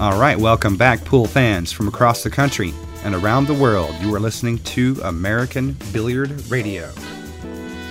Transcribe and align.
All 0.00 0.16
right, 0.16 0.38
welcome 0.38 0.76
back, 0.76 1.04
pool 1.04 1.26
fans 1.26 1.72
from 1.72 1.88
across 1.88 2.22
the 2.22 2.30
country 2.30 2.72
and 3.02 3.16
around 3.16 3.48
the 3.48 3.54
world. 3.54 3.92
You 4.00 4.14
are 4.14 4.20
listening 4.20 4.58
to 4.58 4.96
American 5.02 5.76
Billiard 5.92 6.30
Radio. 6.48 6.88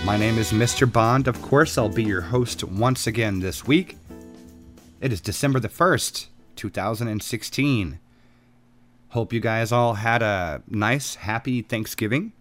My 0.05 0.15
name 0.15 0.37
is 0.37 0.53
Mr. 0.53 0.89
Bond. 0.89 1.27
Of 1.27 1.41
course, 1.41 1.77
I'll 1.77 1.89
be 1.89 2.05
your 2.05 2.21
host 2.21 2.63
once 2.63 3.07
again 3.07 3.41
this 3.41 3.67
week. 3.67 3.97
It 5.01 5.11
is 5.11 5.19
December 5.19 5.59
the 5.59 5.67
1st, 5.67 6.27
2016. 6.55 7.99
Hope 9.09 9.33
you 9.33 9.41
guys 9.41 9.73
all 9.73 9.95
had 9.95 10.21
a 10.21 10.63
nice, 10.65 11.15
happy 11.15 11.61
Thanksgiving. 11.61 12.31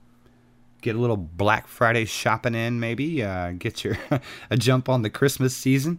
Get 0.80 0.94
a 0.94 1.00
little 1.00 1.16
Black 1.16 1.66
Friday 1.66 2.04
shopping 2.04 2.54
in, 2.54 2.78
maybe. 2.78 3.20
Uh, 3.20 3.50
get 3.58 3.82
your 3.82 3.98
a 4.48 4.56
jump 4.56 4.88
on 4.88 5.02
the 5.02 5.10
Christmas 5.10 5.56
season. 5.56 5.98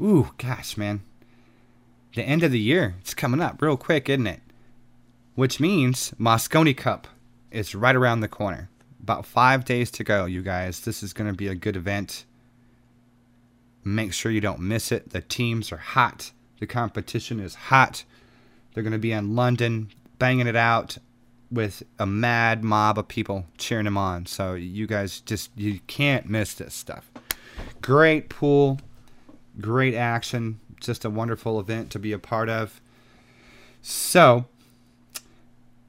Ooh, 0.00 0.30
gosh, 0.36 0.76
man. 0.76 1.02
The 2.14 2.22
end 2.22 2.44
of 2.44 2.52
the 2.52 2.60
year, 2.60 2.94
it's 3.00 3.14
coming 3.14 3.40
up 3.40 3.60
real 3.60 3.76
quick, 3.76 4.08
isn't 4.08 4.26
it? 4.26 4.40
Which 5.34 5.58
means 5.58 6.12
Mosconi 6.12 6.76
Cup 6.76 7.08
is 7.50 7.74
right 7.74 7.96
around 7.96 8.20
the 8.20 8.28
corner. 8.28 8.70
About 9.02 9.26
five 9.26 9.64
days 9.64 9.90
to 9.92 10.04
go, 10.04 10.24
you 10.24 10.42
guys. 10.42 10.80
This 10.80 11.02
is 11.02 11.12
going 11.12 11.30
to 11.30 11.36
be 11.36 11.48
a 11.48 11.54
good 11.54 11.76
event. 11.76 12.24
Make 13.82 14.12
sure 14.12 14.30
you 14.30 14.40
don't 14.40 14.60
miss 14.60 14.92
it. 14.92 15.10
The 15.10 15.20
teams 15.20 15.72
are 15.72 15.76
hot. 15.76 16.30
The 16.60 16.66
competition 16.66 17.40
is 17.40 17.54
hot. 17.54 18.04
They're 18.72 18.84
going 18.84 18.92
to 18.92 18.98
be 18.98 19.12
in 19.12 19.34
London, 19.34 19.90
banging 20.18 20.46
it 20.46 20.56
out 20.56 20.98
with 21.50 21.82
a 21.98 22.06
mad 22.06 22.64
mob 22.64 22.98
of 22.98 23.08
people 23.08 23.46
cheering 23.58 23.84
them 23.84 23.98
on. 23.98 24.26
So 24.26 24.54
you 24.54 24.86
guys 24.86 25.20
just 25.20 25.50
you 25.56 25.80
can't 25.88 26.28
miss 26.28 26.54
this 26.54 26.74
stuff. 26.74 27.10
Great 27.82 28.28
pool, 28.28 28.80
great 29.60 29.94
action, 29.94 30.60
just 30.86 31.04
a 31.04 31.10
wonderful 31.10 31.58
event 31.60 31.90
to 31.90 31.98
be 31.98 32.12
a 32.12 32.18
part 32.18 32.48
of. 32.48 32.80
So, 33.82 34.46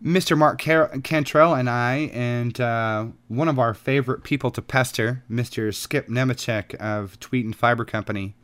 Mr. 0.03 0.37
Mark 0.37 0.61
Car- 0.61 0.91
Cantrell 1.03 1.53
and 1.53 1.69
I, 1.69 2.11
and 2.13 2.59
uh, 2.59 3.07
one 3.27 3.47
of 3.47 3.57
our 3.57 3.73
favorite 3.73 4.23
people 4.23 4.51
to 4.51 4.61
pester, 4.61 5.23
Mr. 5.31 5.73
Skip 5.73 6.07
Nemechek 6.07 6.75
of 6.75 7.19
Tweeten 7.19 7.55
Fiber 7.55 7.85
Company, 7.85 8.35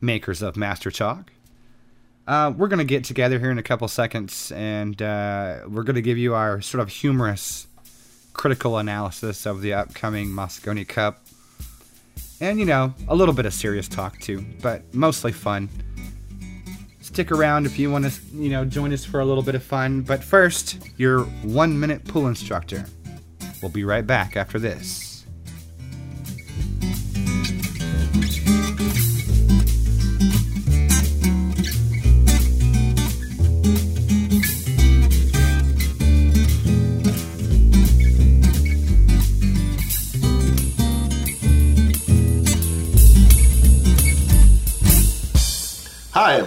makers 0.00 0.42
of 0.42 0.56
Master 0.56 0.90
Chalk. 0.90 1.32
Uh, 2.26 2.52
we're 2.56 2.68
going 2.68 2.78
to 2.78 2.84
get 2.84 3.04
together 3.04 3.38
here 3.38 3.50
in 3.50 3.58
a 3.58 3.62
couple 3.62 3.88
seconds 3.88 4.52
and 4.52 5.02
uh, 5.02 5.60
we're 5.66 5.82
going 5.82 5.96
to 5.96 6.02
give 6.02 6.18
you 6.18 6.34
our 6.34 6.60
sort 6.60 6.80
of 6.80 6.88
humorous 6.88 7.66
critical 8.32 8.78
analysis 8.78 9.44
of 9.44 9.60
the 9.60 9.72
upcoming 9.72 10.28
Mosconi 10.28 10.86
Cup. 10.86 11.24
And, 12.42 12.58
you 12.58 12.64
know, 12.64 12.92
a 13.06 13.14
little 13.14 13.34
bit 13.34 13.46
of 13.46 13.54
serious 13.54 13.86
talk 13.86 14.18
too, 14.18 14.44
but 14.60 14.92
mostly 14.92 15.30
fun. 15.30 15.68
Stick 17.00 17.30
around 17.30 17.66
if 17.66 17.78
you 17.78 17.88
want 17.88 18.04
to, 18.04 18.20
you 18.34 18.50
know, 18.50 18.64
join 18.64 18.92
us 18.92 19.04
for 19.04 19.20
a 19.20 19.24
little 19.24 19.44
bit 19.44 19.54
of 19.54 19.62
fun. 19.62 20.00
But 20.02 20.24
first, 20.24 20.78
your 20.96 21.20
one 21.44 21.78
minute 21.78 22.04
pool 22.04 22.26
instructor. 22.26 22.84
We'll 23.62 23.70
be 23.70 23.84
right 23.84 24.04
back 24.04 24.36
after 24.36 24.58
this. 24.58 25.11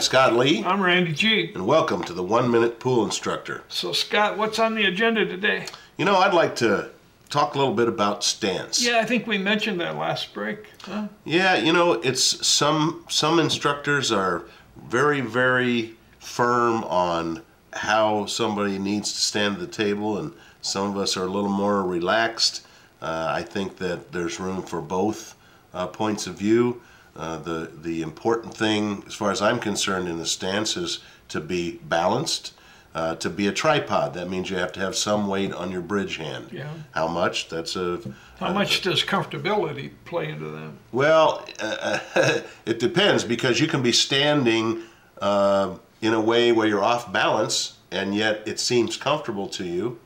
Scott 0.05 0.35
Lee, 0.35 0.63
I'm 0.63 0.83
Randy 0.83 1.13
G. 1.13 1.51
and 1.55 1.65
welcome 1.65 2.03
to 2.03 2.13
the 2.13 2.21
One 2.21 2.51
Minute 2.51 2.79
Pool 2.79 3.03
Instructor. 3.03 3.63
So, 3.69 3.91
Scott, 3.91 4.37
what's 4.37 4.59
on 4.59 4.75
the 4.75 4.85
agenda 4.85 5.25
today? 5.25 5.65
You 5.97 6.05
know, 6.05 6.17
I'd 6.17 6.35
like 6.35 6.55
to 6.57 6.91
talk 7.31 7.55
a 7.55 7.57
little 7.57 7.73
bit 7.73 7.87
about 7.87 8.23
stance. 8.23 8.85
Yeah, 8.85 8.99
I 8.99 9.05
think 9.05 9.25
we 9.25 9.39
mentioned 9.39 9.81
that 9.81 9.95
last 9.95 10.31
break. 10.31 10.67
Huh? 10.83 11.07
Yeah, 11.23 11.55
you 11.55 11.73
know, 11.73 11.93
it's 11.93 12.45
some 12.45 13.03
some 13.09 13.39
instructors 13.39 14.11
are 14.11 14.43
very 14.77 15.21
very 15.21 15.95
firm 16.19 16.83
on 16.83 17.41
how 17.73 18.27
somebody 18.27 18.77
needs 18.77 19.11
to 19.11 19.19
stand 19.19 19.55
at 19.55 19.59
the 19.59 19.65
table, 19.67 20.19
and 20.19 20.33
some 20.61 20.87
of 20.87 20.97
us 20.97 21.17
are 21.17 21.23
a 21.23 21.31
little 21.31 21.49
more 21.49 21.81
relaxed. 21.81 22.63
Uh, 23.01 23.31
I 23.31 23.41
think 23.41 23.77
that 23.77 24.11
there's 24.11 24.39
room 24.39 24.61
for 24.61 24.81
both 24.81 25.33
uh, 25.73 25.87
points 25.87 26.27
of 26.27 26.35
view. 26.35 26.83
Uh, 27.15 27.37
the 27.37 27.71
the 27.81 28.01
important 28.01 28.55
thing, 28.55 29.03
as 29.07 29.13
far 29.13 29.31
as 29.31 29.41
I'm 29.41 29.59
concerned, 29.59 30.07
in 30.07 30.17
the 30.17 30.25
stance 30.25 30.75
is 30.75 30.99
to 31.29 31.39
be 31.39 31.79
balanced. 31.83 32.53
Uh, 32.93 33.13
to 33.13 33.29
be 33.29 33.45
a 33.45 33.51
tripod, 33.51 34.13
that 34.13 34.29
means 34.29 34.49
you 34.49 34.55
have 34.55 34.71
to 34.71 34.79
have 34.79 34.95
some 34.95 35.27
weight 35.27 35.51
on 35.51 35.69
your 35.69 35.81
bridge 35.81 36.15
hand. 36.15 36.47
Yeah. 36.49 36.69
How 36.91 37.09
much? 37.09 37.49
That's 37.49 37.75
a 37.75 37.99
How 38.39 38.53
much 38.53 38.83
does 38.83 39.03
comfortability 39.03 39.91
play 40.05 40.29
into 40.29 40.45
that? 40.51 40.71
well, 40.93 41.45
uh, 41.59 41.99
it 42.65 42.79
depends 42.79 43.25
because 43.25 43.59
you 43.59 43.67
can 43.67 43.81
be 43.83 43.91
standing 43.91 44.83
uh, 45.19 45.75
in 46.01 46.13
a 46.13 46.21
way 46.21 46.53
where 46.53 46.67
you're 46.67 46.85
off 46.85 47.11
balance 47.11 47.75
and 47.91 48.15
yet 48.15 48.43
it 48.45 48.61
seems 48.61 48.95
comfortable 48.95 49.49
to 49.49 49.65
you, 49.65 49.99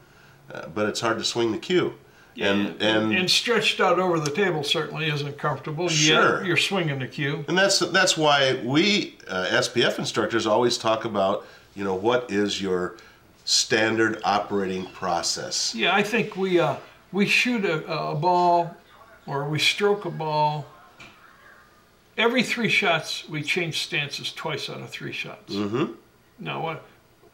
uh, 0.52 0.68
but 0.70 0.90
it's 0.90 1.02
hard 1.02 1.20
to 1.20 1.24
swing 1.24 1.52
the 1.52 1.60
cue. 1.60 1.94
And 2.40 2.82
and 2.82 3.14
and 3.14 3.30
stretched 3.30 3.80
out 3.80 4.00
over 4.00 4.20
the 4.20 4.32
table 4.32 4.64
certainly 4.64 5.10
isn't 5.10 5.38
comfortable. 5.38 5.90
Sure. 5.90 6.44
You're 6.44 6.58
swinging 6.58 7.00
the 7.00 7.08
cue. 7.08 7.44
and 7.48 7.58
that's 7.58 7.80
that's 7.80 8.18
why 8.18 8.62
we 8.64 9.18
uh, 9.28 9.48
SPF 9.52 10.00
instructors 10.00 10.48
always 10.48 10.78
talk 10.78 11.06
about 11.06 11.46
you 11.76 11.84
know 11.84 11.96
what 11.96 12.32
is 12.32 12.62
your 12.62 12.96
standard 13.46 14.22
operating 14.24 14.86
process. 14.88 15.74
Yeah, 15.74 15.96
I 15.96 16.04
think 16.04 16.36
we 16.38 16.60
uh, 16.60 16.76
we 17.12 17.26
shoot 17.26 17.66
a, 17.66 17.86
a 17.92 18.16
ball 18.16 18.76
or 19.26 19.48
we 19.50 19.60
stroke 19.60 20.06
a 20.06 20.12
ball. 20.12 20.66
Every 22.18 22.44
three 22.44 22.70
shots, 22.70 23.28
we 23.30 23.42
change 23.42 23.80
stances 23.80 24.34
twice 24.34 24.70
out 24.70 24.82
of 24.82 24.90
three 24.90 25.14
shots. 25.14 25.54
Mm-hmm. 25.54 25.94
Now, 26.40 26.62
what 26.62 26.84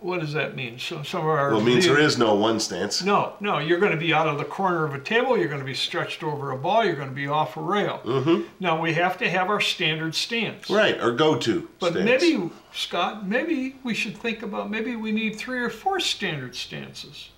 what 0.06 0.20
does 0.20 0.34
that 0.34 0.56
mean? 0.56 0.78
So 0.78 1.02
some 1.02 1.22
of 1.22 1.28
our 1.28 1.50
Well, 1.50 1.62
it 1.62 1.64
means 1.66 1.86
there 1.86 1.96
viewers- 1.96 2.18
no 2.18 2.36
one 2.36 2.60
stance. 2.60 3.04
No, 3.04 3.34
no, 3.40 3.58
you're 3.58 3.80
going 3.80 3.92
to 3.92 3.98
be 3.98 4.14
out 4.14 4.28
of 4.28 4.38
the 4.38 4.46
corner 4.46 4.86
of 4.86 4.94
a 4.94 5.00
table. 5.00 5.36
You're 5.36 5.48
going 5.48 5.60
to 5.62 5.66
be 5.66 5.74
stretched 5.74 6.22
over 6.22 6.52
a 6.52 6.58
ball. 6.58 6.86
You're 6.86 6.96
going 6.96 7.10
to 7.10 7.16
be 7.16 7.28
off 7.28 7.58
a 7.58 7.62
rail. 7.62 8.02
Mm-hmm. 8.06 8.44
Now 8.60 8.80
we 8.80 8.94
have 8.94 9.18
to 9.18 9.30
have 9.30 9.50
our 9.50 9.60
standard 9.60 10.14
stance. 10.14 10.70
Right, 10.70 11.02
or 11.02 11.12
go 11.12 11.38
to. 11.40 11.68
But 11.80 11.94
stance. 11.94 12.06
maybe, 12.06 12.50
Scott, 12.72 13.28
maybe 13.28 13.78
we 13.84 13.96
should 13.96 14.16
think 14.16 14.44
about 14.44 14.70
maybe 14.70 14.96
we 14.96 15.12
need 15.12 15.38
three 15.38 15.60
or 15.60 15.72
four 15.72 16.00
standard 16.00 16.56
stances. 16.56 17.30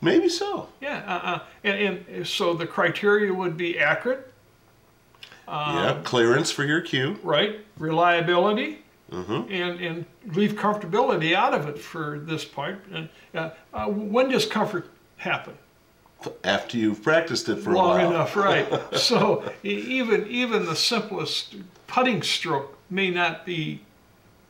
maybe 0.00 0.28
so. 0.28 0.68
Yeah, 0.80 1.04
uh, 1.06 1.26
uh, 1.36 1.38
and, 1.62 2.04
and 2.08 2.26
so 2.26 2.54
the 2.54 2.66
criteria 2.66 3.32
would 3.32 3.56
be 3.56 3.78
accurate, 3.78 4.32
Um, 5.46 5.76
yeah, 5.76 6.00
clearance 6.02 6.50
for 6.50 6.64
your 6.64 6.80
cue. 6.80 7.18
right? 7.22 7.60
Reliability, 7.78 8.82
Mm-hmm. 9.10 9.52
and 9.52 9.80
and 9.80 10.04
leave 10.34 10.54
comfortability 10.54 11.32
out 11.32 11.54
of 11.54 11.68
it 11.68 11.78
for 11.78 12.18
this 12.18 12.44
part. 12.44 12.84
And 12.92 13.08
uh, 13.34 13.50
uh, 13.72 13.86
when 13.86 14.30
does 14.30 14.46
comfort 14.46 14.88
happen? 15.16 15.54
After 16.42 16.76
you've 16.76 17.04
practiced 17.04 17.48
it 17.48 17.60
for 17.60 17.70
a 17.70 17.76
long 17.76 17.98
while. 17.98 18.10
enough, 18.10 18.34
right? 18.34 18.66
so 18.96 19.48
even 19.62 20.26
even 20.26 20.66
the 20.66 20.74
simplest 20.74 21.54
putting 21.86 22.20
stroke 22.22 22.76
may 22.90 23.10
not 23.10 23.46
be 23.46 23.80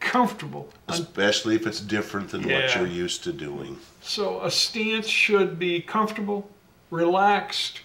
comfortable. 0.01 0.73
especially 0.89 1.55
if 1.55 1.67
it's 1.67 1.81
different 1.81 2.31
than 2.31 2.43
what 2.43 2.75
you're 2.75 2.87
used 2.87 3.25
to 3.25 3.33
doing. 3.33 3.79
So 4.01 4.43
a 4.43 4.51
stance 4.51 5.07
should 5.07 5.59
be 5.59 5.81
comfortable, 5.81 6.49
relaxed, 6.91 7.81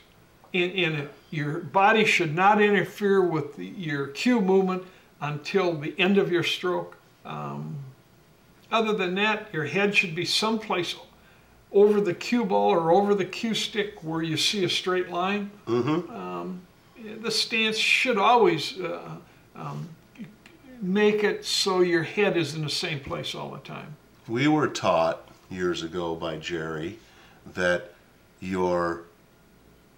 in 0.54 0.94
it. 0.94 1.12
Your 1.30 1.60
body 1.60 2.06
should 2.06 2.36
not 2.36 2.62
interfere 2.62 3.22
with 3.22 3.56
the, 3.56 3.66
your 3.66 4.08
cue 4.08 4.42
movement 4.42 4.84
until 5.22 5.74
the 5.74 5.94
end 5.98 6.18
of 6.18 6.32
your 6.32 6.44
stroke. 6.44 6.98
Um, 7.24 7.78
other 8.72 8.94
than 8.94 9.16
that, 9.16 9.54
your 9.54 9.66
head 9.66 9.96
should 9.96 10.16
be 10.16 10.26
someplace 10.26 10.96
over 11.72 12.02
the 12.02 12.14
cue 12.14 12.44
ball 12.44 12.72
or 12.72 12.92
over 12.92 13.16
the 13.16 13.26
cue 13.26 13.54
stick 13.54 14.04
where 14.04 14.22
you 14.22 14.36
see 14.36 14.64
a 14.66 14.70
straight 14.70 15.10
line. 15.10 15.52
Um, 16.10 16.62
the 17.22 17.32
stance 17.32 17.78
should 17.78 18.18
always 18.18 18.80
uh, 18.80 19.16
um, 19.56 19.90
make 20.82 21.24
it 21.24 21.46
so 21.46 21.82
your 21.82 22.04
head 22.04 22.36
is 22.36 22.56
in 22.56 22.64
the 22.64 22.70
same 22.70 23.00
place 23.00 23.36
all 23.36 23.52
the 23.52 23.60
time. 23.60 23.96
We 24.28 24.48
were 24.48 24.68
taught 24.68 25.28
years 25.50 25.84
ago 25.84 26.16
by 26.16 26.38
Jerry 26.38 26.98
that 27.54 27.94
your 28.40 29.04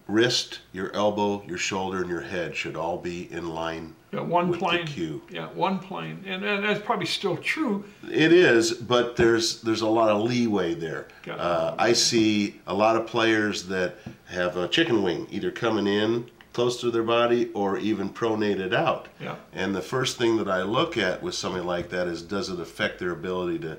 wrist, 0.08 0.60
your 0.74 0.94
elbow, 0.94 1.44
your 1.48 1.58
shoulder, 1.58 2.02
and 2.02 2.10
your 2.10 2.22
head 2.22 2.56
should 2.56 2.76
all 2.76 2.98
be 2.98 3.32
in 3.32 3.50
line 3.50 3.96
Yeah, 4.12 4.20
one 4.22 4.50
with 4.50 4.60
plane. 4.60 4.86
the 4.86 4.92
cue. 4.92 5.22
Yeah, 5.30 5.48
one 5.48 5.80
plane, 5.80 6.24
and, 6.28 6.44
and 6.44 6.64
that's 6.64 6.82
probably 6.84 7.06
still 7.06 7.38
true. 7.38 7.86
It 8.12 8.34
is, 8.34 8.74
but 8.74 9.16
there's 9.16 9.62
there's 9.62 9.82
a 9.82 9.88
lot 9.88 10.10
of 10.10 10.22
leeway 10.22 10.74
there. 10.74 11.08
Uh, 11.30 11.76
I 11.78 11.94
see 11.94 12.60
a 12.68 12.74
lot 12.74 12.96
of 12.96 13.08
players 13.08 13.68
that 13.68 13.96
have 14.26 14.58
a 14.58 14.68
chicken 14.68 15.04
wing 15.04 15.28
either 15.32 15.52
coming 15.52 15.88
in 15.88 16.30
close 16.52 16.80
to 16.82 16.92
their 16.92 17.02
body 17.04 17.50
or 17.56 17.78
even 17.80 18.08
pronated 18.10 18.74
out. 18.76 19.08
Yeah. 19.20 19.38
And 19.54 19.74
the 19.74 19.82
first 19.82 20.18
thing 20.20 20.38
that 20.38 20.48
I 20.48 20.62
look 20.62 20.98
at 20.98 21.24
with 21.24 21.34
somebody 21.34 21.64
like 21.66 21.90
that 21.90 22.08
is 22.08 22.22
does 22.22 22.50
it 22.50 22.60
affect 22.60 23.00
their 23.00 23.12
ability 23.12 23.60
to 23.60 23.78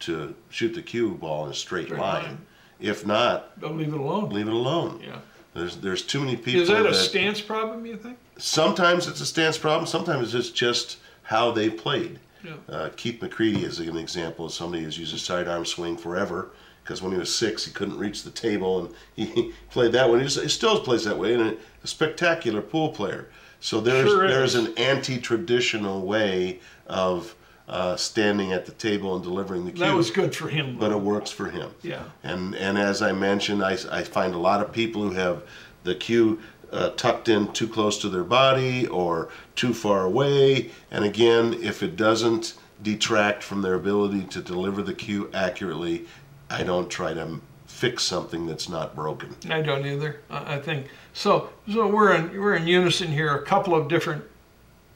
to 0.00 0.34
shoot 0.50 0.74
the 0.74 0.82
cue 0.82 1.10
ball 1.14 1.44
in 1.44 1.52
a 1.52 1.54
straight, 1.54 1.86
Straight 1.86 2.00
line. 2.00 2.22
line. 2.24 2.38
If 2.80 3.06
not, 3.06 3.58
Don't 3.60 3.78
leave 3.78 3.94
it 3.94 4.00
alone. 4.00 4.30
leave 4.30 4.48
it 4.48 4.52
alone. 4.52 5.00
Yeah. 5.02 5.18
There's 5.54 5.76
there's 5.76 6.02
too 6.02 6.20
many 6.20 6.36
people. 6.36 6.62
Is 6.62 6.68
that 6.68 6.86
a 6.86 6.94
stance 6.94 7.40
problem, 7.40 7.86
you 7.86 7.96
think? 7.96 8.18
Sometimes 8.36 9.06
it's 9.06 9.20
a 9.20 9.26
stance 9.26 9.56
problem. 9.56 9.86
Sometimes 9.86 10.34
it's 10.34 10.50
just 10.50 10.98
how 11.22 11.52
they 11.52 11.70
played. 11.70 12.18
Yeah. 12.44 12.52
Uh, 12.68 12.90
Keith 12.96 13.22
McCready 13.22 13.64
is 13.64 13.78
an 13.78 13.96
example 13.96 14.46
of 14.46 14.52
somebody 14.52 14.82
who's 14.82 14.98
used 14.98 15.14
a 15.14 15.18
sidearm 15.18 15.64
swing 15.64 15.96
forever 15.96 16.50
because 16.82 17.00
when 17.00 17.12
he 17.12 17.18
was 17.18 17.34
six, 17.34 17.64
he 17.64 17.72
couldn't 17.72 17.98
reach 17.98 18.22
the 18.22 18.30
table 18.30 18.86
and 18.86 18.94
he 19.28 19.52
played 19.70 19.92
that 19.92 20.10
way. 20.10 20.18
He, 20.18 20.24
just, 20.24 20.40
he 20.40 20.48
still 20.48 20.80
plays 20.80 21.04
that 21.04 21.18
way 21.18 21.34
and 21.34 21.42
a, 21.42 21.56
a 21.82 21.86
spectacular 21.86 22.60
pool 22.60 22.90
player. 22.90 23.28
So 23.60 23.80
there's 23.80 24.10
Sure 24.10 24.28
there's 24.28 24.56
an 24.56 24.74
anti-traditional 24.76 26.02
way 26.02 26.60
of 26.86 27.34
uh, 27.68 27.96
standing 27.96 28.52
at 28.52 28.66
the 28.66 28.72
table 28.72 29.14
and 29.14 29.24
delivering 29.24 29.64
the 29.64 29.72
cue, 29.72 29.80
That 29.84 29.94
was 29.94 30.10
good 30.10 30.34
for 30.36 30.48
him. 30.48 30.76
but 30.78 30.92
it 30.92 31.00
works 31.00 31.30
for 31.30 31.48
him. 31.48 31.70
Yeah. 31.82 32.02
And 32.22 32.54
and 32.54 32.78
as 32.78 33.00
I 33.02 33.12
mentioned, 33.12 33.64
I, 33.64 33.78
I 33.90 34.02
find 34.04 34.34
a 34.34 34.38
lot 34.38 34.60
of 34.60 34.72
people 34.72 35.02
who 35.02 35.12
have 35.12 35.42
the 35.82 35.94
cue 35.94 36.40
uh, 36.72 36.90
tucked 36.90 37.28
in 37.28 37.52
too 37.52 37.68
close 37.68 37.98
to 38.02 38.08
their 38.08 38.24
body 38.24 38.86
or 38.88 39.28
too 39.56 39.72
far 39.72 40.04
away. 40.04 40.70
And 40.90 41.04
again, 41.04 41.54
if 41.62 41.82
it 41.82 41.96
doesn't 41.96 42.54
detract 42.82 43.42
from 43.42 43.62
their 43.62 43.74
ability 43.74 44.24
to 44.24 44.40
deliver 44.42 44.82
the 44.82 44.92
cue 44.94 45.30
accurately, 45.32 46.06
I 46.50 46.64
don't 46.64 46.90
try 46.90 47.14
to 47.14 47.40
fix 47.66 48.02
something 48.02 48.46
that's 48.46 48.68
not 48.68 48.94
broken. 48.94 49.34
I 49.48 49.62
don't 49.62 49.86
either. 49.86 50.20
I 50.28 50.56
I 50.56 50.60
think 50.60 50.88
so. 51.14 51.48
So 51.66 51.86
we're 51.88 52.12
in 52.14 52.38
we're 52.38 52.56
in 52.56 52.66
unison 52.66 53.08
here. 53.08 53.34
A 53.34 53.42
couple 53.42 53.74
of 53.74 53.88
different 53.88 54.24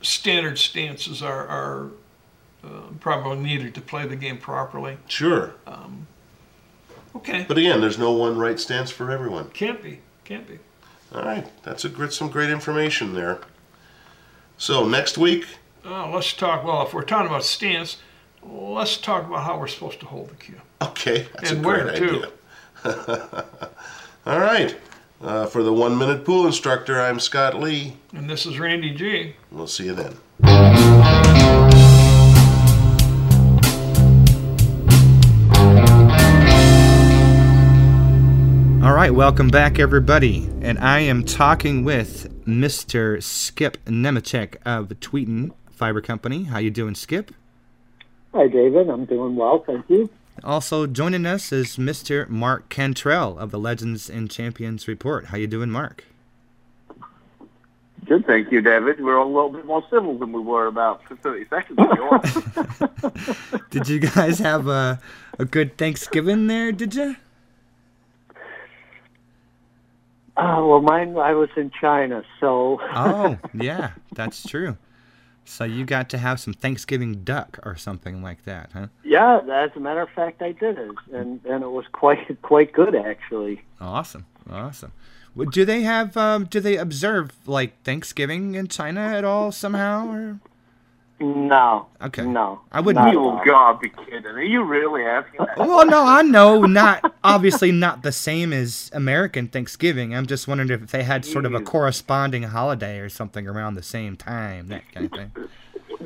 standard 0.02 0.58
stances 0.58 1.22
are 1.22 1.46
are 1.48 1.90
uh, 2.64 2.68
probably 3.00 3.38
needed 3.38 3.74
to 3.74 3.80
play 3.80 4.06
the 4.06 4.16
game 4.16 4.38
properly. 4.38 4.98
Sure. 5.08 5.54
Okay, 7.16 7.44
But 7.48 7.58
again, 7.58 7.80
there's 7.80 7.98
no 7.98 8.12
one 8.12 8.38
right 8.38 8.60
stance 8.60 8.90
for 8.90 9.10
everyone. 9.10 9.48
can't 9.50 9.82
be, 9.82 10.00
can't 10.24 10.46
be. 10.46 10.58
All 11.14 11.22
right. 11.22 11.46
That's 11.64 11.84
a 11.84 11.88
great, 11.88 12.12
some 12.12 12.28
great 12.28 12.50
information 12.50 13.14
there. 13.14 13.40
So 14.58 14.86
next 14.86 15.16
week, 15.18 15.46
Uh, 15.84 16.08
let's 16.10 16.32
talk. 16.34 16.64
Well, 16.64 16.86
if 16.86 16.92
we're 16.92 17.02
talking 17.04 17.26
about 17.28 17.44
stance, 17.44 17.96
let's 18.42 18.98
talk 18.98 19.26
about 19.26 19.44
how 19.44 19.58
we're 19.58 19.68
supposed 19.68 20.00
to 20.00 20.06
hold 20.06 20.28
the 20.28 20.34
cue. 20.36 20.60
okay, 20.82 21.26
that's 21.34 21.50
And 21.50 21.60
a 21.60 21.62
great 21.62 21.84
where, 21.86 21.94
idea. 21.94 22.30
All 24.26 24.38
right. 24.40 24.76
Uh, 25.20 25.46
for 25.46 25.62
the 25.64 25.72
one 25.72 25.96
minute 25.98 26.24
pool 26.24 26.46
instructor, 26.46 27.00
I'm 27.00 27.18
Scott 27.18 27.54
Lee. 27.58 27.96
And 28.12 28.28
this 28.30 28.44
is 28.46 28.58
Randy 28.60 28.90
G. 28.94 29.34
We'll 29.50 29.66
see 29.66 29.86
you 29.86 29.94
then. 29.94 30.16
All 38.80 38.94
right, 38.94 39.12
welcome 39.12 39.48
back, 39.48 39.80
everybody. 39.80 40.48
And 40.60 40.78
I 40.78 41.00
am 41.00 41.24
talking 41.24 41.82
with 41.82 42.44
Mr. 42.46 43.20
Skip 43.20 43.84
Nemechek 43.86 44.54
of 44.64 44.88
Tweeten 45.00 45.50
Fiber 45.72 46.00
Company. 46.00 46.44
How 46.44 46.58
you 46.58 46.70
doing, 46.70 46.94
Skip? 46.94 47.32
Hi, 48.32 48.46
David. 48.46 48.88
I'm 48.88 49.04
doing 49.04 49.34
well, 49.34 49.64
thank 49.66 49.90
you. 49.90 50.08
Also 50.44 50.86
joining 50.86 51.26
us 51.26 51.50
is 51.50 51.76
Mr. 51.76 52.28
Mark 52.28 52.68
Cantrell 52.68 53.36
of 53.36 53.50
the 53.50 53.58
Legends 53.58 54.08
and 54.08 54.30
Champions 54.30 54.86
Report. 54.86 55.26
How 55.26 55.38
you 55.38 55.48
doing, 55.48 55.70
Mark? 55.70 56.04
Good, 58.06 58.26
thank 58.26 58.52
you, 58.52 58.60
David. 58.60 59.00
We're 59.00 59.16
a 59.16 59.26
little 59.26 59.50
bit 59.50 59.66
more 59.66 59.82
civil 59.90 60.16
than 60.16 60.32
we 60.32 60.40
were 60.40 60.68
about 60.68 61.02
30 61.20 61.46
seconds 61.48 61.80
ago. 61.80 63.26
Did 63.70 63.88
you 63.88 63.98
guys 63.98 64.38
have 64.38 64.68
a 64.68 65.00
a 65.36 65.44
good 65.44 65.76
Thanksgiving 65.76 66.46
there? 66.46 66.70
Did 66.70 66.94
you? 66.94 67.16
Uh, 70.38 70.62
well, 70.64 70.80
mine, 70.80 71.16
I 71.18 71.34
was 71.34 71.48
in 71.56 71.70
China, 71.80 72.22
so 72.40 72.80
Oh, 72.94 73.36
yeah, 73.54 73.90
that's 74.14 74.46
true. 74.46 74.76
So 75.44 75.64
you 75.64 75.84
got 75.84 76.08
to 76.10 76.18
have 76.18 76.38
some 76.38 76.52
Thanksgiving 76.52 77.24
duck 77.24 77.58
or 77.64 77.74
something 77.74 78.22
like 78.22 78.44
that, 78.44 78.70
huh? 78.72 78.86
yeah. 79.02 79.40
As 79.50 79.70
a 79.74 79.80
matter 79.80 80.02
of 80.02 80.10
fact, 80.10 80.42
I 80.42 80.52
did 80.52 80.78
it, 80.78 80.94
and 81.12 81.44
and 81.44 81.64
it 81.64 81.70
was 81.70 81.86
quite 81.92 82.40
quite 82.42 82.72
good 82.72 82.94
actually. 82.94 83.62
Awesome, 83.80 84.26
awesome. 84.48 84.92
Do 85.52 85.64
they 85.64 85.82
have? 85.82 86.16
Um, 86.16 86.44
do 86.44 86.60
they 86.60 86.76
observe 86.76 87.30
like 87.46 87.82
Thanksgiving 87.82 88.54
in 88.56 88.68
China 88.68 89.00
at 89.00 89.24
all 89.24 89.50
somehow? 89.52 90.08
Or 90.12 90.40
No, 91.20 91.86
Okay. 92.00 92.24
no, 92.24 92.60
I 92.70 92.80
wouldn't- 92.80 93.12
you 93.12 93.18
all. 93.20 93.42
gotta 93.44 93.78
be 93.78 93.88
kidding. 93.88 94.24
Are 94.26 94.40
you 94.40 94.62
really 94.62 95.04
asking 95.04 95.44
that? 95.46 95.58
well, 95.58 95.84
no, 95.84 96.04
I 96.06 96.22
know 96.22 96.62
not 96.62 97.12
obviously 97.24 97.72
not 97.72 98.02
the 98.02 98.12
same 98.12 98.52
as 98.52 98.88
American 98.94 99.48
Thanksgiving. 99.48 100.14
I'm 100.14 100.26
just 100.26 100.46
wondering 100.46 100.70
if 100.70 100.92
they 100.92 101.02
had 101.02 101.24
sort 101.24 101.44
of 101.44 101.54
a 101.54 101.60
corresponding 101.60 102.44
holiday 102.44 103.00
or 103.00 103.08
something 103.08 103.48
around 103.48 103.74
the 103.74 103.82
same 103.82 104.16
time, 104.16 104.68
that 104.68 104.82
kind 104.94 105.06
of 105.06 105.12
thing. 105.12 105.32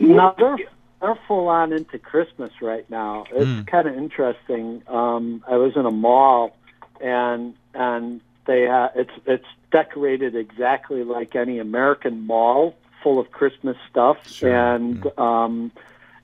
No, 0.00 0.34
they're 0.38 0.56
they're 1.02 1.18
full 1.28 1.48
on 1.48 1.72
into 1.72 1.98
Christmas 1.98 2.52
right 2.62 2.88
now. 2.88 3.24
It's 3.32 3.44
Mm. 3.44 3.66
kind 3.66 3.88
of 3.88 3.96
interesting. 3.96 4.82
Um, 4.88 5.42
I 5.50 5.56
was 5.56 5.76
in 5.76 5.84
a 5.84 5.90
mall, 5.90 6.56
and 7.02 7.54
and 7.74 8.20
they 8.46 8.66
uh, 8.66 8.88
it's 8.94 9.10
it's 9.26 9.44
decorated 9.70 10.34
exactly 10.36 11.02
like 11.04 11.34
any 11.36 11.58
American 11.58 12.26
mall, 12.26 12.74
full 13.02 13.18
of 13.18 13.30
Christmas 13.32 13.76
stuff, 13.90 14.28
Sure, 14.30 14.54
and 14.54 15.06
um, 15.18 15.72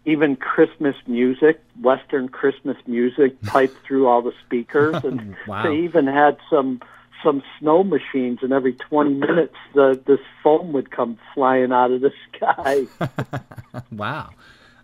even 0.04 0.36
Christmas 0.36 0.96
music, 1.06 1.60
Western 1.82 2.28
Christmas 2.28 2.76
music, 2.86 3.40
piped 3.46 3.76
through 3.84 4.06
all 4.06 4.22
the 4.22 4.32
speakers, 4.46 4.96
and 5.04 5.36
Wow. 5.46 5.64
they 5.64 5.76
even 5.78 6.06
had 6.06 6.38
some. 6.50 6.80
Some 7.24 7.42
snow 7.58 7.82
machines, 7.82 8.38
and 8.42 8.52
every 8.52 8.74
20 8.74 9.14
minutes, 9.14 9.56
the 9.74 10.00
this 10.06 10.20
foam 10.40 10.72
would 10.72 10.92
come 10.92 11.18
flying 11.34 11.72
out 11.72 11.90
of 11.90 12.00
the 12.00 12.12
sky. 12.32 12.86
wow, 13.90 14.30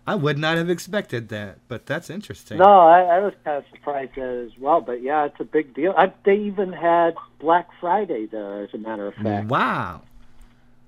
I 0.05 0.15
would 0.15 0.37
not 0.37 0.57
have 0.57 0.69
expected 0.69 1.29
that, 1.29 1.59
but 1.69 1.85
that's 1.85 2.09
interesting. 2.09 2.57
No, 2.57 2.65
I, 2.81 3.03
I 3.03 3.19
was 3.21 3.33
kind 3.45 3.59
of 3.59 3.63
surprised 3.71 4.17
at 4.17 4.27
it 4.27 4.47
as 4.51 4.57
well. 4.59 4.81
But 4.81 5.01
yeah, 5.01 5.23
it's 5.23 5.39
a 5.39 5.45
big 5.45 5.73
deal. 5.73 5.93
I, 5.97 6.11
they 6.25 6.35
even 6.35 6.73
had 6.73 7.15
Black 7.39 7.69
Friday 7.79 8.25
there, 8.25 8.63
as 8.63 8.73
a 8.73 8.79
matter 8.79 9.07
of 9.07 9.13
fact. 9.15 9.47
Wow. 9.47 10.01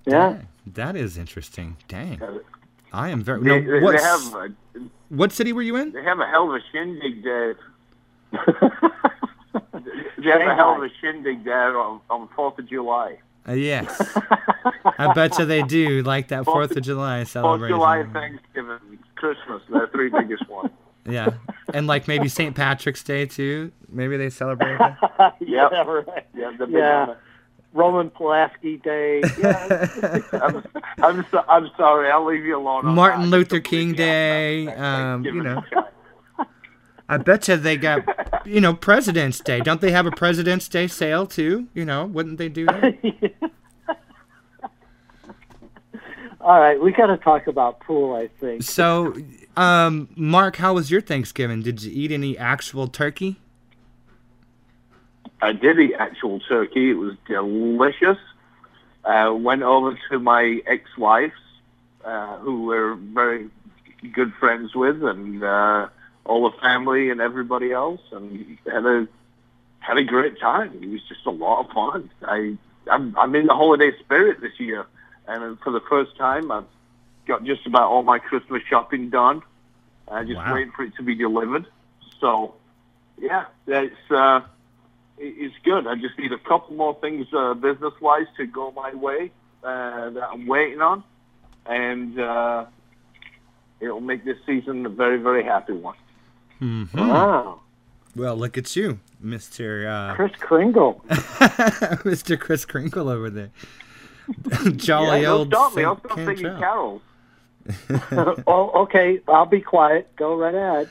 Yeah. 0.05 0.33
Dang, 0.33 0.47
that 0.75 0.95
is 0.95 1.17
interesting. 1.17 1.77
Dang. 1.87 2.21
I 2.93 3.09
am 3.09 3.21
very. 3.21 3.41
They, 3.43 3.59
No, 3.61 3.71
they, 3.79 3.79
what, 3.83 3.97
they 3.97 4.03
have 4.03 4.33
a, 4.35 4.49
what 5.09 5.31
city 5.31 5.53
were 5.53 5.61
you 5.61 5.75
in? 5.75 5.91
they 5.91 6.03
have 6.03 6.19
a 6.19 6.25
hell 6.27 6.49
of 6.49 6.55
a 6.55 6.59
shindig 6.71 7.23
there. 7.23 7.55
They 10.19 10.31
have 10.33 10.41
a 10.41 10.55
hell 10.55 10.75
of 10.75 10.83
a 10.83 10.89
shindig 10.99 11.45
there 11.45 11.79
on 11.79 12.01
on 12.09 12.27
Fourth 12.35 12.59
of 12.59 12.67
July. 12.67 13.17
Uh, 13.47 13.53
yes. 13.53 14.01
I 14.97 15.13
bet 15.13 15.37
you 15.39 15.45
they 15.45 15.61
do 15.61 16.01
like 16.03 16.29
that 16.29 16.43
Fourth- 16.43 16.69
Fourth 16.69 16.77
of 16.77 16.83
July 16.83 17.23
celebration. 17.23 17.77
Fourth 17.77 17.99
of 17.99 18.13
July, 18.13 18.19
Thanksgiving, 18.29 18.99
Christmas. 19.15 19.61
They're 19.69 19.81
the 19.85 19.87
three 19.91 20.09
biggest 20.09 20.49
ones. 20.49 20.71
Yeah, 21.05 21.29
and 21.73 21.87
like 21.87 22.09
maybe 22.09 22.27
St. 22.27 22.53
Patrick's 22.55 23.03
Day 23.03 23.25
too. 23.25 23.71
Maybe 23.89 24.17
they 24.17 24.29
celebrate 24.29 24.77
that. 24.79 25.35
yeah, 25.39 25.61
right. 25.83 26.27
Yeah, 26.35 26.51
the 26.57 26.65
big 26.65 26.75
Yeah. 26.75 27.15
Roman 27.73 28.09
Pulaski 28.09 28.77
Day. 28.77 29.21
Yeah. 29.37 29.87
I'm, 30.33 30.63
I'm, 31.03 31.25
so, 31.29 31.43
I'm 31.47 31.69
sorry. 31.77 32.09
I'll 32.09 32.25
leave 32.25 32.43
you 32.43 32.57
alone. 32.57 32.85
Martin 32.85 33.21
that. 33.21 33.27
Luther 33.27 33.59
King 33.59 33.93
Day. 33.93 34.67
Um, 34.67 35.23
you 35.23 35.43
know, 35.43 35.63
I 37.09 37.17
bet 37.17 37.47
you 37.47 37.55
they 37.55 37.77
got, 37.77 38.03
you 38.45 38.59
know, 38.59 38.73
President's 38.73 39.39
Day. 39.39 39.59
Don't 39.61 39.79
they 39.79 39.91
have 39.91 40.05
a 40.05 40.11
President's 40.11 40.67
Day 40.67 40.87
sale 40.87 41.25
too? 41.27 41.67
You 41.73 41.85
know, 41.85 42.05
wouldn't 42.05 42.37
they 42.37 42.49
do 42.49 42.65
that? 42.65 43.33
All 46.41 46.59
right, 46.59 46.81
we 46.81 46.91
got 46.93 47.07
to 47.07 47.17
talk 47.17 47.47
about 47.47 47.79
pool. 47.81 48.15
I 48.15 48.27
think. 48.39 48.63
So, 48.63 49.15
um, 49.55 50.09
Mark, 50.15 50.55
how 50.57 50.73
was 50.73 50.89
your 50.89 51.01
Thanksgiving? 51.01 51.61
Did 51.61 51.83
you 51.83 51.91
eat 51.93 52.11
any 52.11 52.37
actual 52.37 52.87
turkey? 52.87 53.39
I 55.41 55.51
did 55.53 55.79
eat 55.79 55.93
actual 55.97 56.39
turkey. 56.39 56.91
It 56.91 56.95
was 56.95 57.15
delicious. 57.27 58.17
Uh, 59.03 59.33
went 59.37 59.63
over 59.63 59.97
to 60.09 60.19
my 60.19 60.61
ex-wife's, 60.65 61.35
uh, 62.03 62.37
who 62.37 62.65
we're 62.65 62.95
very 62.95 63.49
good 64.13 64.33
friends 64.39 64.75
with, 64.75 65.03
and 65.03 65.43
uh, 65.43 65.87
all 66.25 66.49
the 66.49 66.57
family 66.57 67.09
and 67.09 67.21
everybody 67.21 67.71
else, 67.71 68.01
and 68.11 68.57
had 68.65 68.85
a 68.85 69.07
had 69.79 69.97
a 69.97 70.03
great 70.03 70.39
time. 70.39 70.79
It 70.81 70.89
was 70.89 71.01
just 71.07 71.25
a 71.25 71.31
lot 71.31 71.65
of 71.65 71.71
fun. 71.71 72.09
I 72.23 72.57
I'm, 72.89 73.15
I'm 73.17 73.35
in 73.35 73.47
the 73.47 73.53
holiday 73.53 73.91
spirit 73.99 74.41
this 74.41 74.59
year, 74.59 74.85
and 75.27 75.59
for 75.59 75.71
the 75.71 75.81
first 75.81 76.17
time, 76.17 76.51
I've 76.51 76.65
got 77.27 77.43
just 77.43 77.65
about 77.65 77.89
all 77.91 78.03
my 78.03 78.19
Christmas 78.19 78.63
shopping 78.69 79.09
done. 79.09 79.41
I 80.09 80.23
just 80.23 80.37
Wow. 80.37 80.53
waiting 80.53 80.71
for 80.71 80.83
it 80.83 80.95
to 80.95 81.03
be 81.03 81.15
delivered. 81.15 81.65
So, 82.19 82.55
yeah, 83.19 83.45
it's 83.67 83.95
uh, 84.11 84.41
it- 85.17 85.35
it's 85.37 85.55
good. 85.63 85.87
I 85.87 85.95
just 85.95 86.17
need 86.19 86.31
a 86.31 86.37
couple 86.39 86.75
more 86.75 86.95
things 87.01 87.27
uh, 87.33 87.53
business 87.53 87.93
wise 88.01 88.27
to 88.37 88.45
go 88.45 88.71
my 88.71 88.93
way 88.93 89.31
uh, 89.63 90.09
that 90.11 90.29
I'm 90.31 90.47
waiting 90.47 90.81
on, 90.81 91.03
and 91.65 92.19
uh, 92.19 92.65
it'll 93.79 94.01
make 94.01 94.23
this 94.25 94.37
season 94.45 94.85
a 94.85 94.89
very 94.89 95.17
very 95.17 95.43
happy 95.43 95.73
one. 95.73 95.95
Mm-hmm. 96.61 96.99
Wow. 96.99 97.61
Well, 98.15 98.35
look 98.35 98.57
at 98.57 98.75
you, 98.75 98.99
Mister 99.19 99.87
uh, 99.87 100.15
Kris 100.15 100.31
Kringle. 100.39 101.03
Mister 102.05 102.35
Kris 102.37 102.65
Kringle 102.65 103.09
over 103.09 103.29
there. 103.29 103.51
Jolly 104.75 105.21
yeah, 105.21 105.27
don't 105.27 105.37
old 105.39 105.47
stop 105.49 105.75
me. 105.75 105.83
I'll 105.83 105.95
Saint 105.95 106.05
stop 106.05 106.17
singing 106.17 106.35
Cantrell. 106.35 106.59
carols. 106.59 107.01
oh, 108.47 108.83
okay. 108.83 109.19
I'll 109.27 109.45
be 109.45 109.61
quiet. 109.61 110.13
Go 110.15 110.35
right 110.35 110.55
ahead. 110.55 110.89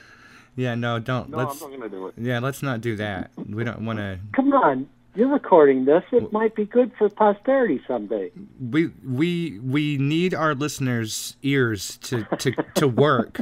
Yeah, 0.56 0.74
no, 0.74 0.98
don't. 0.98 1.30
No, 1.30 1.36
let's. 1.38 1.62
I'm 1.62 1.70
not 1.70 1.78
going 1.78 1.90
to 1.90 1.96
do 1.96 2.06
it. 2.08 2.14
Yeah, 2.16 2.40
let's 2.40 2.62
not 2.62 2.80
do 2.80 2.96
that. 2.96 3.30
We 3.48 3.62
don't 3.62 3.84
want 3.84 3.98
to. 3.98 4.18
Come 4.34 4.52
on. 4.54 4.88
You're 5.14 5.28
recording 5.28 5.86
this. 5.86 6.02
It 6.12 6.30
might 6.30 6.54
be 6.54 6.66
good 6.66 6.92
for 6.98 7.08
posterity 7.08 7.80
someday. 7.86 8.30
We 8.60 8.88
we 9.06 9.58
we 9.60 9.96
need 9.96 10.34
our 10.34 10.54
listeners' 10.54 11.36
ears 11.42 11.98
to 11.98 12.24
to 12.38 12.52
to 12.74 12.88
work, 12.88 13.40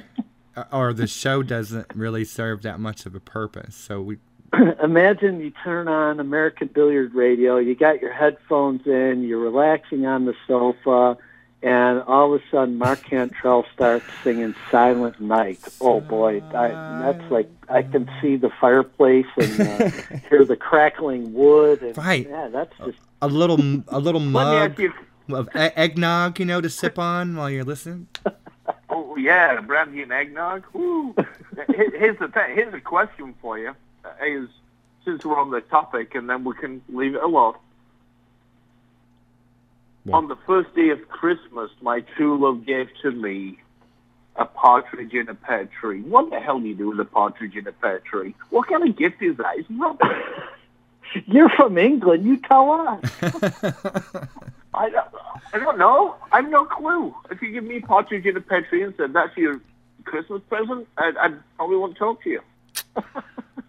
uh, 0.57 0.65
or 0.73 0.93
the 0.93 1.09
show 1.09 1.43
doesn't 1.43 1.87
really 1.95 2.25
serve 2.25 2.63
that 2.63 2.79
much 2.79 3.07
of 3.07 3.15
a 3.15 3.21
purpose. 3.21 3.75
So 3.75 4.03
we. 4.03 4.19
Imagine 4.85 5.41
you 5.41 5.53
turn 5.65 5.89
on 5.89 6.21
American 6.21 6.71
Billiard 6.73 7.13
Radio, 7.13 7.57
you 7.57 7.75
got 7.75 8.01
your 8.01 8.13
headphones 8.13 8.83
in, 8.87 9.25
you're 9.27 9.41
relaxing 9.41 10.07
on 10.07 10.27
the 10.27 10.35
sofa, 10.47 11.19
and 11.65 12.03
all 12.03 12.35
of 12.35 12.41
a 12.41 12.45
sudden 12.51 12.77
Mark 12.79 13.03
Cantrell 13.03 13.65
starts 13.75 14.05
singing 14.23 14.55
Silent 14.71 15.21
Night. 15.21 15.59
Oh 15.81 16.01
boy, 16.01 16.43
I, 16.55 16.69
that's 17.03 17.31
like 17.31 17.49
I 17.69 17.83
can 17.83 18.09
see 18.21 18.37
the 18.37 18.51
fireplace 18.61 19.27
and 19.37 19.61
uh, 19.61 19.89
hear 20.29 20.45
the 20.45 20.57
crackling 20.57 21.33
wood. 21.33 21.83
And, 21.83 21.97
Right. 21.97 22.29
Yeah, 22.29 22.49
that's 22.49 22.75
just 22.85 22.99
A 23.23 23.29
little 23.29 23.59
a 23.89 23.99
little 23.99 24.21
mug 24.39 24.79
you. 24.79 24.93
of 25.33 25.49
e- 25.57 25.59
eggnog, 25.75 26.39
you 26.39 26.45
know, 26.45 26.61
to 26.61 26.69
sip 26.71 26.99
on 26.99 27.35
while 27.37 27.51
you're 27.51 27.65
listening. 27.65 28.07
Oh 28.89 29.17
yeah, 29.17 29.61
brandy 29.61 30.03
and 30.03 30.13
eggnog. 30.13 30.65
Woo. 30.73 31.15
Here's 31.69 32.19
the 32.19 32.29
thing. 32.29 32.55
Here's 32.55 32.73
a 32.73 32.81
question 32.81 33.35
for 33.43 33.59
you. 33.59 33.75
Is 34.25 34.49
since 35.05 35.25
we're 35.25 35.39
on 35.39 35.51
the 35.51 35.61
topic, 35.63 36.15
and 36.15 36.31
then 36.31 36.45
we 36.45 36.55
can 36.55 36.81
leave 36.89 37.15
it 37.17 37.23
alone. 37.23 37.55
On 40.13 40.29
the 40.29 40.37
first 40.47 40.75
day 40.75 40.91
of 40.91 41.09
Christmas, 41.09 41.71
my 41.81 42.01
true 42.01 42.39
love 42.39 42.67
gave 42.67 42.89
to 43.03 43.11
me 43.11 43.59
a 44.37 44.45
partridge 44.45 45.15
in 45.15 45.29
a 45.29 45.35
pear 45.35 45.69
tree. 45.81 46.03
What 46.03 46.31
the 46.31 46.41
hell 46.41 46.61
do 46.61 46.67
you 46.67 46.75
do 46.75 46.89
with 46.89 47.01
a 47.01 47.05
partridge 47.05 47.57
in 47.57 47.67
a 47.67 47.73
pear 47.73 48.01
tree? 48.01 48.35
What 48.51 48.69
kind 48.69 48.87
of 48.87 48.97
gift 48.97 49.23
is 49.23 49.37
that? 49.39 49.59
It's 49.59 49.71
rubbish. 49.71 50.09
you're 51.27 51.49
from 51.51 51.79
England. 51.79 52.27
You 52.27 52.37
tell 52.39 52.71
us. 52.71 53.01
I 54.75 54.91
don't, 54.91 55.07
I 55.53 55.59
don't 55.59 55.79
know. 55.79 56.17
I 56.33 56.43
have 56.43 56.51
no 56.51 56.65
clue. 56.65 57.15
If 57.31 57.41
you 57.41 57.53
give 57.53 57.65
me 57.65 57.81
partridge 57.81 58.27
in 58.27 58.37
a 58.37 58.41
pear 58.41 58.63
tree 58.63 58.83
and 58.83 58.93
said 58.97 59.13
that's 59.13 59.37
your 59.37 59.61
Christmas 60.05 60.43
present, 60.49 60.89
I'd, 60.99 61.17
I'd 61.17 61.57
probably 61.57 61.77
want 61.77 61.95
to 61.95 61.99
talk 61.99 62.23
to 62.25 62.31
you. 62.31 62.41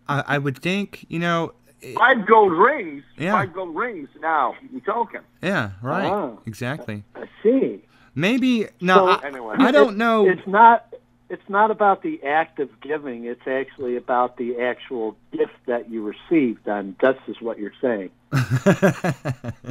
I, 0.07 0.23
I 0.27 0.37
would 0.37 0.57
think, 0.57 1.05
you 1.09 1.19
know, 1.19 1.53
Five 1.93 2.25
gold 2.25 2.53
rings. 2.53 3.03
Yeah. 3.17 3.33
Five 3.33 3.53
gold 3.53 3.75
rings. 3.75 4.09
Now 4.19 4.55
you're 4.71 4.81
talking? 4.81 5.21
yeah, 5.41 5.71
right, 5.81 6.09
Ah. 6.09 6.31
exactly. 6.45 7.03
I 7.15 7.27
see. 7.43 7.83
Maybe 8.15 8.67
no, 8.81 8.95
So- 8.95 9.07
I, 9.09 9.27
Anyway. 9.27 9.55
I 9.59 9.71
don't 9.71 9.97
know. 9.97 10.27
It's 10.27 10.47
not. 10.47 10.87
It's 11.27 11.49
not 11.49 11.71
about 11.71 12.03
the 12.03 12.21
act 12.23 12.59
of 12.59 12.69
giving. 12.81 13.25
It's 13.25 13.47
actually 13.47 13.95
about 13.97 14.37
the 14.37 14.59
actual 14.61 15.17
gift 15.31 15.55
that 15.65 15.89
you 15.89 16.03
received. 16.03 16.67
And 16.67 16.95
this 16.99 17.17
is 17.27 17.41
what 17.41 17.57
you're 17.57 17.73
saying. 17.81 18.11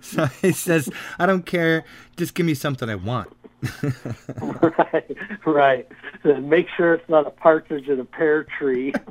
so 0.00 0.26
he 0.40 0.52
says, 0.52 0.88
"I 1.18 1.26
don't 1.26 1.44
care. 1.46 1.84
Just 2.16 2.34
give 2.34 2.46
me 2.46 2.54
something 2.54 2.88
I 2.88 2.94
want." 2.94 3.28
right. 4.40 5.16
Right. 5.46 5.88
Make 6.24 6.66
sure 6.76 6.94
it's 6.94 7.08
not 7.08 7.26
a 7.26 7.30
partridge 7.30 7.88
in 7.88 8.00
a 8.00 8.04
pear 8.04 8.44
tree. 8.58 8.92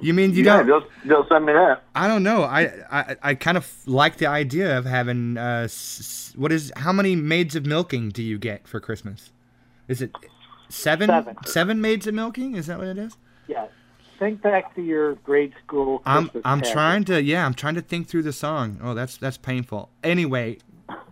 You 0.00 0.14
mean 0.14 0.32
you 0.32 0.44
yeah, 0.44 0.58
don't? 0.58 0.66
they'll, 0.66 0.84
they'll 1.04 1.28
send 1.28 1.46
me 1.46 1.52
that. 1.52 1.82
I 1.94 2.06
don't 2.08 2.22
know. 2.22 2.42
I 2.44 2.70
I, 2.90 3.16
I 3.22 3.34
kind 3.34 3.56
of 3.56 3.72
like 3.86 4.18
the 4.18 4.26
idea 4.26 4.78
of 4.78 4.84
having 4.84 5.36
uh, 5.36 5.62
s- 5.64 6.32
what 6.36 6.52
is 6.52 6.72
how 6.76 6.92
many 6.92 7.16
maids 7.16 7.56
of 7.56 7.66
milking 7.66 8.10
do 8.10 8.22
you 8.22 8.38
get 8.38 8.68
for 8.68 8.78
Christmas? 8.80 9.32
Is 9.88 10.00
it 10.02 10.12
seven? 10.68 11.08
Seven. 11.08 11.36
Seven 11.44 11.80
maids 11.80 12.06
of 12.06 12.14
milking? 12.14 12.54
Is 12.54 12.66
that 12.66 12.78
what 12.78 12.86
it 12.88 12.98
is? 12.98 13.16
yeah. 13.48 13.66
Think 14.18 14.42
back 14.42 14.74
to 14.74 14.82
your 14.82 15.14
grade 15.16 15.52
school. 15.64 16.02
I'm 16.04 16.28
I'm 16.44 16.58
pageant. 16.58 16.72
trying 16.74 17.04
to 17.04 17.22
yeah 17.22 17.46
I'm 17.46 17.54
trying 17.54 17.76
to 17.76 17.80
think 17.82 18.08
through 18.08 18.24
the 18.24 18.32
song. 18.32 18.80
Oh, 18.82 18.92
that's 18.92 19.16
that's 19.16 19.36
painful. 19.36 19.90
Anyway, 20.02 20.58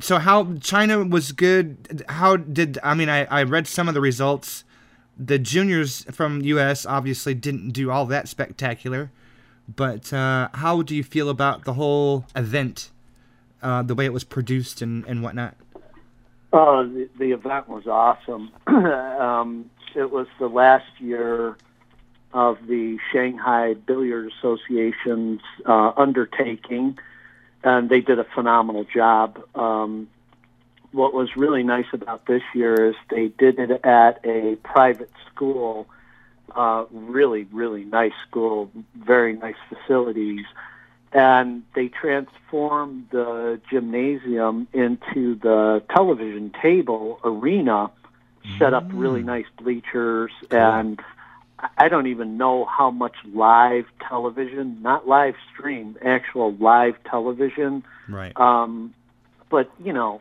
so 0.01 0.19
how 0.19 0.55
China 0.61 1.05
was 1.05 1.31
good? 1.31 2.05
How 2.09 2.37
did 2.37 2.79
I 2.83 2.95
mean? 2.95 3.09
I 3.09 3.25
I 3.27 3.45
read 3.45 3.69
some 3.69 3.87
of 3.87 3.95
the 3.95 4.01
results. 4.01 4.65
The 5.19 5.39
juniors 5.39 6.05
from 6.13 6.43
U.S. 6.43 6.85
obviously 6.85 7.35
didn't 7.35 7.71
do 7.71 7.91
all 7.91 8.05
that 8.07 8.29
spectacular, 8.29 9.11
but 9.75 10.13
uh, 10.13 10.49
how 10.55 10.83
do 10.83 10.95
you 10.95 11.03
feel 11.03 11.31
about 11.31 11.65
the 11.65 11.75
whole 11.75 12.27
event, 12.37 12.91
uh, 13.63 13.83
the 13.83 13.95
way 13.95 14.05
it 14.05 14.13
was 14.13 14.25
produced 14.25 14.83
and 14.83 15.05
and 15.07 15.23
whatnot? 15.23 15.57
Oh, 16.53 16.87
the, 16.87 17.09
the 17.19 17.33
event 17.33 17.69
was 17.69 17.87
awesome. 17.87 18.51
um, 18.67 19.71
it 19.95 20.11
was 20.11 20.27
the 20.39 20.49
last 20.49 20.87
year 20.99 21.57
of 22.33 22.59
the 22.67 22.99
Shanghai 23.13 23.75
Billiard 23.75 24.31
Association's 24.39 25.41
uh, 25.65 25.93
undertaking, 25.97 26.99
and 27.65 27.89
they 27.89 28.01
did 28.01 28.19
a 28.19 28.25
phenomenal 28.25 28.85
job. 28.85 29.43
Um, 29.55 30.09
what 30.97 31.13
was 31.13 31.37
really 31.37 31.63
nice 31.63 31.87
about 31.93 32.27
this 32.27 32.43
year 32.55 32.89
is 32.89 32.95
they 33.11 33.29
did 33.29 33.59
it 33.59 33.71
at 33.85 34.21
a 34.25 34.57
private 34.65 35.11
school, 35.29 35.87
uh, 36.55 36.85
really, 36.91 37.47
really 37.53 37.85
nice 37.85 38.13
school, 38.29 38.71
very 38.95 39.35
nice 39.35 39.57
facilities 39.69 40.45
and 41.13 41.63
they 41.75 41.89
transformed 41.89 43.07
the 43.11 43.59
gymnasium 43.71 44.69
into 44.73 45.35
the 45.37 45.83
television 45.95 46.53
table 46.61 47.19
arena, 47.25 47.91
set 48.59 48.75
up 48.75 48.85
really 48.93 49.23
nice 49.23 49.47
bleachers, 49.57 50.31
and 50.51 51.01
I- 51.59 51.69
I 51.79 51.89
don't 51.89 52.07
even 52.07 52.37
know 52.37 52.67
how 52.67 52.91
much 52.91 53.17
live 53.33 53.87
television, 53.99 54.83
not 54.83 55.09
live 55.09 55.37
stream, 55.53 55.97
actual 56.05 56.53
live 56.61 57.03
television. 57.05 57.83
Right. 58.09 58.39
Um, 58.39 58.93
but 59.49 59.71
you 59.83 59.93
know, 59.95 60.21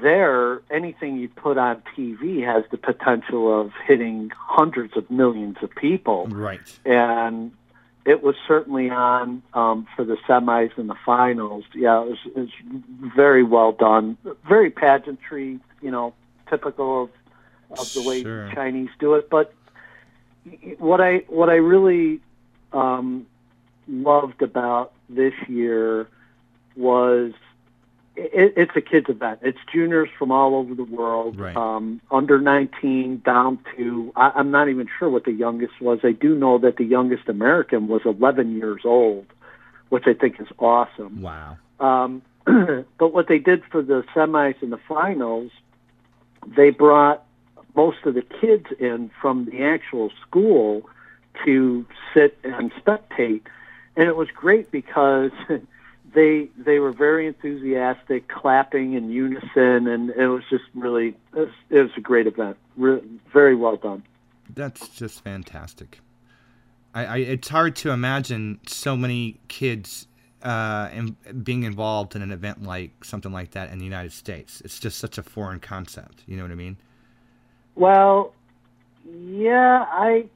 there 0.00 0.62
anything 0.70 1.16
you 1.16 1.28
put 1.28 1.58
on 1.58 1.82
TV 1.96 2.44
has 2.44 2.64
the 2.70 2.78
potential 2.78 3.60
of 3.60 3.72
hitting 3.86 4.30
hundreds 4.36 4.96
of 4.96 5.10
millions 5.10 5.56
of 5.62 5.70
people 5.74 6.26
Right. 6.28 6.60
and 6.84 7.52
it 8.06 8.22
was 8.22 8.34
certainly 8.46 8.90
on 8.90 9.42
um, 9.54 9.86
for 9.96 10.04
the 10.04 10.16
semis 10.28 10.76
and 10.76 10.90
the 10.90 10.94
finals. 11.06 11.64
Yeah, 11.74 12.02
it 12.02 12.08
was, 12.10 12.18
it 12.26 12.36
was 12.36 12.50
very 13.16 13.42
well 13.42 13.72
done, 13.72 14.18
very 14.46 14.70
pageantry, 14.70 15.58
you 15.80 15.90
know, 15.90 16.12
typical 16.50 17.04
of 17.04 17.10
of 17.78 17.92
the 17.94 18.02
way 18.02 18.22
Sure. 18.22 18.50
Chinese 18.54 18.90
do 19.00 19.14
it. 19.14 19.30
But 19.30 19.54
what 20.78 21.00
I 21.00 21.24
what 21.28 21.48
I 21.48 21.54
really 21.54 22.20
um, 22.74 23.26
loved 23.88 24.42
about 24.42 24.92
this 25.08 25.32
year 25.48 26.06
was 26.76 27.32
it, 28.16 28.54
it's 28.56 28.72
a 28.76 28.80
kids 28.80 29.08
event. 29.08 29.40
It's 29.42 29.58
juniors 29.72 30.08
from 30.18 30.30
all 30.30 30.54
over 30.54 30.74
the 30.74 30.84
world, 30.84 31.38
Right. 31.38 31.56
um, 31.56 32.00
under 32.10 32.40
19 32.40 33.22
down 33.24 33.58
to 33.76 34.12
I, 34.16 34.32
I'm 34.36 34.50
not 34.50 34.68
even 34.68 34.88
sure 34.98 35.10
what 35.10 35.24
the 35.24 35.32
youngest 35.32 35.80
was. 35.80 36.00
I 36.04 36.12
do 36.12 36.34
know 36.34 36.58
that 36.58 36.76
the 36.76 36.84
youngest 36.84 37.28
American 37.28 37.88
was 37.88 38.02
11 38.04 38.56
years 38.56 38.82
old, 38.84 39.26
which 39.88 40.04
I 40.06 40.14
think 40.14 40.40
is 40.40 40.48
awesome. 40.58 41.22
Wow. 41.22 41.58
Um, 41.80 42.22
but 42.44 43.12
what 43.12 43.26
they 43.28 43.38
did 43.38 43.62
for 43.70 43.82
the 43.82 44.04
semis 44.14 44.60
and 44.62 44.72
the 44.72 44.80
finals, 44.88 45.50
they 46.56 46.70
brought 46.70 47.24
most 47.74 47.98
of 48.04 48.14
the 48.14 48.22
kids 48.22 48.66
in 48.78 49.10
from 49.20 49.46
the 49.46 49.62
actual 49.64 50.10
school 50.26 50.88
to 51.44 51.84
sit 52.12 52.38
and 52.44 52.72
spectate, 52.74 53.42
and 53.96 54.08
it 54.08 54.14
was 54.16 54.28
great 54.28 54.70
because 54.70 55.32
they 56.14 56.48
they 56.56 56.78
were 56.78 56.92
very 56.92 57.26
enthusiastic, 57.26 58.28
clapping 58.28 58.94
in 58.94 59.10
unison, 59.10 59.86
and 59.86 60.10
it 60.10 60.28
was 60.28 60.42
just 60.48 60.64
really 60.74 61.08
it 61.08 61.38
was, 61.38 61.48
it 61.70 61.80
was 61.80 61.90
a 61.96 62.00
great 62.00 62.26
event. 62.26 62.56
Re- 62.76 63.02
very 63.32 63.54
well 63.54 63.76
done. 63.76 64.02
That's 64.54 64.88
just 64.88 65.22
fantastic. 65.22 66.00
I, 66.94 67.04
I 67.04 67.16
it's 67.18 67.48
hard 67.48 67.76
to 67.76 67.90
imagine 67.90 68.60
so 68.66 68.96
many 68.96 69.38
kids 69.48 70.06
uh, 70.42 70.90
in, 70.92 71.16
being 71.42 71.64
involved 71.64 72.14
in 72.14 72.22
an 72.22 72.30
event 72.30 72.62
like 72.62 73.04
something 73.04 73.32
like 73.32 73.52
that 73.52 73.70
in 73.70 73.78
the 73.78 73.84
United 73.84 74.12
States. 74.12 74.60
It's 74.64 74.78
just 74.78 74.98
such 74.98 75.18
a 75.18 75.22
foreign 75.22 75.60
concept. 75.60 76.22
You 76.26 76.36
know 76.36 76.42
what 76.42 76.52
I 76.52 76.56
mean? 76.56 76.76
Well, 77.74 78.32
yeah, 79.10 79.86
I 79.90 80.26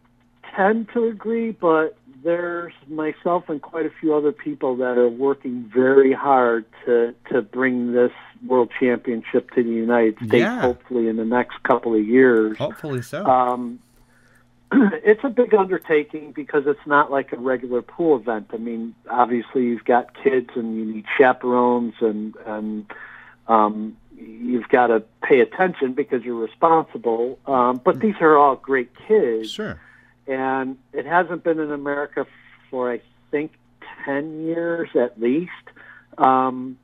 tend 0.56 0.88
to 0.94 1.04
agree, 1.06 1.52
but 1.52 1.96
there's 2.22 2.72
myself 2.88 3.48
and 3.48 3.60
quite 3.62 3.86
a 3.86 3.90
few 4.00 4.14
other 4.14 4.32
people 4.32 4.76
that 4.76 4.98
are 4.98 5.08
working 5.08 5.70
very 5.72 6.12
hard 6.12 6.64
to 6.84 7.14
to 7.30 7.42
bring 7.42 7.92
this 7.92 8.12
world 8.46 8.70
championship 8.78 9.50
to 9.52 9.62
the 9.62 9.70
United 9.70 10.16
States. 10.16 10.34
Yeah. 10.34 10.60
Hopefully, 10.60 11.08
in 11.08 11.16
the 11.16 11.24
next 11.24 11.62
couple 11.62 11.94
of 11.94 12.06
years. 12.06 12.56
Hopefully 12.58 13.02
so. 13.02 13.24
Um, 13.24 13.80
it's 14.72 15.24
a 15.24 15.30
big 15.30 15.54
undertaking 15.54 16.32
because 16.32 16.64
it's 16.66 16.86
not 16.86 17.10
like 17.10 17.32
a 17.32 17.38
regular 17.38 17.82
pool 17.82 18.16
event. 18.16 18.50
I 18.52 18.58
mean, 18.58 18.94
obviously 19.08 19.64
you've 19.64 19.84
got 19.84 20.14
kids 20.22 20.50
and 20.54 20.76
you 20.76 20.84
need 20.84 21.04
chaperones 21.16 21.94
and 22.00 22.34
and 22.46 22.86
um, 23.46 23.96
you've 24.20 24.68
got 24.68 24.88
to 24.88 25.02
pay 25.22 25.40
attention 25.40 25.94
because 25.94 26.22
you're 26.22 26.34
responsible. 26.34 27.38
Um, 27.46 27.80
but 27.82 28.00
these 28.00 28.16
are 28.20 28.36
all 28.36 28.56
great 28.56 28.90
kids, 29.06 29.50
Sure. 29.50 29.80
And 30.28 30.76
it 30.92 31.06
hasn't 31.06 31.42
been 31.42 31.58
in 31.58 31.72
America 31.72 32.26
for 32.70 32.92
I 32.92 33.00
think 33.30 33.52
ten 34.04 34.44
years 34.44 34.90
at 34.94 35.20
least. 35.20 35.50
Um, 36.18 36.78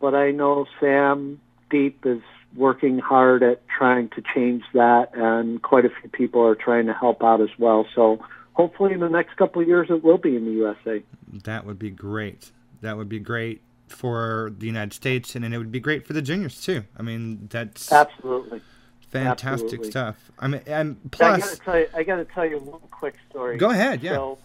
but 0.00 0.14
I 0.14 0.30
know 0.30 0.66
Samm 0.80 1.38
Diep 1.70 1.94
is 2.04 2.22
working 2.54 2.98
hard 2.98 3.42
at 3.42 3.62
trying 3.68 4.08
to 4.10 4.22
change 4.34 4.62
that, 4.72 5.10
and 5.14 5.62
quite 5.62 5.84
a 5.84 5.90
few 6.00 6.08
people 6.10 6.44
are 6.44 6.54
trying 6.54 6.86
to 6.86 6.92
help 6.92 7.22
out 7.22 7.40
as 7.40 7.50
well. 7.58 7.86
So 7.94 8.20
hopefully, 8.52 8.92
in 8.92 9.00
the 9.00 9.08
next 9.08 9.36
couple 9.36 9.62
of 9.62 9.68
years, 9.68 9.88
it 9.90 10.02
will 10.02 10.18
be 10.18 10.36
in 10.36 10.44
the 10.44 10.52
USA. 10.52 11.02
That 11.44 11.66
would 11.66 11.78
be 11.78 11.90
great. 11.90 12.50
That 12.80 12.96
would 12.96 13.08
be 13.08 13.18
great 13.18 13.62
for 13.88 14.52
the 14.58 14.66
United 14.66 14.92
States, 14.92 15.34
and 15.34 15.44
then 15.44 15.52
it 15.52 15.58
would 15.58 15.72
be 15.72 15.80
great 15.80 16.06
for 16.06 16.12
the 16.12 16.22
juniors 16.22 16.60
too. 16.60 16.84
I 16.96 17.02
mean, 17.02 17.48
that's 17.50 17.92
Absolutely. 17.92 18.60
Fantastic 19.24 19.64
absolutely. 19.64 19.90
stuff. 19.90 20.30
I 20.38 20.48
mean, 20.48 20.60
and 20.66 20.96
I 21.04 21.08
plus, 21.10 21.40
gotta 21.40 21.56
tell 21.64 21.78
you, 21.78 21.86
I 21.94 22.02
got 22.02 22.16
to 22.16 22.24
tell 22.24 22.46
you 22.46 22.58
one 22.58 22.80
quick 22.90 23.14
story. 23.30 23.56
go 23.56 23.70
ahead. 23.70 24.02
Yeah. 24.02 24.14
So, 24.14 24.38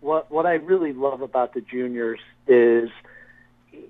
what 0.00 0.30
what 0.30 0.46
I 0.46 0.54
really 0.54 0.92
love 0.92 1.22
about 1.22 1.54
the 1.54 1.60
juniors 1.60 2.20
is 2.46 2.90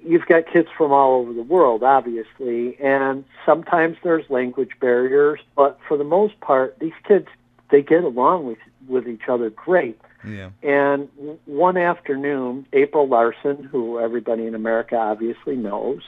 you've 0.05 0.27
got 0.27 0.47
kids 0.47 0.69
from 0.77 0.93
all 0.93 1.21
over 1.21 1.33
the 1.33 1.43
world, 1.43 1.83
obviously, 1.83 2.79
and 2.81 3.25
sometimes 3.45 3.97
there's 4.03 4.29
language 4.31 4.71
barriers, 4.81 5.41
but 5.57 5.79
for 5.87 5.97
the 5.97 6.05
most 6.05 6.39
part, 6.41 6.79
these 6.79 6.93
kids 7.07 7.29
they 7.71 7.83
get 7.83 8.05
along 8.05 8.47
with 8.47 8.59
with 8.87 9.09
each 9.09 9.29
other 9.29 9.51
great. 9.51 9.99
yeah. 10.27 10.51
And 10.63 11.09
one 11.47 11.77
afternoon, 11.77 12.67
April 12.73 13.09
Larson, 13.09 13.65
who 13.65 13.99
everybody 13.99 14.47
in 14.47 14.55
America 14.55 14.97
obviously 14.97 15.57
knows, 15.57 16.03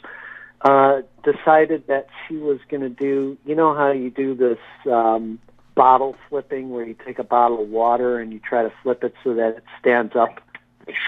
uh, 0.66 1.02
decided 1.23 1.87
that 1.87 2.08
she 2.26 2.37
was 2.37 2.58
going 2.68 2.80
to 2.82 2.88
do, 2.88 3.37
you 3.46 3.54
know 3.54 3.75
how 3.75 3.90
you 3.92 4.11
do 4.11 4.35
this 4.35 4.58
um, 4.90 5.38
bottle 5.76 6.16
flipping 6.28 6.70
where 6.70 6.85
you 6.85 6.96
take 7.06 7.18
a 7.20 7.25
bottle 7.25 7.62
of 7.62 7.68
water 7.68 8.18
and 8.18 8.32
you 8.32 8.40
try 8.40 8.62
to 8.62 8.73
flip 8.82 9.04
it 9.04 9.14
so 9.23 9.35
that 9.35 9.58
it 9.58 9.64
stands 9.78 10.16
up 10.16 10.40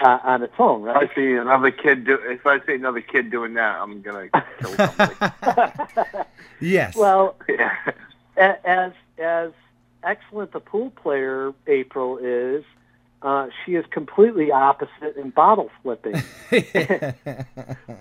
uh, 0.01 0.19
on 0.23 0.43
its 0.43 0.53
own, 0.59 0.81
If 0.81 0.87
right? 0.87 1.09
I 1.11 1.15
see 1.15 1.33
another 1.33 1.71
kid 1.71 2.05
do, 2.05 2.17
if 2.23 2.45
I 2.45 2.59
see 2.65 2.75
another 2.75 3.01
kid 3.01 3.31
doing 3.31 3.53
that, 3.55 3.81
I'm 3.81 4.01
gonna 4.01 4.29
kill 4.59 4.75
somebody. 4.75 5.15
Yes. 6.61 6.93
well, 6.95 7.37
yeah. 7.47 7.71
as 8.37 8.91
as 9.17 9.51
excellent 10.03 10.53
a 10.53 10.59
pool 10.59 10.89
player 10.91 11.53
April 11.67 12.17
is, 12.17 12.63
uh, 13.21 13.47
she 13.65 13.75
is 13.75 13.85
completely 13.91 14.51
opposite 14.51 15.15
in 15.17 15.29
bottle 15.29 15.69
flipping. 15.83 16.21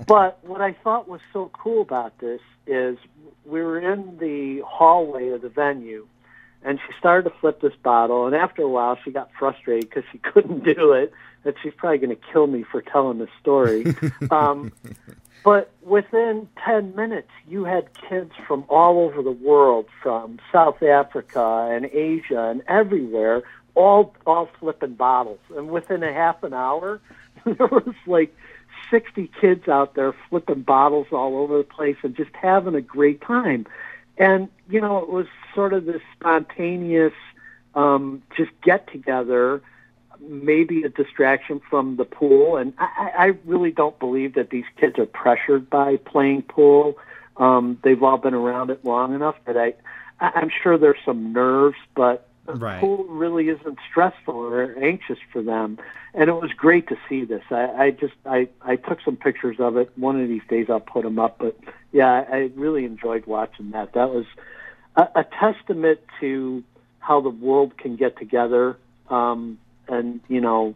But 0.06 0.38
what 0.42 0.62
I 0.62 0.72
thought 0.72 1.06
was 1.06 1.20
so 1.34 1.50
cool 1.52 1.82
about 1.82 2.18
this 2.18 2.40
is 2.66 2.96
we 3.44 3.60
were 3.60 3.78
in 3.78 4.16
the 4.18 4.62
hallway 4.66 5.28
of 5.28 5.42
the 5.42 5.50
venue, 5.50 6.06
and 6.62 6.78
she 6.78 6.94
started 6.98 7.28
to 7.28 7.36
flip 7.40 7.60
this 7.60 7.74
bottle. 7.82 8.26
And 8.26 8.34
after 8.34 8.62
a 8.62 8.68
while, 8.68 8.98
she 9.04 9.10
got 9.10 9.30
frustrated 9.38 9.90
because 9.90 10.04
she 10.10 10.18
couldn't 10.32 10.64
do 10.64 10.92
it, 10.92 11.12
and 11.44 11.54
she's 11.62 11.74
probably 11.76 11.98
going 11.98 12.16
to 12.16 12.22
kill 12.32 12.46
me 12.46 12.62
for 12.62 12.80
telling 12.80 13.18
this 13.18 13.28
story. 13.38 13.84
um, 14.30 14.72
but 15.44 15.70
within 15.82 16.48
10 16.64 16.96
minutes, 16.96 17.30
you 17.46 17.64
had 17.64 17.88
kids 18.08 18.32
from 18.46 18.64
all 18.68 19.00
over 19.00 19.22
the 19.22 19.30
world, 19.30 19.86
from 20.02 20.40
South 20.50 20.82
Africa 20.82 21.68
and 21.70 21.84
Asia 21.86 22.48
and 22.48 22.62
everywhere, 22.66 23.42
all 23.78 24.14
all 24.26 24.48
flipping 24.58 24.94
bottles. 24.94 25.38
And 25.56 25.70
within 25.70 26.02
a 26.02 26.12
half 26.12 26.42
an 26.42 26.52
hour, 26.52 27.00
there 27.44 27.68
was 27.68 27.94
like 28.06 28.34
60 28.90 29.30
kids 29.40 29.68
out 29.68 29.94
there 29.94 30.14
flipping 30.28 30.62
bottles 30.62 31.06
all 31.12 31.36
over 31.36 31.58
the 31.58 31.64
place 31.64 31.96
and 32.02 32.16
just 32.16 32.30
having 32.34 32.74
a 32.74 32.80
great 32.80 33.20
time. 33.20 33.66
And, 34.18 34.48
you 34.68 34.80
know, 34.80 34.98
it 34.98 35.08
was 35.08 35.26
sort 35.54 35.72
of 35.72 35.84
this 35.84 36.02
spontaneous 36.18 37.12
um, 37.74 38.22
just 38.36 38.50
get 38.64 38.90
together, 38.90 39.62
maybe 40.20 40.82
a 40.82 40.88
distraction 40.88 41.60
from 41.70 41.96
the 41.96 42.04
pool. 42.04 42.56
And 42.56 42.72
I, 42.78 43.10
I 43.16 43.26
really 43.44 43.70
don't 43.70 43.96
believe 44.00 44.34
that 44.34 44.50
these 44.50 44.64
kids 44.80 44.98
are 44.98 45.06
pressured 45.06 45.70
by 45.70 45.98
playing 45.98 46.42
pool. 46.42 46.98
Um, 47.36 47.78
they've 47.84 48.02
all 48.02 48.18
been 48.18 48.34
around 48.34 48.70
it 48.70 48.84
long 48.84 49.14
enough 49.14 49.36
that 49.46 49.56
I- 49.56 49.74
I'm 50.20 50.50
sure 50.62 50.76
there's 50.76 50.98
some 51.04 51.32
nerves, 51.32 51.76
but 51.94 52.27
Right. 52.48 52.80
pool 52.80 53.04
really 53.04 53.48
isn't 53.48 53.78
stressful 53.90 54.34
or 54.34 54.74
anxious 54.82 55.18
for 55.32 55.42
them. 55.42 55.78
And 56.14 56.30
it 56.30 56.32
was 56.32 56.50
great 56.52 56.88
to 56.88 56.96
see 57.08 57.24
this. 57.24 57.42
I, 57.50 57.66
I 57.68 57.90
just 57.90 58.14
I, 58.24 58.48
I 58.62 58.76
took 58.76 59.00
some 59.04 59.16
pictures 59.16 59.56
of 59.58 59.76
it. 59.76 59.92
One 59.96 60.20
of 60.20 60.28
these 60.28 60.42
days 60.48 60.66
I'll 60.70 60.80
put 60.80 61.04
them 61.04 61.18
up. 61.18 61.38
But 61.38 61.58
yeah, 61.92 62.08
I, 62.08 62.36
I 62.36 62.50
really 62.54 62.84
enjoyed 62.84 63.26
watching 63.26 63.72
that. 63.72 63.92
That 63.92 64.10
was 64.10 64.24
a, 64.96 65.02
a 65.14 65.24
testament 65.24 66.00
to 66.20 66.64
how 67.00 67.20
the 67.20 67.30
world 67.30 67.76
can 67.76 67.96
get 67.96 68.18
together 68.18 68.76
um, 69.08 69.58
and 69.88 70.20
you 70.28 70.40
know 70.40 70.74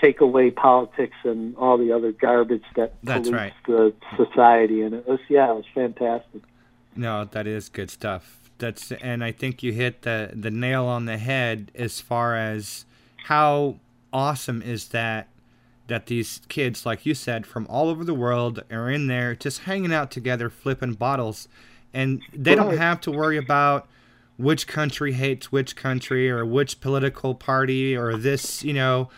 take 0.00 0.20
away 0.20 0.50
politics 0.50 1.16
and 1.24 1.56
all 1.56 1.76
the 1.76 1.92
other 1.92 2.12
garbage 2.12 2.64
that 2.74 2.94
That's 3.02 3.28
pollutes 3.28 3.32
right. 3.32 3.52
the 3.66 3.94
society. 4.16 4.82
And 4.82 4.94
it 4.94 5.06
was 5.06 5.20
yeah, 5.28 5.50
it 5.50 5.56
was 5.56 5.66
fantastic. 5.74 6.42
No, 6.96 7.24
that 7.24 7.46
is 7.46 7.68
good 7.68 7.90
stuff. 7.90 8.39
That's 8.60 8.92
and 8.92 9.24
I 9.24 9.32
think 9.32 9.62
you 9.62 9.72
hit 9.72 10.02
the 10.02 10.30
the 10.32 10.50
nail 10.50 10.84
on 10.86 11.06
the 11.06 11.18
head 11.18 11.72
as 11.74 12.00
far 12.00 12.36
as 12.36 12.84
how 13.24 13.76
awesome 14.12 14.62
is 14.62 14.88
that 14.88 15.28
that 15.88 16.06
these 16.06 16.40
kids, 16.48 16.86
like 16.86 17.04
you 17.04 17.14
said, 17.14 17.46
from 17.46 17.66
all 17.68 17.88
over 17.88 18.04
the 18.04 18.14
world 18.14 18.62
are 18.70 18.88
in 18.88 19.08
there 19.08 19.34
just 19.34 19.60
hanging 19.60 19.92
out 19.92 20.10
together, 20.12 20.48
flipping 20.48 20.92
bottles, 20.94 21.48
and 21.92 22.22
they 22.32 22.54
don't 22.54 22.76
have 22.76 23.00
to 23.00 23.10
worry 23.10 23.36
about 23.36 23.88
which 24.36 24.66
country 24.66 25.12
hates 25.12 25.50
which 25.50 25.74
country 25.76 26.30
or 26.30 26.46
which 26.46 26.80
political 26.80 27.34
party 27.34 27.94
or 27.96 28.16
this, 28.16 28.62
you 28.62 28.72
know, 28.72 29.10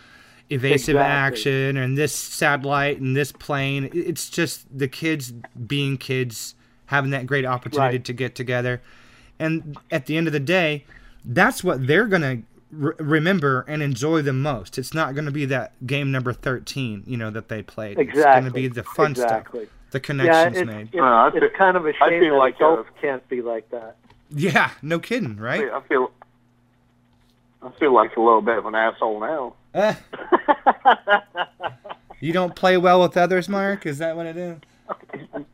evasive 0.49 0.95
Exactly. 0.95 0.99
action 0.99 1.77
and 1.77 1.97
this 1.97 2.13
satellite 2.13 2.99
and 2.99 3.15
this 3.15 3.31
plane. 3.31 3.89
It's 3.93 4.29
just 4.29 4.65
the 4.77 4.87
kids 4.87 5.31
being 5.67 5.97
kids, 5.97 6.55
having 6.87 7.11
that 7.11 7.25
great 7.27 7.45
opportunity 7.45 7.97
Right. 7.97 8.05
to 8.05 8.13
get 8.13 8.35
together. 8.35 8.81
And 9.39 9.77
at 9.91 10.05
the 10.05 10.15
end 10.17 10.27
of 10.27 10.33
the 10.33 10.39
day, 10.39 10.85
that's 11.25 11.63
what 11.63 11.87
they're 11.87 12.05
going 12.05 12.21
to 12.21 12.41
re- 12.71 12.93
remember 12.99 13.65
and 13.67 13.81
enjoy 13.81 14.21
the 14.21 14.33
most. 14.33 14.77
It's 14.77 14.93
not 14.93 15.13
going 15.15 15.25
to 15.25 15.31
be 15.31 15.45
that 15.45 15.73
game 15.85 16.11
number 16.11 16.33
13, 16.33 17.03
you 17.07 17.17
know, 17.17 17.29
that 17.31 17.49
they 17.49 17.61
played. 17.63 17.97
Exactly. 17.99 18.21
It's 18.21 18.25
going 18.33 18.45
to 18.45 18.51
be 18.51 18.67
the 18.67 18.83
fun 18.83 19.11
exactly. 19.11 19.65
stuff, 19.65 19.91
the 19.91 19.97
Yeah, 19.97 20.01
connections 20.01 20.57
it's, 20.57 20.67
made. 20.67 20.81
it's, 20.87 20.95
Well, 20.95 21.03
I 21.05 21.27
it's 21.27 21.39
feel- 21.39 21.49
kind 21.57 21.77
of 21.77 21.85
a 21.85 21.93
shame 21.93 22.21
feel 22.21 22.33
that 22.33 22.39
like, 22.39 22.53
uh, 22.61 22.71
adults 22.73 22.89
can't 23.01 23.27
be 23.29 23.41
like 23.41 23.69
that. 23.71 23.95
Yeah, 24.29 24.71
no 24.81 24.99
kidding, 24.99 25.37
right? 25.37 25.69
I 25.71 25.81
feel 25.81 26.11
I 27.61 27.69
feel 27.79 27.93
like 27.93 28.15
a 28.17 28.19
little 28.21 28.41
bit 28.41 28.57
of 28.57 28.65
an 28.65 28.75
asshole 28.75 29.19
now. 29.21 29.53
Uh, 29.73 29.93
you 32.19 32.33
don't 32.33 32.55
play 32.55 32.77
well 32.77 33.01
with 33.01 33.15
others, 33.17 33.47
Mark? 33.47 33.85
Is 33.85 33.97
that 33.99 34.15
what 34.15 34.25
it 34.25 34.37
is? 34.37 34.57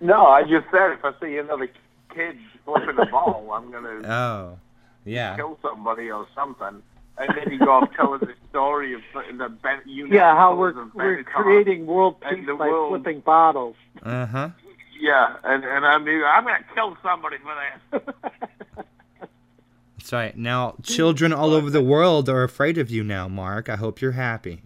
No, 0.00 0.26
I 0.26 0.42
just 0.42 0.66
said 0.70 0.92
if 0.92 1.04
I 1.04 1.12
see 1.20 1.38
another 1.38 1.68
kid 2.14 2.36
flipping 2.66 2.98
a 2.98 3.06
ball, 3.06 3.48
I'm 3.54 3.70
gonna 3.70 3.88
Oh, 4.12 4.58
yeah. 5.06 5.36
kill 5.36 5.58
somebody 5.62 6.10
or 6.10 6.26
something. 6.34 6.82
And 7.18 7.34
then 7.34 7.50
you 7.50 7.58
go 7.58 7.70
off 7.70 7.88
telling 7.96 8.20
the 8.20 8.34
story 8.50 8.92
of 8.92 9.00
the 9.14 9.48
Ben, 9.48 9.78
you 9.86 10.06
Yeah, 10.08 10.34
how 10.36 10.54
we're 10.54 10.74
we're 10.92 11.22
creating 11.24 11.86
world 11.86 12.20
peace 12.20 12.44
by 12.46 12.52
world- 12.52 12.90
flipping 12.90 13.20
bottles. 13.20 13.76
Uh 14.02 14.26
huh. 14.26 14.48
Yeah, 15.00 15.36
and 15.44 15.64
and 15.64 15.86
I 15.86 15.96
mean 15.98 16.22
I'm 16.22 16.44
gonna 16.44 16.58
kill 16.74 16.94
somebody 17.02 17.36
for 17.38 17.54
that. 17.54 18.14
That's 19.98 20.12
right. 20.12 20.36
Now, 20.36 20.74
children 20.82 21.32
all 21.32 21.52
over 21.54 21.70
the 21.70 21.82
world 21.82 22.28
are 22.28 22.42
afraid 22.44 22.76
of 22.78 22.90
you 22.90 23.02
now, 23.02 23.28
Mark. 23.28 23.68
I 23.68 23.76
hope 23.76 24.00
you're 24.02 24.12
happy. 24.12 24.60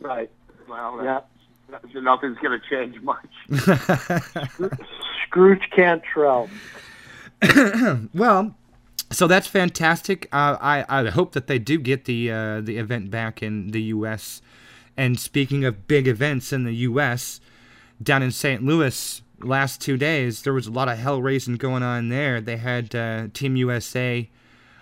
Right. 0.00 0.30
well, 0.68 1.00
Yeah. 1.04 1.20
that- 1.70 2.02
nothing's 2.02 2.38
gonna 2.38 2.60
change 2.70 3.00
much. 3.02 3.26
Scrooge 5.26 5.68
Cantrell. 5.74 6.48
well, 8.14 8.54
so 9.10 9.26
that's 9.26 9.46
fantastic. 9.46 10.28
Uh, 10.32 10.56
I 10.60 10.84
I 10.88 11.10
hope 11.10 11.32
that 11.32 11.46
they 11.46 11.58
do 11.58 11.78
get 11.78 12.04
the 12.04 12.30
uh, 12.30 12.60
the 12.60 12.78
event 12.78 13.10
back 13.10 13.42
in 13.42 13.70
the 13.70 13.82
U.S. 13.82 14.42
And 14.96 15.18
speaking 15.18 15.64
of 15.64 15.86
big 15.86 16.08
events 16.08 16.52
in 16.52 16.64
the 16.64 16.74
U.S., 16.74 17.40
down 18.02 18.22
in 18.22 18.32
St. 18.32 18.64
Louis, 18.64 19.22
last 19.40 19.80
two 19.80 19.96
days 19.96 20.42
there 20.42 20.52
was 20.52 20.66
a 20.66 20.72
lot 20.72 20.88
of 20.88 20.98
hell 20.98 21.22
raising 21.22 21.56
going 21.56 21.82
on 21.82 22.08
there. 22.08 22.40
They 22.40 22.56
had 22.56 22.94
uh, 22.94 23.28
Team 23.32 23.56
USA 23.56 24.28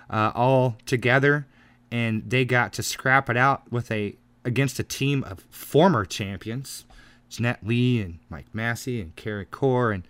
uh, 0.08 0.32
all 0.34 0.76
together, 0.86 1.46
and 1.90 2.28
they 2.28 2.44
got 2.44 2.72
to 2.74 2.82
scrap 2.82 3.28
it 3.30 3.36
out 3.36 3.70
with 3.70 3.90
a 3.90 4.16
against 4.44 4.78
a 4.78 4.84
team 4.84 5.24
of 5.24 5.40
former 5.50 6.04
champions, 6.04 6.84
Jeanette 7.28 7.66
Lee 7.66 8.00
and 8.00 8.18
Mike 8.28 8.46
Massey 8.52 9.00
and 9.00 9.14
Karen 9.16 9.46
Corr 9.50 9.92
and 9.92 10.06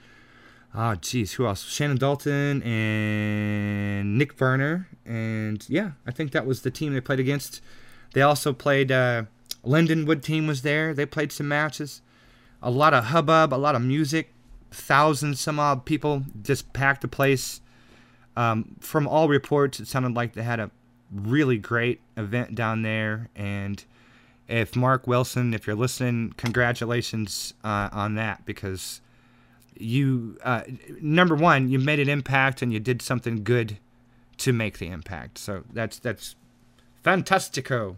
oh 0.76 0.94
geez, 0.96 1.32
who 1.34 1.46
else? 1.46 1.64
Shannon 1.64 1.96
Dalton 1.96 2.62
and 2.62 4.18
Nick 4.18 4.34
Varner, 4.34 4.88
and 5.04 5.64
yeah, 5.68 5.92
I 6.06 6.10
think 6.10 6.32
that 6.32 6.46
was 6.46 6.62
the 6.62 6.70
team 6.70 6.92
they 6.92 7.00
played 7.00 7.20
against. 7.20 7.60
They 8.12 8.22
also 8.22 8.52
played. 8.52 8.92
Uh, 8.92 9.24
Lindenwood 9.66 10.22
team 10.22 10.46
was 10.46 10.62
there. 10.62 10.94
They 10.94 11.04
played 11.04 11.32
some 11.32 11.48
matches. 11.48 12.00
A 12.62 12.70
lot 12.70 12.94
of 12.94 13.06
hubbub, 13.06 13.52
a 13.52 13.56
lot 13.56 13.74
of 13.74 13.82
music. 13.82 14.32
Thousands, 14.70 15.40
some 15.40 15.58
odd 15.58 15.84
people 15.84 16.24
just 16.42 16.72
packed 16.72 17.02
the 17.02 17.08
place. 17.08 17.60
Um, 18.36 18.76
from 18.80 19.08
all 19.08 19.28
reports, 19.28 19.80
it 19.80 19.88
sounded 19.88 20.14
like 20.14 20.34
they 20.34 20.42
had 20.42 20.60
a 20.60 20.70
really 21.10 21.58
great 21.58 22.00
event 22.16 22.54
down 22.54 22.82
there. 22.82 23.28
And 23.34 23.82
if 24.48 24.76
Mark 24.76 25.06
Wilson, 25.06 25.54
if 25.54 25.66
you're 25.66 25.76
listening, 25.76 26.34
congratulations 26.36 27.54
uh, 27.64 27.88
on 27.92 28.14
that 28.14 28.44
because 28.44 29.00
you, 29.78 30.38
uh, 30.42 30.62
number 31.00 31.34
one, 31.34 31.68
you 31.68 31.78
made 31.78 32.00
an 32.00 32.08
impact 32.08 32.62
and 32.62 32.72
you 32.72 32.80
did 32.80 33.02
something 33.02 33.44
good 33.44 33.78
to 34.38 34.52
make 34.52 34.78
the 34.78 34.88
impact. 34.88 35.38
So 35.38 35.64
that's 35.72 35.98
that's 35.98 36.36
fantastico. 37.04 37.96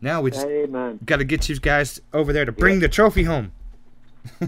Now 0.00 0.22
we 0.22 0.30
just 0.30 0.46
got 1.04 1.18
to 1.18 1.24
get 1.24 1.48
you 1.48 1.58
guys 1.58 2.00
over 2.12 2.32
there 2.32 2.44
to 2.44 2.52
bring 2.52 2.76
yeah. 2.76 2.82
the 2.82 2.88
trophy 2.88 3.24
home. 3.24 3.52
yeah, 4.40 4.46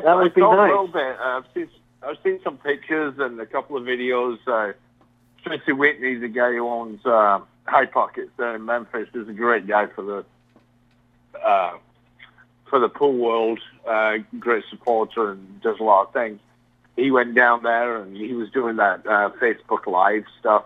that 0.00 0.16
would 0.16 0.34
be 0.34 0.40
nice. 0.40 0.58
a 0.58 0.62
little 0.62 0.88
bit. 0.88 1.16
Uh, 1.18 1.38
I've 1.38 1.44
seen 1.54 1.68
I've 2.02 2.16
seen 2.22 2.40
some 2.42 2.58
pictures 2.58 3.14
and 3.18 3.40
a 3.40 3.46
couple 3.46 3.76
of 3.76 3.84
videos. 3.84 4.38
Uh, 4.46 4.72
Tracy 5.42 5.72
Whitney, 5.72 6.14
the 6.14 6.28
guy 6.28 6.52
who 6.52 6.66
owns 6.66 7.04
uh, 7.04 7.40
High 7.66 7.86
Pockets 7.86 8.30
there 8.38 8.56
in 8.56 8.64
Memphis, 8.64 9.08
is 9.14 9.28
a 9.28 9.32
great 9.32 9.66
guy 9.66 9.86
for 9.86 10.02
the 10.02 10.24
uh, 11.38 11.76
for 12.74 12.80
the 12.80 12.88
pool 12.88 13.12
world. 13.12 13.60
Uh, 13.86 14.18
great 14.40 14.64
supporter 14.68 15.30
and 15.30 15.60
does 15.60 15.78
a 15.78 15.84
lot 15.84 16.08
of 16.08 16.12
things. 16.12 16.40
He 16.96 17.12
went 17.12 17.36
down 17.36 17.62
there 17.62 18.02
and 18.02 18.16
he 18.16 18.32
was 18.32 18.50
doing 18.50 18.76
that 18.76 19.06
uh, 19.06 19.30
Facebook 19.40 19.86
Live 19.86 20.24
stuff 20.40 20.64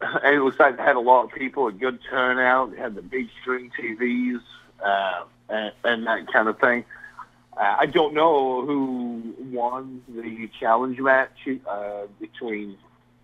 and 0.00 0.34
it 0.34 0.40
looks 0.40 0.58
like 0.58 0.76
they 0.76 0.82
had 0.82 0.96
a 0.96 1.00
lot 1.00 1.24
of 1.24 1.32
people, 1.32 1.68
a 1.68 1.72
good 1.72 2.00
turnout. 2.10 2.72
They 2.72 2.78
had 2.78 2.96
the 2.96 3.02
big 3.02 3.28
screen 3.40 3.70
TVs 3.78 4.40
uh, 4.84 5.24
and, 5.48 5.72
and 5.84 6.06
that 6.08 6.32
kind 6.32 6.48
of 6.48 6.58
thing. 6.58 6.84
Uh, 7.56 7.76
I 7.78 7.86
don't 7.86 8.12
know 8.12 8.66
who 8.66 9.34
won 9.52 10.02
the 10.08 10.50
challenge 10.58 10.98
match 10.98 11.48
uh, 11.68 12.06
between. 12.20 12.76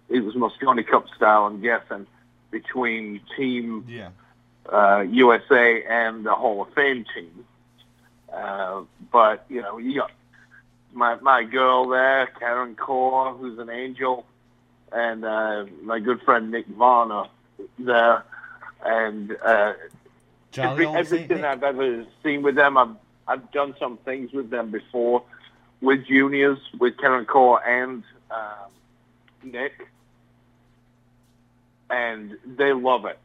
It 0.08 0.20
was 0.20 0.36
Mosconi 0.36 0.86
Cup 0.86 1.06
style, 1.16 1.46
I'm 1.46 1.60
guessing, 1.60 2.06
between 2.52 3.20
Team 3.36 3.84
yeah. 3.88 4.10
uh, 4.70 5.00
USA 5.00 5.82
and 5.84 6.24
the 6.24 6.34
Hall 6.34 6.62
of 6.62 6.72
Fame 6.74 7.04
team. 7.12 7.44
Uh, 8.32 8.82
but 9.10 9.44
you 9.48 9.60
know, 9.60 9.78
you 9.78 10.00
got 10.00 10.10
my 10.92 11.16
my 11.16 11.44
girl 11.44 11.88
there, 11.88 12.26
Karen 12.38 12.76
Corr, 12.76 13.38
who's 13.38 13.58
an 13.58 13.70
angel 13.70 14.26
and 14.92 15.24
uh, 15.24 15.64
my 15.82 15.98
good 15.98 16.20
friend 16.22 16.50
Nick 16.50 16.66
Varner 16.66 17.24
there, 17.78 18.24
and 18.84 19.36
uh, 19.44 19.72
every, 20.56 20.86
everything 20.86 21.44
I've 21.44 21.62
ever 21.62 22.04
seen 22.22 22.42
with 22.42 22.54
them, 22.54 22.76
I've 22.76 22.96
I've 23.26 23.50
done 23.52 23.74
some 23.78 23.96
things 23.98 24.32
with 24.32 24.50
them 24.50 24.70
before, 24.70 25.22
with 25.80 26.06
juniors, 26.06 26.58
with 26.78 26.98
Karen 26.98 27.24
Corr 27.24 27.66
and 27.66 28.04
um, 28.30 28.70
Nick, 29.42 29.88
and 31.88 32.36
they 32.44 32.72
love 32.72 33.04
it, 33.06 33.18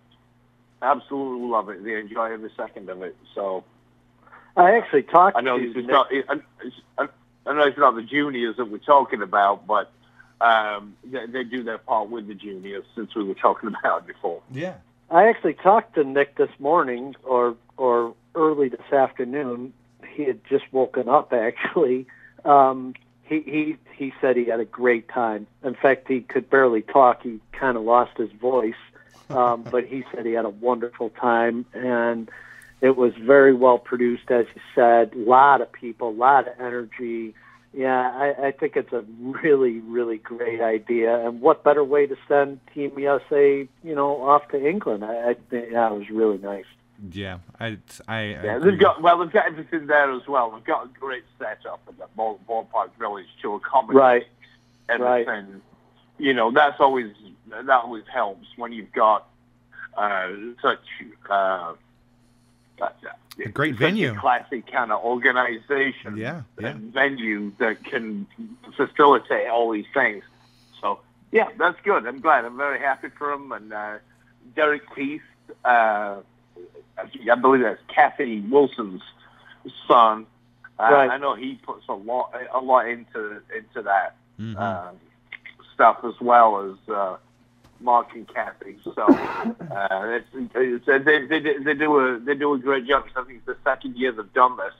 absolutely 0.82 1.48
love 1.48 1.70
it. 1.70 1.84
They 1.84 2.00
enjoy 2.00 2.34
every 2.34 2.52
second 2.56 2.89
of 2.89 3.02
it. 3.02 3.15
So. 3.36 3.63
I 4.58 4.76
actually 4.76 5.04
talked. 5.04 5.38
I 5.38 5.41
know 5.41 5.60
this 5.60 5.76
is 5.76 5.86
not. 5.86 6.08
I, 6.12 6.39
I, 6.98 7.08
I 7.46 7.54
know 7.54 7.62
it's 7.62 7.78
not 7.78 7.96
the 7.96 8.02
juniors 8.02 8.58
that 8.58 8.65
we're 8.65 8.80
talking 8.80 9.22
about, 9.22 9.67
but 9.67 9.91
um, 10.41 10.96
they, 11.06 11.28
they, 11.28 11.43
do 11.43 11.63
their 11.63 11.78
part 11.78 12.10
with 12.10 12.28
the 12.28 12.34
juniors 12.34 12.84
since 12.96 13.15
we 13.15 13.24
were 13.24 13.36
talking 13.36 13.74
about 13.80 14.02
it 14.02 14.08
before. 14.08 14.41
Yeah. 14.52 14.76
I 15.10 15.30
actually 15.30 15.54
talked 15.54 15.96
to 15.96 16.04
Nick 16.04 16.36
this 16.36 16.50
morning 16.60 17.15
or 17.24 17.56
or 17.78 18.15
early 18.36 18.70
this 18.70 18.91
afternoon. 18.91 19.74
He 20.13 20.24
had 20.24 20.43
just 20.50 20.65
woken 20.72 21.08
up 21.08 21.32
actually. 21.32 22.08
Um, 22.43 22.96
he, 23.24 23.41
he 23.41 23.78
he 23.96 24.13
said 24.20 24.36
he 24.36 24.46
had 24.46 24.60
a 24.60 24.65
great 24.65 25.08
time. 25.08 25.48
In 25.63 25.76
fact, 25.76 26.08
he 26.08 26.22
could 26.22 26.50
barely 26.50 26.82
talk. 26.82 27.22
He 27.22 27.39
kind 27.52 27.78
of 27.78 27.84
lost 27.84 28.17
his 28.17 28.32
voice, 28.32 28.74
um, 29.30 29.63
but 29.72 29.86
he 29.86 30.04
said 30.12 30.26
he 30.26 30.34
had 30.34 30.46
a 30.46 30.50
wonderful 30.50 31.10
time 31.12 31.65
and 31.74 32.30
it 32.82 32.96
was 32.96 33.13
very 33.20 33.54
well 33.54 33.78
produced, 33.78 34.30
as 34.30 34.46
you 34.54 34.62
said. 34.76 35.13
A 35.13 35.18
lot 35.18 35.62
of 35.62 35.72
people, 35.72 36.10
a 36.10 36.12
lot 36.12 36.48
of 36.48 36.54
energy. 36.60 37.34
Yeah, 37.74 38.12
I, 38.12 38.48
I 38.48 38.52
think 38.52 38.76
it's 38.76 38.94
a 38.94 39.04
really, 39.20 39.80
really 39.80 40.18
great 40.18 40.62
idea. 40.62 41.28
And 41.28 41.42
what 41.42 41.63
better 41.63 41.84
way 41.84 42.08
to 42.08 42.16
send 42.28 42.60
Team 42.74 42.98
USA, 42.98 43.68
you 43.84 43.96
know, 43.96 44.22
off 44.24 44.48
to 44.50 44.68
England? 44.68 45.04
I, 45.04 45.32
I 45.32 45.34
think 45.50 45.72
that 45.74 45.92
was 45.92 46.10
really 46.10 46.38
nice. 46.38 46.66
Yeah, 47.12 47.40
I, 47.60 47.78
I, 48.08 48.24
yeah, 48.24 48.60
they've 48.60 48.80
got 48.80 49.04
well, 49.04 49.20
they've 49.20 49.32
got 49.32 49.46
everything 49.46 49.86
there 49.86 50.12
as 50.12 50.28
well. 50.28 50.50
They've 50.50 50.63
got 50.63 50.86
a 50.86 51.00
great 51.00 51.24
setup 51.38 51.80
at 51.88 51.98
the 52.00 52.08
ball, 52.16 52.40
ballpark 52.50 52.90
village 52.98 53.28
to 53.44 53.54
accommodate 53.54 53.96
right. 54.02 54.24
everything. 54.90 55.52
Right. 55.52 55.62
You 56.18 56.34
know, 56.34 56.52
that's 56.52 56.80
always 56.80 57.13
that 57.50 57.70
always 57.70 58.04
helps 58.12 58.48
when 58.56 58.72
you've 58.72 58.92
got 58.94 59.28
uh, 59.96 60.30
such 60.60 60.80
uh, 61.30 61.74
a 63.44 63.50
great 63.50 63.76
venue, 63.76 64.13
a 64.13 64.20
classy 64.20 64.62
kind 64.62 64.92
of 64.92 65.04
organization, 65.04 66.18
yeah, 66.18 66.42
yeah. 66.60 66.74
venue 66.78 67.52
that 67.60 67.84
can 67.84 68.28
facilitate 68.76 69.48
all 69.48 69.72
these 69.72 69.86
things. 69.94 70.24
So 70.82 71.00
yeah, 71.32 71.50
that's 71.58 71.80
good. 71.84 72.06
I'm 72.08 72.20
glad. 72.20 72.46
I'm 72.46 72.58
very 72.58 72.80
happy 72.80 73.10
for 73.18 73.32
him. 73.32 73.52
And 73.52 73.74
uh, 73.74 73.98
Derek 74.56 74.84
Keith, 74.96 75.22
uh, 75.63 76.18
I 76.98 77.36
believe 77.40 77.62
that's 77.62 77.82
Kathy 77.88 78.42
Wilson's 78.42 79.04
son. 79.88 80.26
Uh, 80.80 80.84
right. 80.84 81.10
I 81.10 81.18
know 81.18 81.36
he 81.36 81.56
puts 81.56 81.88
a 81.90 81.94
lot 81.94 82.34
a 82.54 82.60
lot 82.60 82.88
into 82.88 83.42
into 83.56 83.82
that 83.84 84.16
mm-hmm. 84.40 84.58
uh, 84.58 84.92
stuff 85.74 85.98
as 86.04 86.13
well 86.22 86.72
as 86.72 86.94
uh, 86.94 87.18
Mark 87.80 88.13
and 88.16 88.28
Kathy. 88.28 88.78
So 88.84 88.92
uh, 88.98 90.20
it's, 90.34 90.50
it's, 90.56 90.86
they, 90.86 91.26
they, 91.26 91.58
they 91.60 91.74
do 91.74 92.00
a 92.00 92.20
they 92.20 92.36
do 92.36 92.54
a 92.54 92.58
great 92.58 92.88
job. 92.88 93.06
I 93.16 93.24
think 93.24 93.38
it's 93.38 93.46
the 93.46 93.58
second 93.63 93.96
year 93.96 94.12
they've 94.12 94.34
done 94.34 94.58
this, 94.58 94.74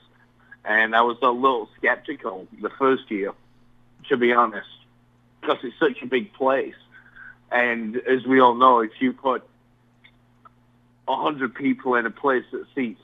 and 0.64 0.94
I 0.94 1.02
was 1.02 1.16
a 1.22 1.30
little 1.30 1.68
skeptical 1.76 2.46
the 2.60 2.70
first 2.70 3.10
year, 3.10 3.32
to 4.08 4.16
be 4.16 4.32
honest, 4.32 4.68
because 5.40 5.58
it's 5.62 5.78
such 5.78 6.02
a 6.02 6.06
big 6.06 6.32
place, 6.32 6.74
and 7.50 7.96
as 7.96 8.24
we 8.26 8.40
all 8.40 8.54
know, 8.54 8.80
if 8.80 8.92
you 9.00 9.12
put 9.12 9.42
a 11.06 11.16
hundred 11.16 11.54
people 11.54 11.94
in 11.94 12.04
a 12.06 12.10
place 12.10 12.44
that 12.52 12.66
seats 12.74 13.00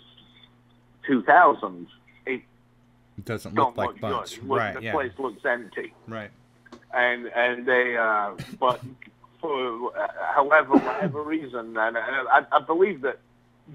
two 1.07 1.23
thousand, 1.23 1.87
it, 2.27 2.43
it 3.17 3.25
doesn't 3.25 3.55
look 3.55 3.77
like 3.77 4.01
much. 4.01 4.39
Right. 4.39 4.75
The 4.75 4.83
yeah. 4.83 4.93
place 4.93 5.13
looks 5.19 5.45
empty. 5.45 5.95
Right. 6.09 6.31
And 6.93 7.27
and 7.29 7.67
they 7.67 7.97
uh, 7.97 8.33
but 8.61 8.81
for 9.45 9.93
however 10.35 10.79
whatever 10.79 11.23
reason, 11.23 11.77
and 11.77 11.99
I, 11.99 12.47
I 12.51 12.61
believe 12.61 13.03
that 13.03 13.19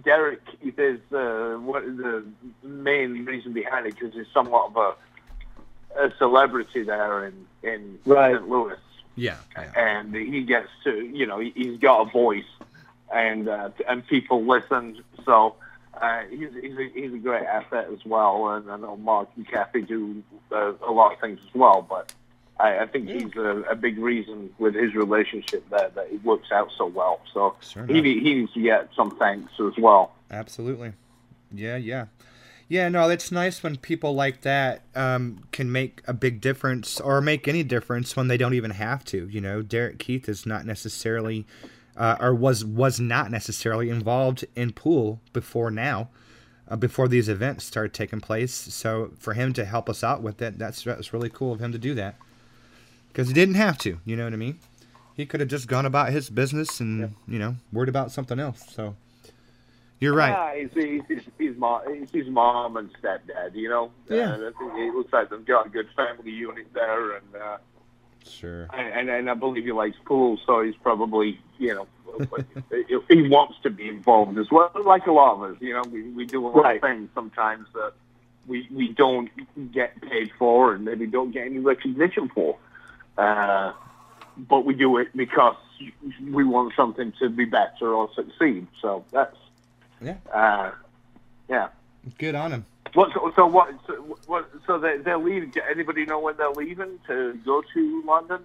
Derek 0.04 0.42
is 0.64 1.00
uh, 1.12 1.58
what 1.58 1.84
the 1.84 2.26
main 2.64 3.24
reason 3.24 3.54
behind 3.54 3.86
it 3.86 3.94
because 3.94 4.16
he's 4.16 4.26
somewhat 4.34 4.72
of 4.72 4.78
a, 4.78 6.06
a 6.06 6.14
celebrity 6.18 6.82
there 6.82 7.28
in 7.28 7.46
in 7.62 8.00
right. 8.06 8.36
St. 8.36 8.50
Louis. 8.50 8.78
Yeah, 9.16 9.38
yeah, 9.56 9.72
and 9.76 10.16
he 10.16 10.42
gets 10.42 10.70
to 10.86 10.92
you 10.92 11.28
know 11.28 11.38
he, 11.38 11.54
has 11.68 11.78
got 11.78 12.08
a 12.08 12.12
voice, 12.12 12.52
and 13.14 13.48
uh, 13.48 13.70
and 13.88 14.06
people 14.08 14.44
listen. 14.44 15.04
So 15.24 15.56
uh, 16.02 16.24
he's 16.32 16.50
he's 16.60 16.78
a, 16.80 16.90
he's 16.96 17.14
a 17.14 17.20
great 17.20 17.46
asset 17.46 17.90
as 17.94 18.04
well, 18.06 18.50
and 18.50 18.72
I 18.72 18.78
know 18.78 18.98
Mark 18.98 19.30
and 19.36 19.48
Kathy 19.48 19.84
do 19.84 20.24
uh, 20.52 20.74
a 20.84 20.92
lot 20.92 21.14
of 21.14 21.20
things 21.20 21.40
as 21.48 21.54
well, 21.54 21.86
but. 21.88 22.12
I, 22.60 22.80
I 22.80 22.88
think 22.88 23.08
yeah. 23.08 23.20
he's 23.20 23.36
a, 23.36 23.64
a, 23.72 23.76
big 23.76 23.98
reason 23.98 24.50
with 24.60 24.76
his 24.76 24.94
relationship 24.94 25.68
that, 25.70 25.96
that 25.96 26.12
it 26.12 26.24
works 26.24 26.52
out 26.52 26.70
so 26.78 26.88
well. 26.88 27.22
So 27.34 27.56
sure 27.62 27.86
he, 27.86 28.02
he 28.02 28.34
needs 28.34 28.54
to 28.54 28.62
get 28.62 28.90
some 28.96 29.12
thanks 29.12 29.54
as 29.60 29.74
well. 29.78 30.14
Absolutely. 30.30 30.94
Yeah, 31.54 31.78
yeah. 31.78 32.08
Yeah, 32.68 32.88
no, 32.90 33.10
it's 33.10 33.32
nice 33.32 33.64
when 33.64 33.78
people 33.78 34.14
like 34.14 34.42
that 34.42 34.84
um, 34.94 35.44
can 35.52 35.72
make 35.72 36.04
a 36.06 36.14
big 36.14 36.40
difference 36.40 37.00
or 37.00 37.20
make 37.20 37.48
any 37.48 37.64
difference 37.64 38.16
when 38.16 38.28
they 38.28 38.38
don't 38.38 38.54
even 38.54 38.72
have 38.72 39.04
to. 39.06 39.28
You 39.28 39.42
know, 39.42 39.64
Derek 39.64 39.98
Keith 39.98 40.30
is 40.30 40.46
not 40.46 40.66
necessarily, 40.66 41.48
uh, 41.98 42.18
or 42.20 42.36
was 42.36 42.64
was 42.64 43.00
not 43.00 43.32
necessarily 43.32 43.90
involved 43.90 44.46
in 44.56 44.72
pool 44.72 45.20
before 45.34 45.72
now, 45.72 46.10
uh, 46.68 46.76
before 46.76 47.08
these 47.08 47.28
events 47.28 47.66
started 47.66 47.92
taking 47.92 48.20
place. 48.20 48.54
So 48.54 49.14
for 49.18 49.34
him 49.34 49.52
to 49.54 49.66
help 49.66 49.90
us 49.90 50.04
out 50.04 50.22
with 50.22 50.40
it, 50.40 50.60
that's 50.60 50.84
that's 50.84 51.12
really 51.12 51.30
cool 51.30 51.52
of 51.52 51.60
him 51.60 51.72
to 51.72 51.80
do 51.80 51.96
that 51.96 52.20
because 53.10 53.28
he 53.28 53.34
didn't 53.34 53.56
have 53.56 53.78
to. 53.80 54.00
You 54.06 54.16
know 54.16 54.24
what 54.24 54.34
I 54.34 54.38
mean? 54.38 54.60
He 55.16 55.26
could 55.26 55.42
have 55.42 55.50
just 55.50 55.68
gone 55.68 55.86
about 55.86 56.12
his 56.12 56.30
business 56.30 56.80
and 56.80 57.00
yeah. 57.02 57.08
you 57.28 57.40
know 57.40 57.56
worried 57.74 57.90
about 57.90 58.12
something 58.12 58.40
else. 58.40 58.64
So 58.74 58.96
You're 60.00 60.14
right. 60.16 60.56
Yeah, 60.56 60.62
he's, 60.74 60.74
he's, 60.74 61.02
he's, 61.38 61.50
his 61.50 61.58
mom, 61.58 61.82
he's 61.94 62.10
his 62.12 62.28
mom 62.30 62.78
and 62.78 62.90
stepdad. 63.02 63.54
You 63.54 63.68
know, 63.70 63.92
Yeah. 64.10 64.32
Uh, 64.36 64.52
it 64.78 64.96
looks 64.96 65.12
like 65.12 65.30
they've 65.30 65.46
got 65.46 65.66
a 65.68 65.70
good 65.70 65.90
family 65.96 66.32
unit 66.32 66.68
there, 66.74 67.18
and 67.18 67.36
uh, 67.36 67.58
Sure. 68.26 68.68
and, 68.74 69.10
and 69.10 69.30
I 69.30 69.34
believe 69.34 69.66
he 69.66 69.72
likes 69.72 69.98
pool, 70.06 70.40
so 70.46 70.62
he's 70.62 70.76
probably 70.82 71.40
you 71.58 71.74
know 71.76 71.88
he 73.10 73.28
wants 73.28 73.58
to 73.64 73.70
be 73.70 73.88
involved 73.90 74.38
as 74.38 74.50
well. 74.52 74.72
Like 74.86 75.08
a 75.08 75.12
lot 75.12 75.34
of 75.36 75.44
us, 75.52 75.58
you 75.62 75.74
know, 75.74 75.84
we, 75.92 76.04
we 76.12 76.26
do 76.26 76.46
a 76.46 76.50
lot 76.50 76.64
Right. 76.64 76.76
of 76.78 76.82
things 76.82 77.10
sometimes 77.14 77.68
that 77.74 77.94
we 78.48 78.68
we 78.72 78.94
don't 78.94 79.30
get 79.72 80.00
paid 80.02 80.32
for, 80.40 80.74
and 80.74 80.86
maybe 80.86 81.08
don't 81.08 81.32
get 81.32 81.46
any 81.46 81.60
recognition 81.60 82.30
for. 82.30 82.58
Uh, 83.20 83.74
but 84.38 84.66
we 84.66 84.74
do 84.74 84.98
it 84.98 85.10
because 85.16 85.58
we 86.32 86.44
want 86.44 86.74
something 86.76 87.12
to 87.20 87.30
be 87.30 87.44
better 87.46 87.94
or 87.94 88.10
succeed. 88.16 88.66
So 88.82 89.04
that's 89.12 89.36
Yeah. 90.02 90.18
uh, 90.34 90.72
yeah. 91.50 91.68
Good 92.18 92.36
on 92.36 92.52
him. 92.54 92.66
What, 92.94 93.12
so, 93.14 93.32
so 93.36 93.46
what? 93.46 93.70
So, 93.86 93.94
what? 94.26 94.50
So 94.66 94.80
they, 94.80 94.98
they're 94.98 95.18
leaving. 95.18 95.52
Does 95.52 95.64
anybody 95.70 96.06
know 96.06 96.20
when 96.20 96.38
they're 96.38 96.50
leaving 96.52 96.98
to 97.08 97.38
go 97.46 97.62
to 97.74 98.04
London? 98.06 98.42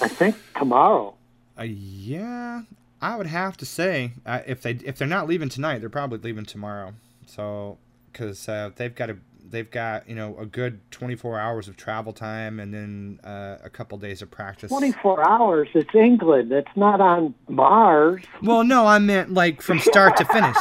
I 0.00 0.08
think 0.08 0.36
tomorrow. 0.56 1.14
Uh, 1.58 1.64
yeah, 1.64 2.62
I 3.00 3.16
would 3.16 3.26
have 3.26 3.56
to 3.58 3.66
say 3.66 4.12
uh, 4.24 4.40
if 4.46 4.62
they 4.62 4.72
if 4.84 4.96
they're 4.96 5.06
not 5.06 5.28
leaving 5.28 5.48
tonight, 5.50 5.80
they're 5.80 5.90
probably 5.90 6.18
leaving 6.18 6.46
tomorrow. 6.46 6.94
So 7.26 7.78
because 8.10 8.48
uh, 8.48 8.70
they've 8.74 8.94
got 8.94 9.10
a 9.10 9.16
they've 9.48 9.70
got 9.70 10.08
you 10.08 10.14
know 10.14 10.36
a 10.38 10.46
good 10.46 10.80
24 10.90 11.38
hours 11.38 11.68
of 11.68 11.76
travel 11.76 12.12
time 12.12 12.58
and 12.60 12.72
then 12.72 13.20
uh, 13.24 13.58
a 13.62 13.70
couple 13.70 13.98
days 13.98 14.22
of 14.22 14.30
practice. 14.30 14.70
24 14.70 15.28
hours. 15.28 15.68
It's 15.74 15.94
England. 15.94 16.52
It's 16.52 16.74
not 16.76 17.00
on 17.00 17.34
Mars. 17.48 18.22
Well, 18.42 18.64
no, 18.64 18.86
I 18.86 18.98
meant 18.98 19.32
like 19.34 19.62
from 19.62 19.78
start 19.78 20.16
to 20.18 20.24
finish. 20.26 20.56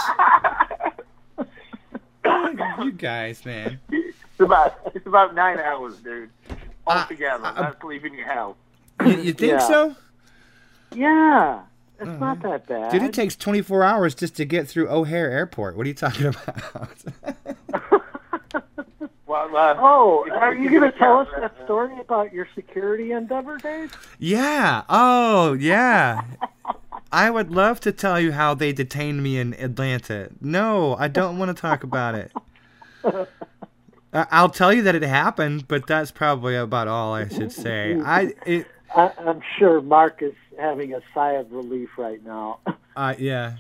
you 2.84 2.92
guys, 2.92 3.46
man. 3.46 3.80
It's 3.92 4.40
about 4.40 4.80
it's 4.96 5.06
about 5.06 5.36
nine 5.36 5.60
hours, 5.60 5.98
dude. 5.98 6.30
Uh, 6.50 6.56
Altogether, 6.88 7.46
uh, 7.46 7.54
that's 7.62 7.84
leaving 7.84 8.14
your 8.16 8.28
house. 8.28 8.56
You, 9.06 9.12
you 9.18 9.34
think 9.34 9.52
Yeah. 9.54 9.60
so? 9.60 9.96
Yeah. 10.94 11.62
It's 12.00 12.20
not 12.20 12.42
that 12.42 12.66
bad. 12.66 12.92
Dude, 12.92 13.04
it 13.04 13.14
takes 13.14 13.36
24 13.36 13.84
hours 13.84 14.16
just 14.16 14.36
to 14.38 14.46
get 14.46 14.68
through 14.68 14.90
O'Hare 14.90 15.30
Airport. 15.30 15.78
What 15.78 15.86
are 15.86 15.88
you 15.88 15.94
talking 15.94 16.26
about? 16.74 16.90
Well, 19.32 19.56
uh, 19.56 19.76
Oh, 19.80 20.28
are 20.30 20.54
you 20.54 20.64
you 20.70 20.80
going 20.82 20.92
to 20.92 20.98
tell 20.98 21.20
us 21.20 21.28
that 21.40 21.56
story 21.64 21.98
about 22.02 22.34
your 22.34 22.50
security 22.54 23.14
endeavor, 23.14 23.56
Dave? 23.60 23.96
Yeah. 24.20 24.84
Oh, 24.90 25.54
yeah. 25.54 26.24
I 27.14 27.30
would 27.30 27.50
love 27.50 27.80
to 27.82 27.94
tell 27.94 28.20
you 28.20 28.34
how 28.34 28.56
they 28.56 28.74
detained 28.74 29.24
me 29.24 29.38
in 29.38 29.54
Atlanta. 29.54 30.32
No, 30.42 30.98
I 30.98 31.08
don't 31.08 31.38
want 31.38 31.56
to 31.56 31.60
talk 31.62 31.84
about 31.86 32.16
it. 32.16 32.34
I- 34.14 34.28
I'll 34.32 34.50
tell 34.50 34.74
you 34.74 34.82
that 34.82 34.96
it 34.96 35.04
happened, 35.04 35.66
but 35.70 35.88
that's 35.88 36.12
probably 36.12 36.58
about 36.58 36.90
all 36.90 37.14
I 37.14 37.30
should 37.30 37.54
say. 37.54 37.98
I 38.04 38.34
it 38.46 38.68
I, 38.94 39.14
I'm 39.20 39.42
sure 39.58 39.80
Mark 39.80 40.22
is 40.22 40.34
having 40.60 40.94
a 40.94 41.00
sigh 41.14 41.36
of 41.36 41.50
relief 41.54 41.92
right 41.98 42.22
now. 42.26 42.60
uh 42.98 43.16
yeah. 43.18 43.56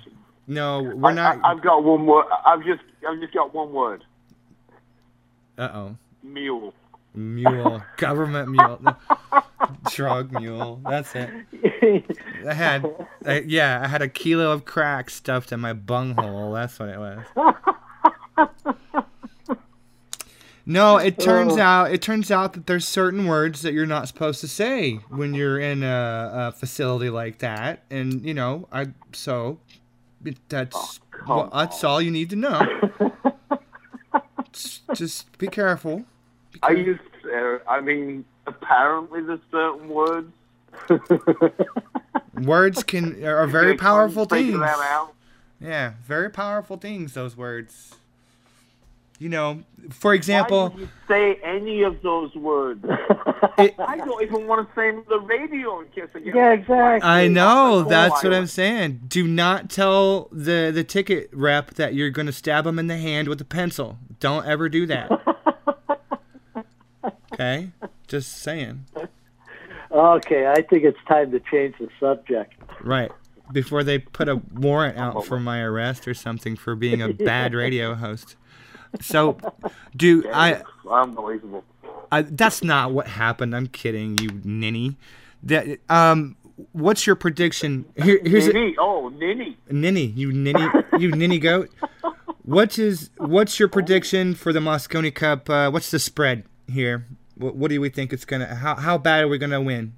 No, 0.48 0.84
we're 0.84 1.12
I, 1.12 1.14
not. 1.14 1.40
I, 1.46 1.54
have 1.54 1.62
got 1.62 1.86
one 1.86 2.06
word. 2.06 2.26
I've 2.46 2.66
just 2.66 2.82
I've 3.08 3.22
just 3.22 3.34
got 3.34 3.54
one 3.54 3.72
word. 3.72 4.04
Uh 5.58 5.70
oh. 5.74 5.96
Mule. 6.24 6.74
Mule, 7.14 7.84
government 7.98 8.50
mule, 8.50 8.80
drug 9.92 10.32
mule. 10.32 10.80
That's 10.88 11.14
it. 11.14 11.30
I 12.48 12.54
had, 12.54 12.86
I, 13.26 13.42
yeah, 13.42 13.82
I 13.84 13.90
had 13.90 14.02
a 14.02 14.08
kilo 14.08 14.52
of 14.52 14.64
crack 14.64 15.10
stuffed 15.10 15.52
in 15.52 15.60
my 15.60 15.74
bunghole. 15.74 16.54
That's 16.54 16.80
what 16.80 16.88
it 16.88 16.98
was. 16.98 17.20
No, 20.66 20.98
it 20.98 21.20
turns 21.20 21.58
out 21.58 21.92
it 21.92 22.02
turns 22.02 22.32
out 22.32 22.54
that 22.54 22.68
there's 22.68 22.88
certain 22.88 23.26
words 23.26 23.62
that 23.64 23.74
you're 23.74 23.86
not 23.86 24.08
supposed 24.08 24.40
to 24.42 24.48
say 24.48 24.94
when 25.10 25.34
you're 25.34 25.60
in 25.60 25.84
a, 25.84 26.32
a 26.34 26.52
facility 26.52 27.10
like 27.10 27.40
that, 27.40 27.84
and 27.90 28.24
you 28.24 28.34
know, 28.34 28.68
I 28.72 28.88
so 29.12 29.60
that's 30.50 31.00
well, 31.28 31.50
that's 31.54 31.84
all 31.84 32.02
you 32.02 32.12
need 32.12 32.30
to 32.30 32.36
know. 32.36 32.62
just, 34.54 34.82
just 34.96 35.38
be 35.38 35.48
careful. 35.48 36.04
Be 36.52 36.60
I 36.64 36.68
careful. 36.76 36.84
used. 36.86 37.02
Uh, 37.34 37.60
I 37.70 37.82
mean, 37.82 38.26
apparently 38.48 39.22
there's 39.22 39.40
certain 39.52 39.88
words. 39.90 40.32
Words 42.42 42.84
can 42.84 43.24
are 43.24 43.46
very 43.46 43.76
powerful 43.78 44.26
things. 44.26 44.60
Yeah, 45.60 45.94
very 46.06 46.30
powerful 46.30 46.78
things. 46.78 47.14
Those 47.14 47.38
words. 47.38 47.96
You 49.20 49.30
know, 49.30 49.62
for 49.92 50.12
Why 50.12 50.16
example, 50.16 50.70
would 50.70 50.80
you 50.80 50.90
say 51.08 51.36
any 51.44 51.84
of 51.84 52.02
those 52.02 52.34
words? 52.34 52.84
it, 53.60 53.76
I 53.80 53.98
don't 53.98 54.24
even 54.24 54.48
want 54.48 54.68
to 54.68 54.74
say 54.76 54.90
them 54.90 55.00
on 55.00 55.06
the 55.08 55.20
radio 55.20 55.82
in 55.82 55.88
case 55.90 56.10
I 56.16 56.20
get. 56.20 56.34
Yeah, 56.34 56.54
exactly. 56.54 57.08
I 57.08 57.28
know. 57.28 57.84
Oh, 57.86 57.90
That's 57.90 58.24
what 58.24 58.34
I- 58.34 58.38
I'm 58.38 58.48
saying. 58.48 59.02
Do 59.08 59.28
not 59.28 59.70
tell 59.70 60.28
the 60.32 60.72
the 60.74 60.84
ticket 60.84 61.30
rep 61.34 61.76
that 61.76 61.94
you're 61.94 62.10
going 62.10 62.26
to 62.28 62.34
stab 62.34 62.66
him 62.66 62.80
in 62.80 62.88
the 62.88 62.98
hand 62.98 63.28
with 63.28 63.40
a 63.42 63.46
pencil. 63.46 64.00
Don't 64.22 64.46
ever 64.48 64.70
do 64.70 64.86
that. 64.88 65.12
Okay, 67.34 67.72
just 68.08 68.40
saying. 68.40 68.86
okay, 69.90 70.48
I 70.48 70.62
think 70.62 70.84
it's 70.84 71.00
time 71.08 71.32
to 71.32 71.40
change 71.40 71.74
the 71.80 71.90
subject. 72.00 72.54
Right 72.82 73.10
before 73.52 73.84
they 73.84 74.00
put 74.00 74.30
a 74.30 74.42
warrant 74.54 74.98
out 74.98 75.26
for 75.26 75.40
my 75.40 75.60
arrest 75.62 76.08
or 76.08 76.14
something 76.14 76.56
for 76.56 76.76
being 76.76 77.02
a 77.02 77.10
bad 77.14 77.54
radio 77.54 77.96
host. 77.96 78.36
So, 79.00 79.38
do 79.96 80.30
I? 80.32 80.62
Unbelievable. 80.90 81.64
I, 82.12 82.24
that's 82.24 82.64
not 82.64 82.92
what 82.92 83.08
happened. 83.08 83.56
I'm 83.56 83.68
kidding, 83.68 84.18
you 84.18 84.42
ninny. 84.44 84.98
That 85.44 85.80
um, 85.90 86.36
what's 86.74 87.08
your 87.08 87.16
prediction? 87.16 87.86
Here, 88.02 88.20
here's 88.24 88.48
a, 88.48 88.54
Ninny. 88.54 88.76
Oh, 88.78 89.10
ninny. 89.10 89.58
ninny, 89.70 90.06
you 90.06 90.32
ninny, 90.32 90.68
you 91.00 91.12
ninny 91.12 91.40
goat. 91.40 91.70
What's 92.52 93.10
what's 93.18 93.60
your 93.60 93.70
prediction 93.70 94.36
for 94.36 94.52
the 94.52 94.60
Mosconi 94.60 95.16
Cup? 95.16 95.50
Uh, 95.50 95.72
what's 95.72 95.90
the 95.90 96.00
spread 96.00 96.44
here? 96.68 97.06
What, 97.36 97.56
what 97.56 97.70
do 97.70 97.80
we 97.80 97.88
think 97.88 98.12
it's 98.12 98.26
gonna? 98.26 98.54
How 98.56 98.76
how 98.76 98.98
bad 98.98 99.24
are 99.24 99.30
we 99.30 99.38
gonna 99.38 99.62
win? 99.62 99.94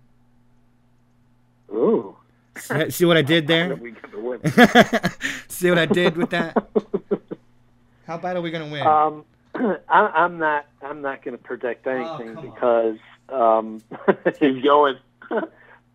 Ooh. 1.71 2.15
See 2.59 2.91
see 2.91 3.05
what 3.05 3.17
I 3.17 3.23
did 3.23 3.47
there? 3.47 3.75
Gonna. 3.75 5.11
See 5.47 5.69
what 5.69 5.79
I 5.79 5.87
did 5.87 6.15
with 6.15 6.29
that? 6.29 6.55
How 8.05 8.17
bad 8.17 8.35
are 8.35 8.41
we 8.41 8.51
gonna 8.51 8.69
win? 8.69 8.85
Um, 8.85 9.25
I, 9.89 10.07
I'm 10.13 10.37
not. 10.37 10.67
I'm 10.83 11.01
not 11.01 11.23
going 11.23 11.35
to 11.35 11.43
predict 11.43 11.87
anything 11.87 12.37
Oh, 12.37 12.41
because, 12.41 12.97
um, 13.29 13.81
going. 14.63 14.97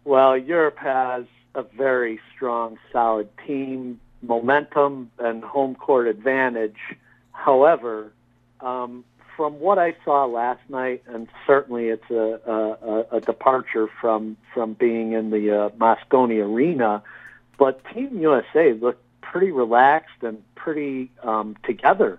well, 0.05 0.37
Europe 0.37 0.79
has 0.79 1.25
a 1.55 1.63
very 1.63 2.19
strong, 2.35 2.79
solid 2.91 3.29
team, 3.47 4.01
momentum, 4.23 5.11
and 5.19 5.43
home 5.43 5.75
court 5.75 6.07
advantage. 6.07 6.79
However, 7.33 8.13
um, 8.61 9.05
from 9.37 9.61
what 9.61 9.79
I 9.79 9.95
saw 10.05 10.27
last 10.27 10.61
night, 10.69 11.03
and 11.07 11.29
certainly 11.47 11.89
it's 11.89 12.11
a, 12.11 12.41
a, 13.13 13.17
a 13.17 13.21
departure 13.21 13.89
from 14.01 14.37
from 14.53 14.73
being 14.75 15.13
in 15.13 15.31
the 15.31 15.57
uh, 15.57 15.69
Mosconi 15.71 16.45
arena, 16.45 17.03
but 17.57 17.85
Team 17.93 18.19
USA 18.21 18.73
looked 18.73 19.05
pretty 19.21 19.53
relaxed 19.53 20.23
and 20.23 20.43
pretty 20.55 21.11
um, 21.23 21.57
together 21.63 22.19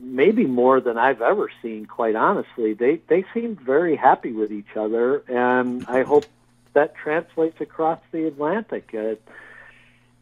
maybe 0.00 0.44
more 0.44 0.80
than 0.80 0.98
I've 0.98 1.22
ever 1.22 1.50
seen. 1.62 1.86
Quite 1.86 2.16
honestly, 2.16 2.74
they 2.74 3.00
they 3.08 3.24
seemed 3.34 3.60
very 3.60 3.96
happy 3.96 4.32
with 4.32 4.52
each 4.52 4.76
other, 4.76 5.22
and 5.28 5.84
I 5.86 6.02
hope 6.02 6.24
that 6.72 6.94
translates 6.94 7.60
across 7.60 8.00
the 8.12 8.26
Atlantic. 8.26 8.94
Uh, 8.94 9.14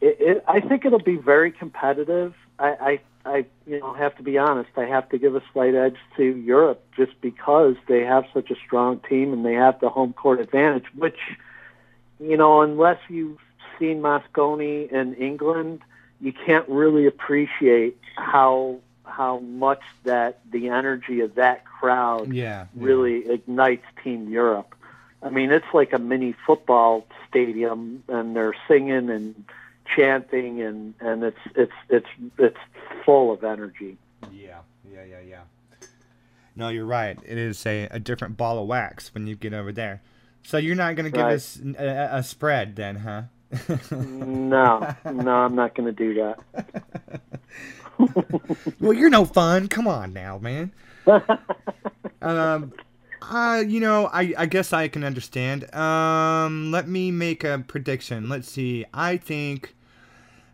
it, 0.05 0.17
it, 0.21 0.45
I 0.47 0.61
think 0.61 0.85
it'll 0.85 0.99
be 0.99 1.17
very 1.17 1.51
competitive. 1.51 2.35
I, 2.59 2.69
I 2.69 3.01
I 3.25 3.47
you 3.67 3.81
know 3.81 3.95
have 3.95 4.17
to 4.17 4.23
be 4.23 4.37
honest. 4.37 4.71
I 4.77 4.85
have 4.85 5.09
to 5.11 5.19
give 5.19 5.35
a 5.35 5.43
slight 5.53 5.75
edge 5.75 5.97
to 6.17 6.23
Europe 6.23 6.85
just 6.97 7.19
because 7.21 7.77
they 7.89 8.01
have 8.01 8.25
such 8.35 8.51
a 8.51 8.55
strong 8.67 9.01
team 9.01 9.33
and 9.33 9.45
they 9.45 9.55
have 9.55 9.81
the 9.81 9.89
home 9.89 10.13
court 10.13 10.41
advantage, 10.41 10.85
which 10.95 11.19
you 12.21 12.37
know 12.37 12.61
unless 12.61 12.99
you've 13.09 13.41
seen 13.79 14.03
Mosconi 14.03 14.93
in 14.93 15.15
England, 15.15 15.81
you 16.21 16.33
can't 16.33 16.69
really 16.69 17.07
appreciate 17.07 17.99
how 18.15 18.81
how 19.05 19.39
much 19.39 19.83
that 20.05 20.41
the 20.51 20.69
energy 20.69 21.21
of 21.21 21.37
that 21.37 21.65
crowd 21.65 22.33
yeah, 22.33 22.67
really 22.77 23.27
ignites 23.29 23.87
Team 24.03 24.29
Europe. 24.29 24.75
I 25.23 25.31
mean, 25.31 25.51
it's 25.51 25.73
like 25.73 25.95
a 25.95 25.99
mini 25.99 26.35
football 26.47 27.07
stadium, 27.31 28.05
and 28.09 28.37
they're 28.37 28.55
singing 28.69 29.09
and 29.09 29.47
chanting, 29.97 30.61
and 30.63 30.95
and 31.01 31.23
it's 31.25 31.39
it's 31.55 31.73
it's 31.89 32.07
it's 32.39 32.57
full 33.05 33.33
of 33.33 33.45
energy. 33.45 33.97
Yeah, 34.33 34.59
yeah, 34.93 35.05
yeah, 35.05 35.21
yeah. 35.21 35.41
No, 36.57 36.69
you're 36.69 36.87
right. 36.87 37.19
It 37.25 37.37
is 37.39 37.67
a, 37.67 37.89
a 37.91 37.99
different 37.99 38.37
ball 38.37 38.59
of 38.61 38.67
wax 38.69 39.13
when 39.13 39.27
you 39.27 39.35
get 39.35 39.53
over 39.53 39.73
there. 39.73 40.03
So 40.45 40.57
you're 40.57 40.77
not 40.77 40.95
going 40.95 41.07
to 41.07 41.11
give 41.11 41.25
Right. 41.27 41.35
us 41.35 41.59
a, 41.79 41.85
a- 41.85 42.17
a 42.19 42.23
spread 42.23 42.77
then, 42.77 42.97
huh? 42.97 43.23
no, 43.91 44.95
no, 45.11 45.31
I'm 45.33 45.55
not 45.55 45.75
going 45.75 45.87
to 45.87 45.93
do 45.93 46.15
that. 46.15 47.21
well, 48.81 48.93
you're 48.93 49.11
no 49.11 49.25
fun. 49.25 49.69
Come 49.69 49.87
on 49.89 50.13
now, 50.13 50.39
man. 50.39 50.73
um, 52.23 52.73
uh, 53.31 53.61
you 53.67 53.81
know, 53.81 54.07
I, 54.13 54.35
I 54.37 54.47
guess 54.47 54.73
I 54.73 54.89
can 54.89 55.05
understand. 55.05 55.73
Um, 55.75 56.71
let 56.71 56.89
me 56.89 57.11
make 57.11 57.45
a 57.45 57.65
prediction. 57.67 58.29
Let's 58.29 58.51
see. 58.51 58.85
I 58.93 59.17
think 59.17 59.75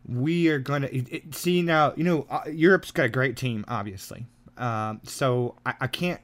we 0.07 0.49
are 0.49 0.59
going 0.59 0.83
to 0.83 1.21
see 1.33 1.63
now. 1.63 1.93
You 1.97 2.05
know, 2.05 2.27
uh, 2.31 2.43
Europe's 2.51 2.91
got 2.91 3.07
a 3.07 3.09
great 3.09 3.37
team, 3.37 3.65
obviously. 3.69 4.27
Um, 4.57 5.01
so 5.05 5.57
I, 5.65 5.75
I 5.83 5.87
can't 5.87 6.21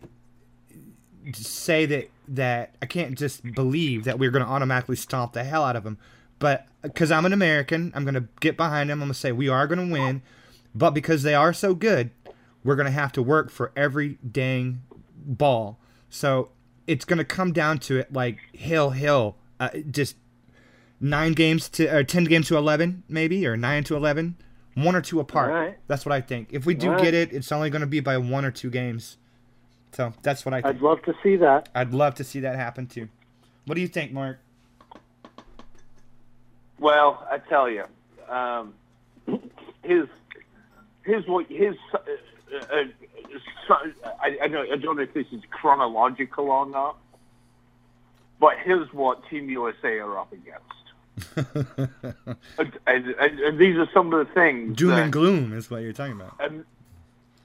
say 1.33 1.87
that 1.87 2.11
that 2.29 2.75
I 2.83 2.87
can't 2.87 3.17
just 3.17 3.43
believe 3.55 4.05
that 4.05 4.19
we're 4.19 4.31
going 4.31 4.45
to 4.45 4.51
automatically 4.51 4.97
stomp 4.97 5.33
the 5.33 5.45
hell 5.45 5.65
out 5.65 5.77
of 5.77 5.85
them. 5.85 5.99
But 6.39 6.67
because 6.83 7.11
I'm 7.11 7.25
an 7.25 7.33
American, 7.33 7.93
I'm 7.95 8.05
going 8.05 8.15
to 8.15 8.29
get 8.41 8.57
behind 8.57 8.91
them. 8.91 9.01
I'm 9.01 9.09
going 9.09 9.15
to 9.15 9.19
say 9.19 9.33
we 9.33 9.49
are 9.49 9.67
going 9.67 9.89
to 9.89 9.93
win. 9.93 10.23
But 10.75 10.91
because 10.91 11.23
they 11.23 11.35
are 11.35 11.55
so 11.55 11.75
good, 11.75 12.11
we're 12.63 12.77
going 12.77 12.87
to 12.87 12.93
have 12.93 13.13
to 13.13 13.23
work 13.23 13.51
for 13.51 13.73
every 13.75 14.19
dang 14.31 14.83
ball. 15.15 15.79
So 16.11 16.51
it's 16.87 17.05
going 17.05 17.19
to 17.19 17.25
come 17.25 17.53
down 17.53 17.79
to 17.81 17.99
it 17.99 18.13
like 18.13 18.39
hill, 18.53 18.91
hill, 18.91 19.37
uh, 19.61 19.71
just 19.91 20.17
nine 21.01 21.33
games 21.33 21.69
to, 21.71 21.95
or 21.95 22.05
10 22.05 22.25
games 22.25 22.49
to 22.49 22.57
11, 22.57 23.05
maybe, 23.09 23.47
or 23.47 23.57
nine 23.57 23.85
to 23.85 23.97
11, 23.97 24.37
one 24.75 24.95
or 24.95 25.01
two 25.01 25.21
apart. 25.21 25.53
Right. 25.53 25.79
That's 25.87 26.07
what 26.07 26.13
I 26.13 26.21
think. 26.21 26.49
If 26.53 26.67
we 26.67 26.75
do 26.75 26.93
All 26.93 26.99
get 26.99 27.15
it, 27.15 27.33
it's 27.33 27.51
only 27.53 27.71
going 27.71 27.81
to 27.81 27.87
be 27.87 28.01
by 28.01 28.17
one 28.19 28.45
or 28.45 28.51
two 28.51 28.71
games. 28.71 29.17
So 29.93 30.13
that's 30.23 30.45
what 30.45 30.53
I 30.53 30.63
think. 30.63 30.77
I'd 30.77 30.83
love 30.83 31.03
to 31.03 31.15
see 31.23 31.37
that. 31.37 31.69
I'd 31.75 31.95
love 31.95 32.15
to 32.17 32.25
see 32.25 32.41
that 32.41 32.57
happen 32.57 32.87
too. 32.87 33.09
What 33.65 33.75
do 33.75 33.81
you 33.81 33.89
think, 33.89 34.13
Mark? 34.13 34.39
Well, 36.79 37.27
I 37.31 37.39
tell 37.39 37.71
you, 37.71 37.85
um, 38.29 38.75
his 39.83 40.07
his 41.05 41.27
what 41.27 41.47
his 41.47 41.75
uh, 41.95 41.99
uh, 42.71 42.85
I, 43.69 44.39
I, 44.43 44.49
don't, 44.49 44.73
I 44.73 44.77
don't 44.77 44.97
know 44.97 45.03
if 45.03 45.15
this 45.15 45.27
is 45.33 45.43
chronological 45.51 46.51
or 46.51 46.67
not, 46.67 46.97
but 48.41 48.55
here's 48.65 48.93
what 48.93 49.29
Team 49.29 49.49
USA 49.51 49.99
are 49.99 50.19
up 50.19 50.33
against. 50.33 50.63
and, 52.59 52.79
and, 52.87 53.07
and, 53.07 53.41
and 53.41 53.59
these 53.59 53.77
are 53.77 53.89
some 53.93 54.13
of 54.13 54.27
the 54.27 54.33
things. 54.35 54.77
Doom 54.77 54.91
that, 54.91 55.05
and 55.05 55.13
gloom 55.13 55.53
is 55.53 55.71
what 55.71 55.83
you're 55.83 55.93
talking 55.93 56.13
about. 56.21 56.39
um, 56.41 56.65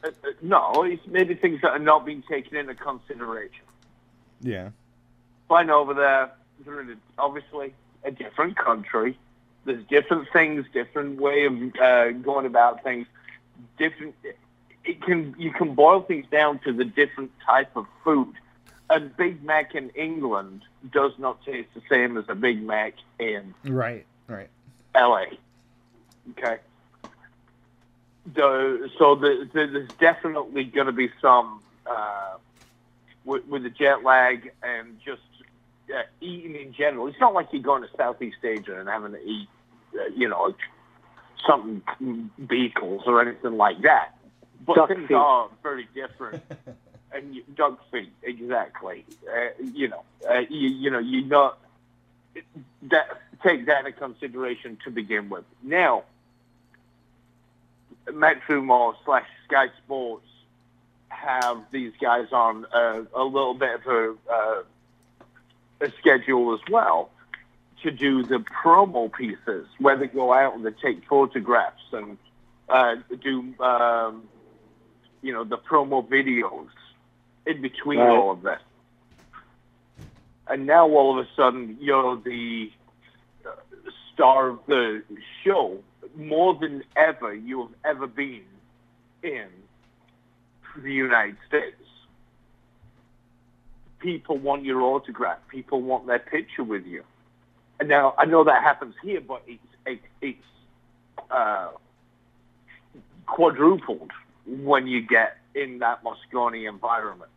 uh, 0.03 0.07
uh, 0.07 0.31
no, 0.41 0.83
it's 0.83 1.05
maybe 1.07 1.35
things 1.35 1.61
that 1.61 1.69
are 1.69 1.79
not 1.79 2.05
being 2.05 2.23
taken 2.29 2.57
into 2.57 2.75
consideration. 2.75 3.65
Yeah. 4.41 4.69
flying 5.47 5.69
over 5.69 5.93
there. 5.93 6.31
They're 6.65 6.81
in 6.81 6.89
a, 6.91 6.95
obviously 7.17 7.73
a 8.03 8.11
different 8.11 8.57
country. 8.57 9.17
There's 9.65 9.83
different 9.85 10.27
things, 10.33 10.65
different 10.73 11.21
way 11.21 11.45
of 11.45 11.53
uh, 11.79 12.11
going 12.11 12.45
about 12.45 12.83
things. 12.83 13.07
Different. 13.77 14.15
It 14.83 15.01
can 15.01 15.35
you 15.37 15.51
can 15.51 15.75
boil 15.75 16.01
things 16.01 16.25
down 16.31 16.59
to 16.59 16.73
the 16.73 16.85
different 16.85 17.31
type 17.45 17.75
of 17.75 17.85
food. 18.03 18.33
A 18.89 18.99
Big 18.99 19.43
Mac 19.43 19.75
in 19.75 19.89
England 19.91 20.63
does 20.91 21.13
not 21.17 21.43
taste 21.45 21.69
the 21.73 21.81
same 21.89 22.17
as 22.17 22.25
a 22.27 22.35
Big 22.35 22.61
Mac 22.61 22.95
in 23.19 23.53
Right. 23.63 24.05
Right. 24.27 24.49
LA. 24.95 25.25
Okay. 26.31 26.57
The, 28.33 28.89
so 28.99 29.15
the, 29.15 29.49
the, 29.51 29.67
there's 29.67 29.91
definitely 29.99 30.65
going 30.65 30.85
to 30.85 30.91
be 30.91 31.09
some 31.21 31.61
uh, 31.87 32.37
with, 33.25 33.45
with 33.47 33.63
the 33.63 33.69
jet 33.69 34.03
lag 34.03 34.51
and 34.61 34.99
just 35.03 35.21
uh, 35.93 36.03
eating 36.19 36.55
in 36.55 36.73
general. 36.73 37.07
It's 37.07 37.19
not 37.19 37.33
like 37.33 37.47
you're 37.51 37.61
going 37.61 37.83
to 37.83 37.89
Southeast 37.97 38.37
Asia 38.43 38.79
and 38.79 38.87
having 38.87 39.13
to 39.13 39.21
eat, 39.23 39.47
uh, 39.95 40.05
you 40.15 40.29
know, 40.29 40.53
something 41.47 42.29
beetles 42.47 43.03
or 43.05 43.21
anything 43.21 43.57
like 43.57 43.81
that. 43.81 44.15
But 44.65 44.75
Duck 44.75 44.89
things 44.89 45.07
feet. 45.07 45.15
are 45.15 45.49
very 45.63 45.87
different. 45.93 46.43
and 47.13 47.35
you, 47.35 47.43
duck 47.55 47.79
feet, 47.91 48.13
exactly. 48.23 49.05
Uh, 49.27 49.63
you 49.73 49.87
know, 49.89 50.03
uh, 50.29 50.39
you, 50.49 50.69
you 50.69 50.89
know, 50.89 50.99
you 50.99 51.25
not 51.25 51.57
that 52.83 53.21
take 53.43 53.65
that 53.65 53.85
into 53.85 53.97
consideration 53.97 54.77
to 54.83 54.91
begin 54.91 55.29
with. 55.29 55.43
Now, 55.63 56.03
Matchroom 58.07 58.95
slash 59.05 59.27
Sky 59.47 59.67
Sports 59.83 60.27
have 61.09 61.63
these 61.71 61.93
guys 62.01 62.27
on 62.31 62.65
a, 62.73 63.05
a 63.13 63.23
little 63.23 63.53
bit 63.53 63.75
of 63.75 63.87
a, 63.87 64.15
uh, 64.31 64.63
a 65.81 65.91
schedule 65.99 66.53
as 66.53 66.61
well 66.69 67.09
to 67.83 67.91
do 67.91 68.23
the 68.23 68.37
promo 68.63 69.11
pieces, 69.11 69.67
where 69.79 69.97
they 69.97 70.07
go 70.07 70.31
out 70.33 70.55
and 70.55 70.65
they 70.65 70.71
take 70.71 71.05
photographs 71.07 71.81
and 71.91 72.17
uh, 72.69 72.95
do, 73.21 73.53
um, 73.59 74.23
you 75.21 75.33
know, 75.33 75.43
the 75.43 75.57
promo 75.57 76.07
videos 76.07 76.69
in 77.45 77.61
between 77.61 77.99
Right. 77.99 78.09
all 78.09 78.31
of 78.31 78.41
this. 78.41 78.59
And 80.47 80.65
now 80.65 80.87
all 80.87 81.17
of 81.17 81.25
a 81.25 81.29
sudden, 81.35 81.77
you're 81.79 82.17
the 82.17 82.71
uh, 83.45 83.51
star 84.13 84.49
of 84.49 84.59
the 84.67 85.03
show 85.43 85.79
more 86.15 86.55
than 86.55 86.83
ever 86.95 87.33
you 87.33 87.61
have 87.61 87.95
ever 87.95 88.07
been 88.07 88.43
in 89.23 89.47
the 90.75 90.91
United 90.93 91.37
States. 91.47 91.75
People 93.99 94.37
want 94.37 94.65
your 94.65 94.81
autograph. 94.81 95.37
People 95.47 95.81
want 95.81 96.07
their 96.07 96.19
picture 96.19 96.63
with 96.63 96.85
you. 96.85 97.03
And 97.79 97.87
now 97.87 98.13
I 98.17 98.25
know 98.25 98.43
that 98.43 98.61
happens 98.63 98.95
here, 99.03 99.21
but 99.21 99.43
it's 99.47 99.59
it, 99.85 99.99
it's 100.21 100.43
uh, 101.29 101.69
quadrupled 103.25 104.11
when 104.45 104.87
you 104.87 105.01
get 105.01 105.37
in 105.55 105.79
that 105.79 106.03
Mosconi 106.03 106.67
environment. 106.67 107.29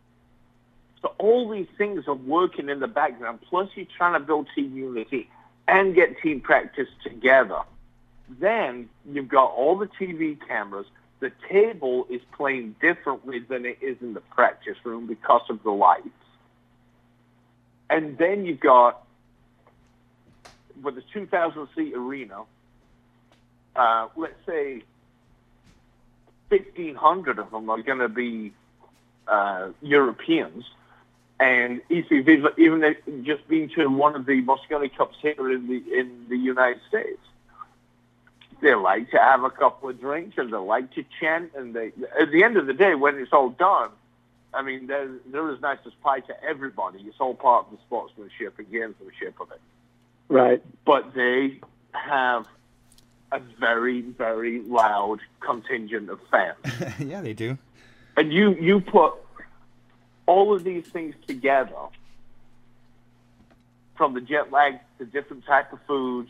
So 1.01 1.13
all 1.19 1.49
these 1.49 1.67
things 1.77 2.07
are 2.07 2.15
working 2.15 2.69
in 2.69 2.79
the 2.79 2.87
background. 2.87 3.39
Plus, 3.47 3.69
you're 3.75 3.85
trying 3.97 4.13
to 4.13 4.19
build 4.19 4.47
team 4.55 4.75
unity 4.75 5.29
and 5.67 5.93
get 5.93 6.19
team 6.21 6.41
practice 6.41 6.87
together. 7.03 7.59
Then 8.27 8.89
you've 9.05 9.27
got 9.27 9.51
all 9.51 9.77
the 9.77 9.87
TV 9.87 10.37
cameras. 10.47 10.87
The 11.19 11.31
table 11.49 12.07
is 12.09 12.21
playing 12.35 12.75
differently 12.81 13.39
than 13.39 13.65
it 13.65 13.77
is 13.81 13.97
in 14.01 14.13
the 14.13 14.19
practice 14.19 14.77
room 14.83 15.05
because 15.05 15.43
of 15.49 15.61
the 15.63 15.71
lights. 15.71 16.07
And 17.89 18.17
then 18.17 18.45
you've 18.45 18.59
got 18.59 19.05
with 20.81 20.95
the 20.95 21.03
2,000 21.13 21.67
seat 21.75 21.93
arena. 21.95 22.43
Uh, 23.75 24.07
let's 24.15 24.33
say 24.45 24.83
1,500 26.49 27.39
of 27.39 27.51
them 27.51 27.69
are 27.69 27.81
going 27.81 27.99
to 27.99 28.09
be 28.09 28.53
uh, 29.27 29.69
Europeans. 29.81 30.65
And 31.39 31.81
if 31.89 32.09
you've 32.11 32.29
even, 32.29 32.51
even 32.57 33.25
just 33.25 33.47
been 33.47 33.69
to 33.75 33.87
one 33.87 34.15
of 34.15 34.25
the 34.25 34.41
Mosconi 34.41 34.95
Cups 34.95 35.17
here 35.21 35.51
in 35.51 35.67
the 35.67 35.83
in 35.93 36.27
the 36.29 36.37
United 36.37 36.81
States, 36.87 37.19
they 38.61 38.73
like 38.75 39.11
to 39.11 39.17
have 39.17 39.43
a 39.43 39.49
couple 39.49 39.89
of 39.89 39.99
drinks 39.99 40.37
and 40.37 40.51
they 40.51 40.57
like 40.57 40.93
to 40.95 41.03
chant. 41.19 41.51
And 41.55 41.73
they, 41.73 41.91
at 42.19 42.31
the 42.31 42.43
end 42.43 42.57
of 42.57 42.67
the 42.67 42.73
day, 42.73 42.95
when 42.95 43.17
it's 43.17 43.33
all 43.33 43.49
done, 43.49 43.89
I 44.53 44.61
mean, 44.61 44.87
they're, 44.87 45.11
they're 45.25 45.51
as 45.51 45.59
nice 45.59 45.79
as 45.85 45.91
pie 46.01 46.21
to 46.21 46.43
everybody. 46.43 46.99
It's 47.01 47.19
all 47.19 47.35
part 47.35 47.65
of 47.65 47.71
the 47.71 47.77
sportsmanship 47.85 48.57
and 48.57 48.71
gamesmanship 48.71 49.39
of 49.41 49.51
it. 49.51 49.61
Right. 50.29 50.63
But 50.85 51.13
they 51.13 51.59
have 51.91 52.47
a 53.35 53.59
very, 53.59 54.01
very 54.01 54.61
loud 54.61 55.19
contingent 55.39 56.09
of 56.09 56.19
fans. 56.29 56.57
yeah, 56.99 57.21
they 57.21 57.33
do. 57.33 57.57
and 58.17 58.31
you 58.31 58.55
you 58.55 58.81
put 58.81 59.13
all 60.25 60.55
of 60.55 60.63
these 60.63 60.87
things 60.87 61.15
together 61.27 61.75
from 63.95 64.13
the 64.13 64.21
jet 64.21 64.51
lag 64.51 64.79
to 64.97 65.05
different 65.05 65.45
type 65.45 65.71
of 65.71 65.79
food 65.87 66.27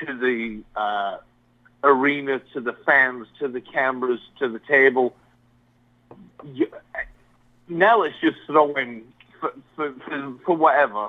to 0.00 0.06
the 0.18 0.62
uh, 0.78 1.18
arena 1.82 2.40
to 2.52 2.60
the 2.60 2.72
fans 2.86 3.26
to 3.38 3.48
the 3.48 3.60
cameras 3.60 4.20
to 4.38 4.48
the 4.48 4.58
table 4.60 5.14
you, 6.44 6.68
now 7.68 8.02
let's 8.02 8.14
just 8.20 8.38
throwing 8.46 9.04
for, 9.40 9.52
for, 9.76 9.92
for, 10.04 10.34
for 10.44 10.56
whatever 10.56 11.08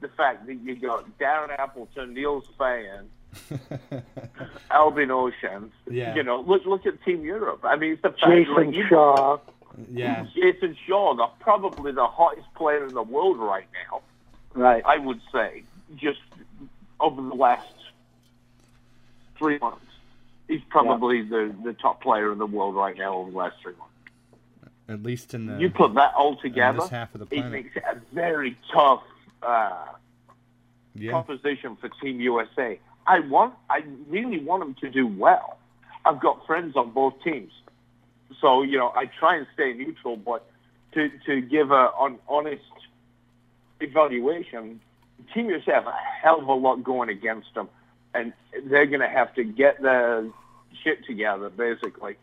the 0.00 0.08
fact 0.08 0.46
that 0.46 0.56
you 0.56 0.76
got 0.76 1.18
Darren 1.18 1.58
Appleton, 1.58 2.14
Niels 2.14 2.44
Feijen, 2.58 3.06
Albin 4.70 5.08
Ouschan. 5.08 5.70
Yeah. 5.90 6.14
You 6.14 6.22
know, 6.22 6.40
look 6.40 6.64
look 6.64 6.86
at 6.86 7.02
Team 7.04 7.22
Europe. 7.24 7.60
I 7.64 7.76
mean, 7.76 7.92
it's 7.92 8.02
the 8.02 8.10
fact 8.10 8.22
Jayson 8.26 8.72
like, 8.72 8.88
Shaw. 8.88 9.38
yeah. 9.92 10.26
Jayson 10.34 10.76
Shaw, 10.86 11.14
the, 11.14 11.26
probably 11.40 11.92
the 11.92 12.06
hottest 12.06 12.52
player 12.54 12.86
in 12.86 12.94
the 12.94 13.02
world 13.02 13.38
right 13.38 13.66
now, 13.90 14.02
Right. 14.54 14.82
I 14.86 14.98
would 14.98 15.20
say, 15.32 15.64
just 15.96 16.20
over 17.00 17.20
the 17.20 17.34
last 17.34 17.66
three 19.38 19.58
months. 19.58 19.80
He's 20.46 20.60
probably 20.68 21.22
the, 21.22 21.54
the 21.64 21.72
top 21.72 22.02
player 22.02 22.30
in 22.30 22.38
the 22.38 22.46
world 22.46 22.74
right 22.76 22.96
now 22.96 23.14
over 23.14 23.30
the 23.30 23.36
last 23.36 23.56
three 23.62 23.72
months. 23.78 23.90
At 24.88 25.02
least 25.02 25.32
in 25.32 25.46
the 25.46 25.58
you 25.58 25.70
put 25.70 25.94
that 25.94 26.12
all 26.14 26.36
together, 26.36 26.80
this 26.80 26.90
half 26.90 27.14
of 27.14 27.28
the 27.28 27.34
it 27.36 27.48
makes 27.48 27.74
it 27.74 27.82
a 27.90 27.98
very 28.14 28.54
tough 28.70 29.02
uh, 29.42 29.72
Yeah. 30.94 31.12
proposition 31.12 31.76
for 31.76 31.88
Team 31.88 32.20
USA. 32.20 32.78
I 33.06 33.20
want, 33.20 33.54
I 33.68 33.80
really 34.08 34.40
want 34.40 34.62
them 34.62 34.76
to 34.80 34.90
do 34.90 35.06
well. 35.06 35.58
I've 36.04 36.20
got 36.20 36.46
friends 36.46 36.76
on 36.76 36.90
both 36.90 37.14
teams, 37.22 37.52
so 38.40 38.62
you 38.62 38.78
know 38.78 38.92
I 38.94 39.06
try 39.06 39.36
and 39.36 39.46
stay 39.54 39.72
neutral, 39.72 40.16
but 40.16 40.46
to 40.92 41.10
to 41.26 41.40
give 41.40 41.70
a 41.70 41.90
an 42.00 42.18
honest 42.28 42.62
evaluation, 43.80 44.80
Team 45.32 45.48
USA 45.48 45.72
have 45.72 45.86
a 45.86 45.94
hell 46.22 46.40
of 46.40 46.48
a 46.48 46.52
lot 46.52 46.84
going 46.84 47.08
against 47.08 47.54
them, 47.54 47.68
and 48.14 48.32
they're 48.66 48.86
going 48.86 49.00
to 49.00 49.08
have 49.08 49.34
to 49.34 49.44
get 49.44 49.80
their 49.80 50.28
shit 50.82 51.06
together 51.06 51.48
basically, 51.48 52.16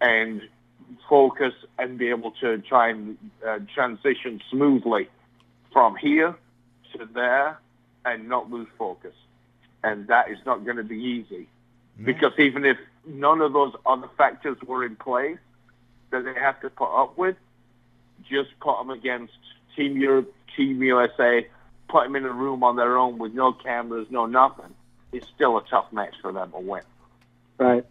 and 0.00 0.40
focus 1.08 1.52
and 1.78 1.98
be 1.98 2.08
able 2.08 2.30
to 2.40 2.58
try 2.58 2.90
and 2.90 3.18
uh, 3.46 3.58
transition 3.74 4.40
smoothly 4.50 5.08
from 5.72 5.96
here 5.96 6.34
to 6.94 7.06
there 7.14 7.60
and 8.04 8.28
not 8.28 8.50
lose 8.50 8.68
focus. 8.78 9.12
And 9.92 10.06
that 10.08 10.30
is 10.30 10.38
not 10.46 10.64
going 10.64 10.76
to 10.76 10.84
be 10.84 10.96
easy. 10.96 11.48
Because 12.04 12.32
even 12.38 12.64
if 12.64 12.76
none 13.06 13.40
of 13.40 13.52
those 13.52 13.74
other 13.84 14.08
factors 14.16 14.56
were 14.66 14.84
in 14.84 14.96
place 14.96 15.38
that 16.10 16.24
they 16.24 16.34
have 16.34 16.60
to 16.60 16.70
put 16.70 16.94
up 16.94 17.18
with, 17.18 17.36
just 18.28 18.50
put 18.60 18.78
them 18.78 18.90
against 18.90 19.32
Team 19.76 19.96
Europe, 19.96 20.32
Team 20.56 20.82
USA, 20.82 21.46
put 21.88 22.04
them 22.04 22.16
in 22.16 22.24
a 22.24 22.32
room 22.32 22.62
on 22.62 22.76
their 22.76 22.96
own 22.98 23.18
with 23.18 23.32
no 23.34 23.52
cameras, 23.52 24.06
no 24.10 24.26
nothing. 24.26 24.74
It's 25.12 25.26
still 25.34 25.56
a 25.58 25.64
tough 25.68 25.92
match 25.92 26.14
for 26.20 26.32
them 26.32 26.52
to 26.52 26.58
win. 26.58 26.82
Right. 27.58 27.84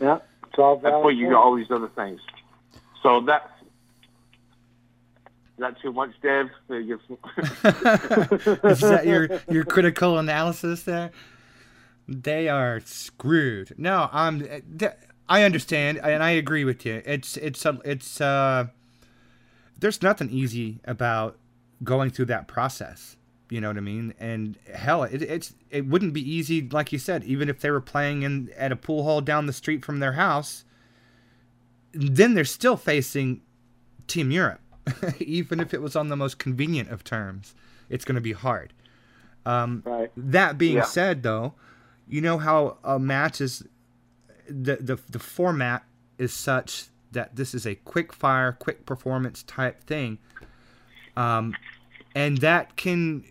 Yeah. 0.00 0.18
It's 0.46 0.58
all 0.58 0.76
That's 0.76 0.92
valid. 0.92 1.04
where 1.04 1.14
you 1.14 1.30
got 1.30 1.42
all 1.42 1.54
these 1.54 1.70
other 1.70 1.88
things. 1.88 2.20
So 3.02 3.20
that's 3.20 3.48
is 5.58 5.60
that 5.60 5.80
too 5.82 5.92
much, 5.92 6.10
Dave? 6.22 6.50
Uh, 6.70 6.76
is 8.68 8.80
that 8.80 9.02
your 9.06 9.28
your 9.50 9.64
critical 9.64 10.16
analysis 10.18 10.84
there? 10.84 11.10
They 12.06 12.48
are 12.48 12.80
screwed. 12.84 13.74
No, 13.76 14.08
I'm. 14.12 14.46
Uh, 14.80 14.90
I 15.28 15.42
understand 15.42 15.98
and 15.98 16.22
I 16.22 16.30
agree 16.30 16.64
with 16.64 16.86
you. 16.86 17.02
It's 17.04 17.36
it's 17.36 17.66
a, 17.66 17.80
it's 17.84 18.20
uh. 18.20 18.66
There's 19.76 20.00
nothing 20.00 20.30
easy 20.30 20.78
about 20.84 21.38
going 21.82 22.10
through 22.10 22.26
that 22.26 22.46
process. 22.46 23.16
You 23.50 23.60
know 23.60 23.68
what 23.68 23.78
I 23.78 23.80
mean? 23.80 24.14
And 24.20 24.58
hell, 24.72 25.02
it, 25.02 25.22
it's 25.22 25.54
it 25.70 25.86
wouldn't 25.86 26.12
be 26.12 26.20
easy, 26.20 26.68
like 26.68 26.92
you 26.92 27.00
said, 27.00 27.24
even 27.24 27.48
if 27.48 27.58
they 27.60 27.72
were 27.72 27.80
playing 27.80 28.22
in 28.22 28.50
at 28.56 28.70
a 28.70 28.76
pool 28.76 29.02
hall 29.02 29.20
down 29.20 29.46
the 29.46 29.52
street 29.52 29.84
from 29.84 29.98
their 29.98 30.12
house. 30.12 30.64
Then 31.92 32.34
they're 32.34 32.44
still 32.44 32.76
facing 32.76 33.40
Team 34.06 34.30
Europe, 34.30 34.60
even 35.18 35.60
if 35.60 35.72
it 35.74 35.82
was 35.82 35.96
on 35.96 36.08
the 36.08 36.16
most 36.16 36.38
convenient 36.38 36.90
of 36.90 37.04
terms. 37.04 37.54
It's 37.88 38.04
going 38.04 38.16
to 38.16 38.20
be 38.20 38.32
hard. 38.32 38.72
Um, 39.46 39.82
Right. 39.86 40.10
that 40.16 40.58
being 40.58 40.76
Yeah. 40.76 40.82
said, 40.84 41.22
though, 41.22 41.54
you 42.08 42.20
know 42.20 42.38
how 42.38 42.78
a 42.84 42.98
match 42.98 43.40
is 43.40 43.64
the, 44.48 44.76
the 44.76 44.98
the 45.10 45.18
format 45.18 45.84
is 46.18 46.32
such 46.32 46.86
that 47.12 47.36
this 47.36 47.54
is 47.54 47.66
a 47.66 47.74
quick 47.74 48.12
fire, 48.12 48.52
quick 48.52 48.84
performance 48.86 49.42
type 49.42 49.84
thing, 49.84 50.18
um, 51.16 51.54
and 52.14 52.38
that 52.38 52.76
can 52.76 53.24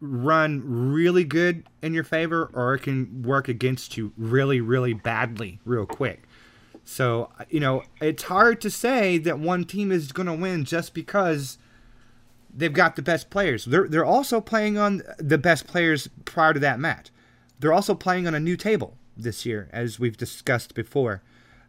run 0.00 0.62
really 0.64 1.24
good 1.24 1.64
in 1.82 1.92
your 1.94 2.04
favor, 2.04 2.50
or 2.54 2.74
it 2.74 2.80
can 2.80 3.22
work 3.22 3.48
against 3.48 3.96
you 3.96 4.12
really, 4.16 4.60
really 4.60 4.94
badly, 4.94 5.60
real 5.64 5.84
quick. 5.86 6.22
So 6.90 7.30
you 7.48 7.60
know 7.60 7.84
it's 8.00 8.24
hard 8.24 8.60
to 8.62 8.68
say 8.68 9.16
that 9.18 9.38
one 9.38 9.64
team 9.64 9.92
is 9.92 10.10
going 10.10 10.26
to 10.26 10.34
win 10.34 10.64
just 10.64 10.92
because 10.92 11.56
they've 12.52 12.72
got 12.72 12.96
the 12.96 13.02
best 13.02 13.30
players. 13.30 13.64
They're 13.64 13.86
they're 13.86 14.04
also 14.04 14.40
playing 14.40 14.76
on 14.76 15.02
the 15.16 15.38
best 15.38 15.68
players 15.68 16.08
prior 16.24 16.52
to 16.52 16.58
that 16.58 16.80
match. 16.80 17.10
They're 17.60 17.72
also 17.72 17.94
playing 17.94 18.26
on 18.26 18.34
a 18.34 18.40
new 18.40 18.56
table 18.56 18.96
this 19.16 19.46
year, 19.46 19.68
as 19.72 20.00
we've 20.00 20.16
discussed 20.16 20.74
before. 20.74 21.22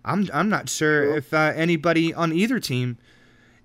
I'm 0.04 0.28
I'm 0.34 0.50
not 0.50 0.70
sure 0.70 1.16
if 1.16 1.32
uh, 1.36 1.54
anybody 1.56 2.12
on 2.12 2.34
either 2.34 2.60
team 2.60 2.98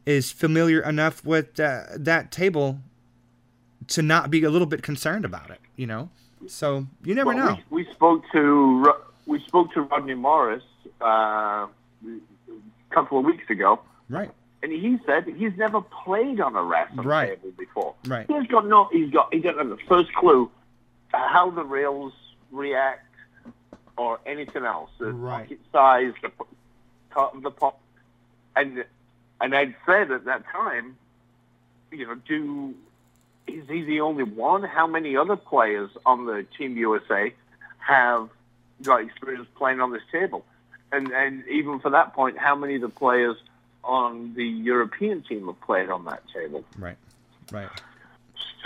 is 0.05 0.31
familiar 0.31 0.83
enough 0.83 1.25
with 1.25 1.59
uh, 1.59 1.85
that 1.97 2.31
table 2.31 2.81
to 3.89 4.03
not 4.03 4.31
be 4.31 4.45
a 4.45 4.51
little 4.51 4.67
bit 4.67 4.83
concerned 4.83 5.25
about 5.25 5.49
it. 5.51 5.61
You 5.75 5.87
know, 5.87 6.11
so 6.49 6.87
you 7.03 7.15
never 7.15 7.33
Well, 7.33 7.47
know. 7.47 7.59
We, 7.71 7.85
we 7.85 7.93
spoke 7.93 8.25
to 8.33 8.93
we 9.25 9.41
spoke 9.41 9.73
to 9.73 9.81
Rodney 9.81 10.13
Morris 10.13 10.63
uh, 11.01 11.67
a 11.67 11.69
couple 12.91 13.19
of 13.19 13.25
weeks 13.25 13.49
ago, 13.51 13.81
Right, 14.09 14.31
and 14.63 14.73
he 14.73 14.99
said 15.07 15.25
he's 15.27 15.57
never 15.57 15.81
played 15.81 16.41
on 16.41 16.55
a 16.57 16.61
Rasson 16.61 17.05
Right. 17.05 17.29
table 17.41 17.53
before. 17.59 17.95
right, 18.07 18.27
He's 18.29 18.47
got 18.49 18.67
no. 18.67 18.89
He's 18.93 19.11
got. 19.11 19.33
He 19.33 19.41
doesn't 19.41 19.59
have 19.59 19.69
the 19.69 19.85
first 19.89 20.13
clue 20.15 20.51
how 21.13 21.51
the 21.51 21.65
rails 21.65 22.13
react 22.51 23.03
or 23.97 24.19
anything 24.27 24.65
else. 24.65 24.91
The 24.99 25.13
Right. 25.13 25.43
pocket 25.45 25.61
size, 25.73 26.13
the 26.23 26.31
top 27.13 27.35
of 27.35 27.43
the 27.43 27.51
pop, 27.51 27.81
and 28.55 28.85
and 29.41 29.55
I'd 29.55 29.75
said 29.87 30.11
at 30.11 30.25
that 30.27 30.45
time, 30.51 30.97
you 31.91 32.07
know, 32.07 32.15
do 32.15 32.75
is 33.47 33.69
he 33.69 33.83
the 33.83 34.01
only 34.01 34.25
one? 34.25 34.63
How 34.65 34.87
many 34.87 35.17
other 35.17 35.37
players 35.37 35.91
on 36.05 36.27
the 36.27 36.45
Team 36.59 36.77
USA 36.77 37.33
have 37.79 38.29
got 38.83 39.01
experience 39.03 39.47
playing 39.57 39.81
on 39.81 39.93
this 39.93 40.03
table? 40.11 40.45
And 40.97 41.13
and 41.13 41.47
even 41.49 41.81
for 41.81 41.91
that 41.91 42.15
point, 42.15 42.39
how 42.39 42.55
many 42.57 42.77
of 42.77 42.81
the 42.81 42.89
players 42.89 43.37
on 43.85 44.35
the 44.35 44.45
European 44.45 45.23
team 45.23 45.47
have 45.47 45.61
played 45.61 45.91
on 45.91 46.05
that 46.07 46.23
table? 46.33 46.65
right, 46.79 46.97
right. 47.53 47.69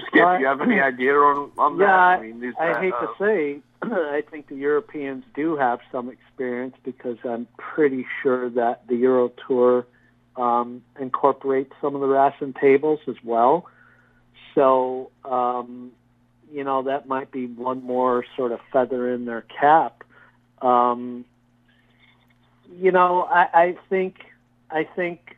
Skip, 0.06 0.14
Well, 0.14 0.36
do 0.36 0.40
you 0.40 0.46
have 0.46 0.60
any 0.62 0.80
idea 0.80 1.14
on, 1.14 1.50
on 1.58 1.78
Yeah, 1.78 1.86
that? 1.86 2.20
I, 2.20 2.46
is 2.48 2.54
I 2.58 2.66
that, 2.72 2.82
hate 2.82 2.92
uh, 2.94 3.06
to 3.06 3.12
say, 3.18 3.60
I 3.82 4.22
think 4.30 4.48
the 4.48 4.56
Europeans 4.56 5.24
do 5.34 5.56
have 5.56 5.80
some 5.92 6.08
experience 6.08 6.74
because 6.84 7.18
I'm 7.24 7.46
pretty 7.58 8.06
sure 8.22 8.48
that 8.50 8.86
the 8.86 8.96
Euro 8.96 9.30
Tour 9.46 9.86
um, 10.36 10.82
incorporates 10.98 11.72
some 11.80 11.94
of 11.94 12.00
the 12.00 12.06
Rasson 12.06 12.58
tables 12.58 13.00
as 13.06 13.16
well. 13.22 13.66
So, 14.54 15.10
um, 15.24 15.92
you 16.52 16.64
know, 16.64 16.82
that 16.82 17.06
might 17.06 17.30
be 17.30 17.46
one 17.46 17.84
more 17.84 18.24
sort 18.36 18.52
of 18.52 18.60
feather 18.72 19.12
in 19.12 19.24
their 19.26 19.42
cap. 19.42 20.02
Um, 20.62 21.24
you 22.78 22.92
know, 22.92 23.22
I, 23.22 23.48
I 23.52 23.76
think, 23.88 24.16
I 24.70 24.84
think 24.84 25.36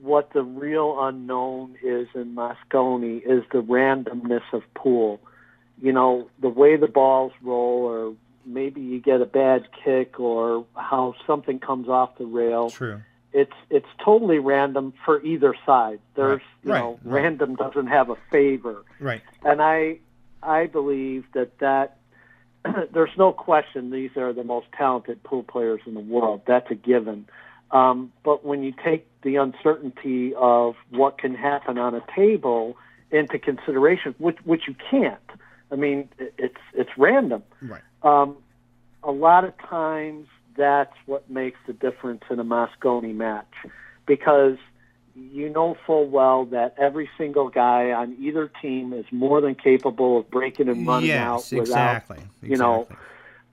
what 0.00 0.32
the 0.32 0.42
real 0.42 0.96
unknown 1.04 1.76
is 1.82 2.08
in 2.14 2.34
Mosconi 2.34 3.18
is 3.18 3.44
the 3.52 3.62
randomness 3.62 4.42
of 4.52 4.62
pool. 4.74 5.20
You 5.82 5.92
know, 5.92 6.28
the 6.40 6.48
way 6.48 6.76
the 6.76 6.88
balls 6.88 7.32
roll, 7.42 7.84
or 7.84 8.14
maybe 8.44 8.80
you 8.80 9.00
get 9.00 9.20
a 9.20 9.26
bad 9.26 9.68
kick, 9.84 10.18
or 10.20 10.66
how 10.74 11.14
something 11.26 11.58
comes 11.58 11.88
off 11.88 12.16
the 12.18 12.26
rail. 12.26 12.70
True. 12.70 13.00
It's 13.32 13.52
it's 13.70 13.86
totally 14.04 14.38
random 14.40 14.92
for 15.04 15.22
either 15.22 15.54
side. 15.64 16.00
There's 16.16 16.40
Right, 16.64 16.78
you 16.78 16.82
know, 16.82 17.00
right. 17.04 17.22
random 17.22 17.54
doesn't 17.54 17.86
have 17.86 18.10
a 18.10 18.16
favor 18.30 18.84
Right. 18.98 19.22
and 19.44 19.62
I 19.62 20.00
I 20.42 20.66
believe 20.66 21.24
that 21.34 21.58
that 21.60 21.98
there's 22.92 23.16
no 23.16 23.32
question 23.32 23.90
these 23.90 24.16
are 24.16 24.32
the 24.32 24.44
most 24.44 24.66
talented 24.76 25.22
pool 25.22 25.42
players 25.42 25.80
in 25.86 25.94
the 25.94 26.00
world. 26.00 26.42
That's 26.46 26.70
a 26.70 26.74
given. 26.74 27.26
Um, 27.70 28.12
but 28.24 28.44
when 28.44 28.62
you 28.62 28.72
take 28.84 29.06
the 29.22 29.36
uncertainty 29.36 30.34
of 30.34 30.74
what 30.90 31.18
can 31.18 31.34
happen 31.34 31.78
on 31.78 31.94
a 31.94 32.02
table 32.14 32.76
into 33.10 33.38
consideration, 33.38 34.14
which 34.18 34.38
which 34.44 34.62
you 34.68 34.74
can't. 34.90 35.18
I 35.72 35.76
mean, 35.76 36.08
it's 36.18 36.60
it's 36.72 36.90
random. 36.96 37.42
Right. 37.62 37.82
Um, 38.02 38.36
a 39.02 39.10
lot 39.10 39.44
of 39.44 39.56
times, 39.58 40.26
that's 40.56 40.94
what 41.06 41.30
makes 41.30 41.58
the 41.66 41.72
difference 41.72 42.22
in 42.30 42.38
a 42.38 42.44
Mosconi 42.44 43.14
match, 43.14 43.52
because 44.06 44.56
you 45.14 45.48
know 45.48 45.76
full 45.86 46.06
well 46.08 46.44
that 46.46 46.74
every 46.78 47.08
single 47.18 47.48
guy 47.48 47.92
on 47.92 48.16
either 48.20 48.50
team 48.62 48.92
is 48.92 49.04
more 49.10 49.40
than 49.40 49.54
capable 49.54 50.18
of 50.18 50.30
breaking 50.30 50.68
and 50.68 50.86
running 50.86 51.08
Yes, 51.08 51.52
out 51.52 51.58
without. 51.58 51.96
exactly. 51.96 52.18
you 52.42 52.56
know, 52.56 52.82
exactly. 52.82 52.96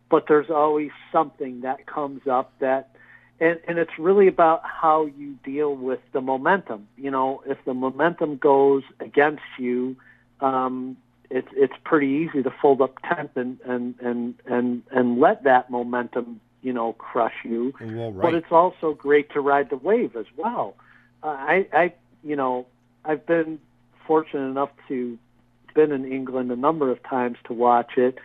But 0.10 0.26
there's 0.28 0.50
always 0.50 0.92
something 1.12 1.62
that 1.62 1.86
comes 1.86 2.22
up 2.28 2.54
that, 2.60 2.96
and 3.40 3.60
and 3.68 3.78
it's 3.78 3.98
really 4.00 4.28
about 4.28 4.62
how 4.64 5.06
you 5.06 5.34
deal 5.44 5.76
with 5.76 6.00
the 6.14 6.22
momentum. 6.22 6.88
You 6.98 7.12
know, 7.12 7.44
if 7.46 7.58
the 7.66 7.74
momentum 7.74 8.38
goes 8.38 8.84
against 9.02 9.44
you, 9.60 9.98
um, 10.40 10.96
it's 11.30 11.50
it's 11.52 11.74
pretty 11.84 12.08
easy 12.08 12.42
to 12.44 12.52
fold 12.62 12.82
up 12.82 12.96
tent 13.04 13.32
and 13.36 13.60
and 13.66 13.96
and 14.00 14.36
and 14.46 14.84
and 14.92 15.20
let 15.20 15.44
that 15.44 15.70
momentum 15.70 16.40
you 16.62 16.72
know 16.72 16.94
crush 16.94 17.36
you 17.44 17.74
Well, 17.82 18.12
but 18.12 18.34
it's 18.34 18.52
also 18.52 18.94
great 18.94 19.30
to 19.32 19.42
ride 19.42 19.70
the 19.70 19.78
wave 19.78 20.16
as 20.16 20.26
well. 20.38 20.76
I, 21.24 21.68
I, 21.74 21.94
you 22.24 22.36
know, 22.36 22.68
I've 23.04 23.26
been 23.26 23.60
fortunate 24.06 24.50
enough 24.50 24.70
to 24.88 25.18
been 25.74 25.92
in 25.92 26.12
England 26.12 26.52
a 26.52 26.56
number 26.56 26.90
of 26.92 27.02
times 27.04 27.38
to 27.46 27.54
watch 27.54 27.98
it, 27.98 28.18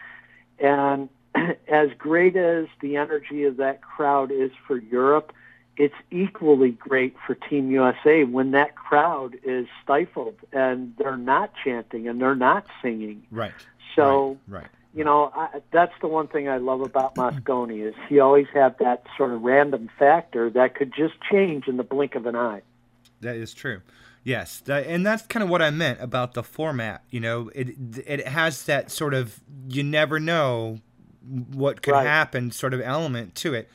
and 0.58 1.08
as 1.68 1.90
great 1.98 2.36
as 2.36 2.66
the 2.80 2.96
energy 2.96 3.44
of 3.44 3.58
that 3.58 3.82
crowd 3.82 4.30
is 4.30 4.50
for 4.66 4.78
Europe, 4.78 5.32
it's 5.76 5.94
equally 6.10 6.70
great 6.70 7.14
for 7.26 7.34
Team 7.34 7.70
USA 7.70 8.24
when 8.24 8.50
that 8.52 8.74
crowd 8.74 9.36
is 9.42 9.66
stifled 9.82 10.36
and 10.52 10.94
they're 10.98 11.16
not 11.16 11.52
chanting 11.64 12.08
and 12.08 12.20
they're 12.20 12.34
not 12.34 12.66
singing. 12.82 13.26
Right. 13.30 13.52
So 13.96 14.38
right. 14.48 14.62
right. 14.62 14.70
you 14.94 15.04
know, 15.04 15.32
I, 15.34 15.60
that's 15.70 15.94
the 16.00 16.08
one 16.08 16.28
thing 16.28 16.48
I 16.48 16.58
love 16.58 16.82
about 16.82 17.14
Mosconi 17.14 17.86
is 17.86 17.94
he 18.08 18.20
always 18.20 18.46
had 18.52 18.78
that 18.78 19.04
sort 19.16 19.32
of 19.32 19.42
random 19.42 19.88
factor 19.98 20.50
that 20.50 20.74
could 20.74 20.92
just 20.94 21.14
change 21.30 21.68
in 21.68 21.78
the 21.78 21.84
blink 21.84 22.14
of 22.14 22.26
an 22.26 22.36
eye. 22.36 22.62
That 23.22 23.36
is 23.36 23.54
true. 23.54 23.80
Yes, 24.24 24.60
that, 24.66 24.86
and 24.86 25.04
that's 25.04 25.26
kind 25.26 25.42
of 25.42 25.48
what 25.48 25.60
I 25.62 25.70
meant 25.70 26.00
about 26.00 26.34
the 26.34 26.44
format. 26.44 27.02
You 27.10 27.18
know, 27.20 27.50
it 27.54 27.70
it 28.06 28.28
has 28.28 28.64
that 28.66 28.90
sort 28.90 29.14
of 29.14 29.40
you 29.68 29.82
never 29.82 30.20
know 30.20 30.78
what 31.52 31.82
could 31.82 31.92
Right. 31.92 32.06
happen 32.06 32.50
sort 32.52 32.74
of 32.74 32.80
element 32.80 33.34
to 33.36 33.54
it 33.54 33.68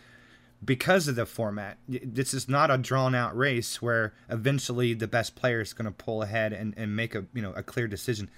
because 0.63 1.07
of 1.07 1.15
the 1.15 1.25
format. 1.25 1.77
This 1.87 2.33
is 2.33 2.47
not 2.47 2.71
a 2.71 2.77
drawn 2.77 3.13
out 3.13 3.35
race 3.37 3.81
where 3.81 4.13
eventually 4.29 4.93
the 4.93 5.07
best 5.07 5.35
player 5.35 5.59
is 5.61 5.73
going 5.73 5.85
to 5.85 5.91
pull 5.91 6.21
ahead 6.23 6.53
and, 6.53 6.73
and 6.77 6.95
make 6.95 7.13
a 7.15 7.25
you 7.33 7.41
know 7.41 7.51
a 7.53 7.63
clear 7.63 7.87
decision. 7.87 8.29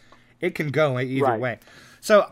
It 0.41 0.55
can 0.55 0.70
go 0.70 0.99
either 0.99 1.26
Right. 1.26 1.39
way. 1.39 1.60
So 2.01 2.32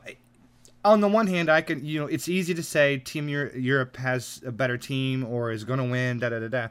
on 0.84 1.01
the 1.01 1.07
one 1.07 1.28
hand, 1.28 1.49
I 1.49 1.61
can 1.61 1.86
you 1.86 1.99
know 1.99 2.07
it's 2.07 2.28
easy 2.28 2.55
to 2.55 2.63
say 2.63 2.97
Team 2.97 3.30
Europe 3.30 3.97
has 3.97 4.41
a 4.45 4.51
better 4.51 4.78
team 4.78 5.23
or 5.23 5.51
is 5.51 5.63
going 5.65 5.80
to 5.80 5.86
win 5.86 6.17
da 6.19 6.30
da 6.30 6.39
da 6.39 6.47
da, 6.47 6.67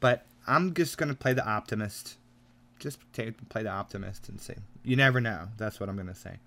but 0.00 0.26
I'm 0.46 0.74
just 0.74 0.98
going 0.98 1.08
to 1.10 1.14
play 1.14 1.32
the 1.32 1.46
optimist. 1.46 2.16
Just 2.78 2.98
take, 3.12 3.48
play 3.50 3.62
the 3.62 3.70
optimist 3.70 4.28
and 4.28 4.40
say 4.40 4.56
you 4.84 4.96
never 4.96 5.20
know. 5.20 5.48
That's 5.58 5.78
what 5.80 5.88
I'm 5.88 5.96
going 5.96 6.08
to 6.08 6.14
say. 6.14 6.38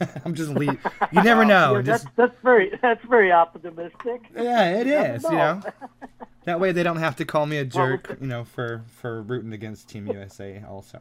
I'm 0.24 0.34
just 0.34 0.50
leave. 0.50 0.78
You 1.12 1.22
never 1.22 1.44
know. 1.54 1.76
Yeah, 1.76 1.82
Just- 1.82 2.04
that's 2.04 2.16
that's 2.32 2.42
very 2.42 2.72
that's 2.82 3.04
very 3.06 3.32
optimistic. 3.32 4.22
yeah, 4.36 4.70
it 4.80 4.86
never 4.86 5.14
is. 5.14 5.22
You 5.22 5.30
know. 5.30 5.60
know, 5.60 5.62
that 6.44 6.60
way 6.60 6.72
they 6.72 6.82
don't 6.82 6.96
have 6.98 7.16
to 7.16 7.24
call 7.24 7.46
me 7.46 7.58
a 7.58 7.64
jerk. 7.64 8.08
with 8.08 8.20
You 8.20 8.26
know, 8.26 8.44
for 8.44 8.82
for 9.00 9.22
rooting 9.22 9.52
against 9.52 9.88
Team 9.88 10.06
USA 10.08 10.62
also. 10.68 11.00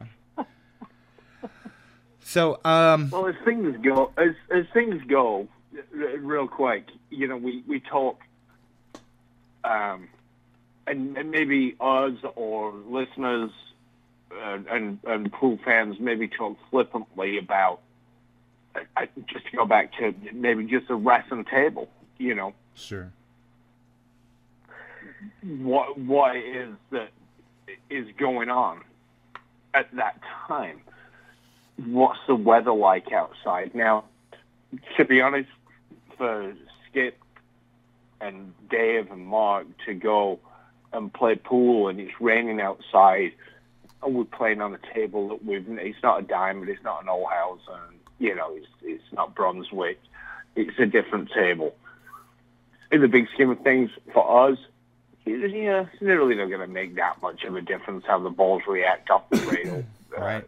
So, 2.20 2.60
um, 2.66 3.10
Well, 3.10 3.28
as 3.28 3.36
things 3.46 3.78
go, 3.84 4.12
as 4.18 4.32
as 4.52 4.66
things 4.74 5.02
go, 5.08 5.48
r- 5.76 6.18
real 6.20 6.48
quick, 6.48 6.88
you 7.10 7.26
know, 7.28 7.38
we 7.38 7.64
we 7.68 7.80
talk, 7.80 8.20
um, 9.64 10.10
and, 10.88 11.18
and 11.18 11.32
maybe 11.32 11.76
us 11.80 12.14
or 12.36 12.74
listeners 12.88 13.52
uh, 14.32 14.58
and 14.70 15.00
and 15.06 15.32
pool 15.32 15.60
fans 15.64 15.98
maybe 16.00 16.28
talk 16.28 16.58
flippantly 16.70 17.38
about. 17.38 17.82
I, 18.76 18.82
I, 18.96 19.10
just 19.26 19.46
to 19.48 19.58
go 19.58 19.66
back 19.66 19.94
to 20.00 20.14
maybe 20.34 20.66
just 20.66 20.90
a 20.90 20.94
Rasson 20.94 21.50
table, 21.50 21.90
you 22.18 22.36
know, 22.36 22.54
sure. 22.76 23.12
what 25.42 25.98
what 25.98 26.36
is 26.36 26.74
that 26.92 27.10
is 27.90 28.08
going 28.18 28.50
on 28.50 28.82
at 29.74 29.94
that 29.96 30.20
time. 30.48 30.82
What's 31.78 32.20
the 32.28 32.36
weather 32.36 32.74
like 32.74 33.12
outside 33.12 33.76
now? 33.76 34.06
To 34.98 35.06
be 35.06 35.22
honest, 35.22 35.50
for 36.18 36.54
Skip 36.90 37.18
and 38.20 38.54
Dave 38.70 39.12
and 39.12 39.26
Mark 39.26 39.68
to 39.86 39.94
go 39.94 40.40
and 40.94 41.14
play 41.14 41.36
pool 41.36 41.88
and 41.90 42.00
it's 42.00 42.20
raining 42.20 42.62
outside 42.62 43.32
and 44.04 44.16
we're 44.16 44.24
playing 44.26 44.62
on 44.62 44.74
a 44.74 44.94
table 44.94 45.30
that 45.30 45.44
we've 45.44 45.66
it's 45.80 46.02
not 46.04 46.20
a 46.20 46.24
diamond, 46.24 46.70
it's 46.70 46.84
not 46.84 47.04
an 47.04 47.10
old 47.10 47.30
house 47.30 47.60
and 47.70 48.00
you 48.20 48.34
know, 48.36 48.56
it's 48.56 48.68
it's 48.82 49.14
not 49.14 49.36
Brunswick. 49.36 50.00
It's 50.56 50.78
a 50.80 50.86
different 50.88 51.30
table. 51.32 51.76
In 52.92 53.02
the 53.02 53.08
big 53.08 53.28
scheme 53.34 53.50
of 53.52 53.60
things, 53.60 53.92
for 54.14 54.50
us, 54.50 54.58
yeah, 55.26 55.86
it's 55.92 56.02
really 56.02 56.36
not 56.36 56.48
going 56.48 56.62
to 56.62 56.68
make 56.68 56.96
that 56.96 57.22
much 57.22 57.44
of 57.44 57.56
a 57.56 57.62
difference 57.62 58.06
how 58.08 58.18
the 58.20 58.30
balls 58.30 58.64
react 58.68 59.10
off 59.10 59.30
the 59.30 59.38
rail. 59.38 59.84
Uh, 60.18 60.22
Right. 60.22 60.46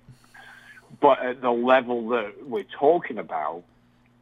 But 1.01 1.19
at 1.19 1.41
the 1.41 1.51
level 1.51 2.09
that 2.09 2.47
we're 2.47 2.63
talking 2.63 3.17
about, 3.19 3.63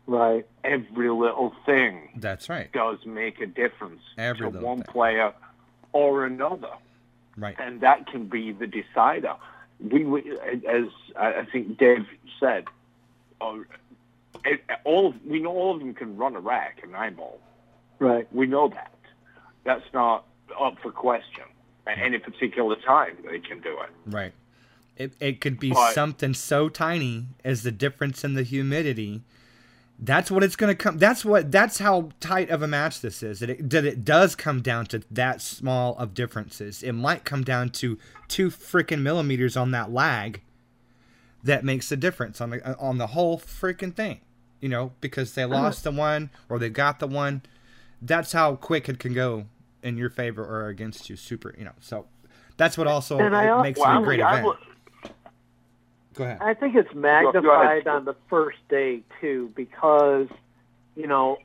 Right. 0.07 0.45
every 0.63 1.09
little 1.09 1.53
thing 1.65 2.09
That's 2.17 2.49
right. 2.49 2.69
does 2.73 3.05
make 3.05 3.39
a 3.39 3.45
difference 3.45 4.01
Every 4.17 4.47
to 4.47 4.49
little 4.49 4.67
one 4.67 4.77
thing. 4.79 4.91
player 4.91 5.33
or 5.97 6.25
another, 6.25 6.73
Right. 7.35 7.55
and 7.59 7.81
that 7.81 8.05
can 8.07 8.25
be 8.27 8.51
the 8.51 8.67
decider. 8.67 9.33
We, 9.79 10.05
we 10.05 10.19
as 10.67 10.85
I 11.15 11.45
think 11.51 11.77
Dave 11.77 12.05
said, 12.39 12.65
uh, 13.41 13.57
all 14.83 15.07
of, 15.07 15.25
we 15.25 15.39
know 15.39 15.51
all 15.51 15.73
of 15.73 15.79
them 15.79 15.93
can 15.93 16.17
run 16.17 16.35
a 16.35 16.39
rack 16.39 16.79
and 16.83 16.95
eyeball. 16.95 17.39
Right. 17.99 18.27
We 18.33 18.45
know 18.45 18.67
that. 18.69 18.93
That's 19.63 19.85
not 19.93 20.25
up 20.59 20.75
for 20.81 20.91
question. 20.91 21.43
At 21.87 21.97
any 21.99 22.17
particular 22.19 22.75
time, 22.75 23.17
they 23.29 23.39
can 23.39 23.59
do 23.61 23.71
it. 23.81 23.89
Right. 24.05 24.33
It, 24.97 25.13
it 25.19 25.41
could 25.41 25.59
be 25.59 25.71
But- 25.71 25.93
something 25.93 26.33
so 26.33 26.69
tiny 26.69 27.25
as 27.43 27.63
the 27.63 27.71
difference 27.71 28.23
in 28.23 28.33
the 28.35 28.43
humidity. 28.43 29.21
That's 29.99 30.29
what 30.29 30.43
it's 30.43 30.55
going 30.55 30.69
to 30.69 30.75
come. 30.75 30.99
That's 30.99 31.25
what. 31.25 31.51
That's 31.51 31.79
how 31.79 32.09
tight 32.19 32.49
of 32.51 32.61
a 32.61 32.67
match 32.67 33.01
this 33.01 33.23
is. 33.23 33.39
That 33.39 33.49
it, 33.49 33.69
that 33.71 33.83
it 33.83 34.05
does 34.05 34.35
come 34.35 34.61
down 34.61 34.85
to 34.87 35.01
that 35.09 35.41
small 35.41 35.95
of 35.97 36.13
differences. 36.13 36.83
It 36.83 36.91
might 36.91 37.25
come 37.25 37.43
down 37.43 37.69
to 37.71 37.97
two 38.27 38.49
freaking 38.49 39.01
millimeters 39.01 39.57
on 39.57 39.71
that 39.71 39.91
lag. 39.91 40.41
That 41.43 41.63
makes 41.63 41.91
a 41.91 41.97
difference 41.97 42.41
on 42.41 42.51
the 42.51 42.77
on 42.77 42.99
the 42.99 43.07
whole 43.07 43.39
freaking 43.39 43.95
thing. 43.95 44.21
You 44.59 44.69
know, 44.69 44.91
because 45.01 45.33
they 45.33 45.45
lost 45.45 45.83
the 45.83 45.91
one 45.91 46.29
or 46.49 46.59
they 46.59 46.69
got 46.69 46.99
the 46.99 47.07
one. 47.07 47.41
That's 47.99 48.33
how 48.33 48.55
quick 48.55 48.87
it 48.89 48.99
can 48.99 49.13
go 49.13 49.45
in 49.81 49.97
your 49.97 50.09
favor 50.11 50.43
or 50.43 50.67
against 50.67 51.09
you. 51.09 51.15
Super. 51.15 51.55
You 51.57 51.65
know. 51.65 51.73
So 51.79 52.05
that's 52.57 52.77
what 52.77 52.85
also 52.85 53.19
I 53.19 53.61
makes 53.63 53.79
it 53.79 53.83
a 53.83 54.01
great 54.03 54.21
I 54.21 54.39
event. 54.39 54.57
Go 56.17 56.23
ahead. 56.23 56.39
I 56.41 56.53
think 56.55 56.75
it's 56.75 56.93
magnified 56.95 57.87
on 57.87 58.05
the 58.05 58.15
first 58.29 58.57
day 58.69 59.03
too, 59.21 59.51
because 59.55 60.27
you 60.95 61.07
know 61.07 61.37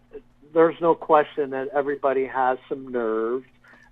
there's 0.54 0.80
no 0.80 0.94
question 0.94 1.50
that 1.50 1.68
everybody 1.68 2.26
has 2.26 2.58
some 2.68 2.88
nerves. 2.88 3.46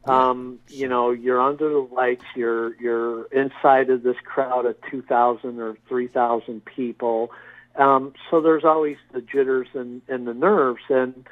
Um, 0.06 0.58
you 0.68 0.88
know, 0.88 1.10
you're 1.10 1.40
under 1.40 1.68
the 1.68 1.86
lights. 1.94 2.24
You're 2.34 2.74
you're 2.80 3.24
inside 3.26 3.90
of 3.90 4.02
this 4.02 4.16
crowd 4.24 4.64
of 4.64 4.76
two 4.90 5.02
thousand 5.02 5.60
or 5.60 5.76
three 5.88 6.08
thousand 6.08 6.64
people. 6.64 7.30
Um, 7.76 8.14
so 8.30 8.40
there's 8.40 8.64
always 8.64 8.96
the 9.12 9.20
jitters 9.20 9.68
and, 9.74 10.02
and 10.08 10.26
the 10.26 10.34
nerves. 10.34 10.82
And 10.88 11.28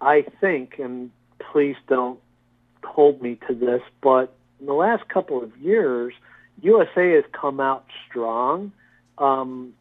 I 0.00 0.24
think, 0.40 0.78
and 0.78 1.10
please 1.38 1.76
don't 1.86 2.18
hold 2.84 3.22
me 3.22 3.38
to 3.48 3.54
this, 3.54 3.82
but 4.00 4.34
in 4.60 4.66
the 4.66 4.74
last 4.74 5.08
couple 5.08 5.42
of 5.42 5.56
years, 5.56 6.12
USA 6.60 7.12
has 7.12 7.24
come 7.32 7.60
out 7.60 7.86
strong 8.08 8.72
um, 9.18 9.74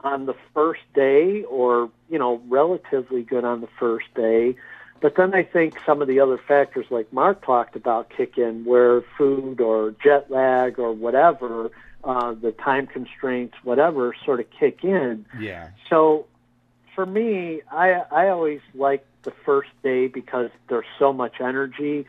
on 0.00 0.26
the 0.26 0.34
first 0.54 0.82
day, 0.94 1.42
or 1.44 1.90
you 2.08 2.18
know, 2.18 2.40
relatively 2.48 3.22
good 3.22 3.44
on 3.44 3.60
the 3.60 3.68
first 3.78 4.06
day. 4.14 4.56
But 5.00 5.14
then 5.16 5.32
I 5.32 5.44
think 5.44 5.74
some 5.86 6.02
of 6.02 6.08
the 6.08 6.20
other 6.20 6.38
factors, 6.38 6.86
like 6.90 7.12
Mark 7.12 7.44
talked 7.44 7.76
about, 7.76 8.10
kick 8.10 8.36
in, 8.36 8.64
where 8.64 9.02
food 9.16 9.60
or 9.60 9.94
jet 10.02 10.28
lag 10.30 10.78
or 10.80 10.92
whatever, 10.92 11.70
uh, 12.02 12.32
the 12.32 12.52
time 12.52 12.86
constraints, 12.86 13.54
whatever, 13.62 14.14
sort 14.24 14.40
of 14.40 14.46
kick 14.50 14.82
in. 14.82 15.24
Yeah. 15.38 15.70
So 15.88 16.26
for 16.94 17.06
me, 17.06 17.62
I 17.70 18.02
I 18.10 18.28
always 18.28 18.60
like 18.74 19.06
the 19.22 19.30
first 19.44 19.70
day 19.82 20.08
because 20.08 20.50
there's 20.68 20.86
so 20.98 21.12
much 21.12 21.40
energy, 21.40 22.06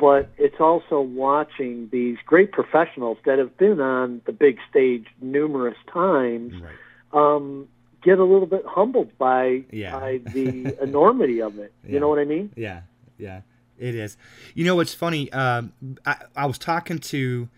but 0.00 0.30
it's 0.38 0.58
also 0.60 1.00
watching 1.00 1.88
these 1.92 2.16
great 2.24 2.50
professionals 2.52 3.18
that 3.26 3.38
have 3.38 3.56
been 3.58 3.80
on 3.80 4.22
the 4.24 4.32
big 4.32 4.56
stage 4.70 5.06
numerous 5.20 5.76
times 5.92 6.54
Right. 6.60 7.36
um, 7.36 7.68
get 8.02 8.18
a 8.18 8.24
little 8.24 8.46
bit 8.46 8.64
humbled 8.66 9.16
by 9.18 9.64
Yeah. 9.70 9.98
by 10.00 10.18
the 10.32 10.76
enormity 10.82 11.40
of 11.42 11.58
it. 11.58 11.72
You 11.84 11.94
Yeah. 11.94 12.00
know 12.00 12.08
what 12.08 12.18
I 12.18 12.24
mean? 12.24 12.50
Yeah. 12.56 12.80
Yeah. 13.18 13.42
It 13.78 13.94
is. 13.94 14.16
You 14.54 14.64
know 14.64 14.74
what's 14.76 14.94
funny? 14.94 15.30
Um, 15.32 15.72
I, 16.06 16.16
I 16.36 16.46
was 16.46 16.58
talking 16.58 16.98
to 16.98 17.48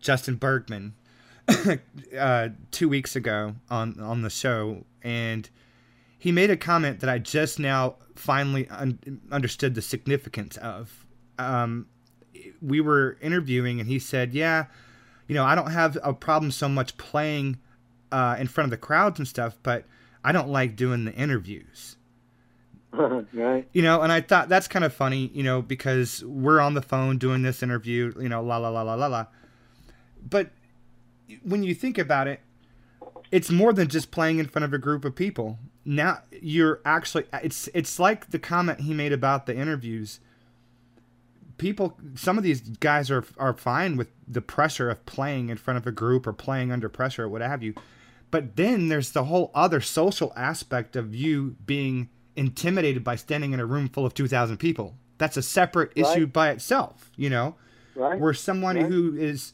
Justin 0.00 0.34
Bergman 0.36 0.94
uh, 2.18 2.48
two 2.70 2.88
weeks 2.88 3.16
ago 3.16 3.54
on 3.70 3.98
on 4.00 4.22
the 4.22 4.30
show, 4.30 4.84
and 5.02 5.48
he 6.18 6.32
made 6.32 6.50
a 6.50 6.56
comment 6.56 7.00
that 7.00 7.10
I 7.10 7.18
just 7.18 7.58
now 7.58 7.96
finally 8.14 8.68
un- 8.68 9.20
understood 9.30 9.74
the 9.74 9.82
significance 9.82 10.56
of. 10.58 11.05
Um, 11.38 11.86
we 12.62 12.80
were 12.80 13.16
interviewing, 13.20 13.80
and 13.80 13.88
he 13.88 13.98
said, 13.98 14.32
"Yeah, 14.32 14.66
you 15.26 15.34
know, 15.34 15.44
I 15.44 15.54
don't 15.54 15.70
have 15.70 15.98
a 16.02 16.12
problem 16.12 16.50
so 16.50 16.68
much 16.68 16.96
playing 16.96 17.58
uh, 18.12 18.36
in 18.38 18.46
front 18.46 18.66
of 18.66 18.70
the 18.70 18.76
crowds 18.76 19.18
and 19.18 19.26
stuff, 19.26 19.58
but 19.62 19.84
I 20.24 20.32
don't 20.32 20.48
like 20.48 20.76
doing 20.76 21.04
the 21.04 21.14
interviews." 21.14 21.96
right. 23.32 23.68
you 23.72 23.82
know 23.82 24.00
and 24.00 24.10
i 24.10 24.20
thought 24.20 24.48
that's 24.48 24.68
kind 24.68 24.84
of 24.84 24.92
funny 24.92 25.30
you 25.34 25.42
know 25.42 25.60
because 25.60 26.24
we're 26.24 26.60
on 26.60 26.74
the 26.74 26.82
phone 26.82 27.18
doing 27.18 27.42
this 27.42 27.62
interview 27.62 28.12
you 28.18 28.28
know 28.28 28.42
la 28.42 28.56
la 28.56 28.68
la 28.68 28.82
la 28.82 28.94
la 28.94 29.06
la 29.06 29.26
but 30.28 30.50
when 31.42 31.62
you 31.62 31.74
think 31.74 31.98
about 31.98 32.26
it 32.26 32.40
it's 33.30 33.50
more 33.50 33.72
than 33.72 33.88
just 33.88 34.10
playing 34.10 34.38
in 34.38 34.46
front 34.46 34.64
of 34.64 34.72
a 34.72 34.78
group 34.78 35.04
of 35.04 35.14
people 35.14 35.58
now 35.84 36.20
you're 36.40 36.80
actually 36.84 37.24
it's 37.42 37.68
it's 37.74 37.98
like 37.98 38.30
the 38.30 38.38
comment 38.38 38.80
he 38.80 38.94
made 38.94 39.12
about 39.12 39.46
the 39.46 39.54
interviews 39.54 40.20
people 41.58 41.96
some 42.14 42.36
of 42.36 42.44
these 42.44 42.60
guys 42.60 43.10
are 43.10 43.24
are 43.38 43.54
fine 43.54 43.96
with 43.96 44.08
the 44.28 44.40
pressure 44.40 44.90
of 44.90 45.04
playing 45.06 45.48
in 45.48 45.56
front 45.56 45.78
of 45.78 45.86
a 45.86 45.92
group 45.92 46.26
or 46.26 46.32
playing 46.32 46.70
under 46.70 46.88
pressure 46.88 47.24
or 47.24 47.28
what 47.28 47.40
have 47.40 47.62
you 47.62 47.74
but 48.30 48.56
then 48.56 48.88
there's 48.88 49.12
the 49.12 49.24
whole 49.24 49.50
other 49.54 49.80
social 49.80 50.32
aspect 50.36 50.96
of 50.96 51.14
you 51.14 51.56
being 51.64 52.08
intimidated 52.34 53.02
by 53.02 53.16
standing 53.16 53.52
in 53.52 53.60
a 53.60 53.66
room 53.66 53.88
full 53.88 54.04
of 54.04 54.14
2,000 54.14 54.58
people. 54.58 54.94
That's 55.18 55.36
a 55.36 55.42
separate 55.42 55.92
issue 55.96 56.26
by 56.26 56.50
itself, 56.50 57.10
you 57.16 57.30
know? 57.30 57.54
Right. 57.94 58.20
Where 58.20 58.34
someone 58.34 58.76
Right. 58.76 58.86
who 58.86 59.16
is 59.16 59.52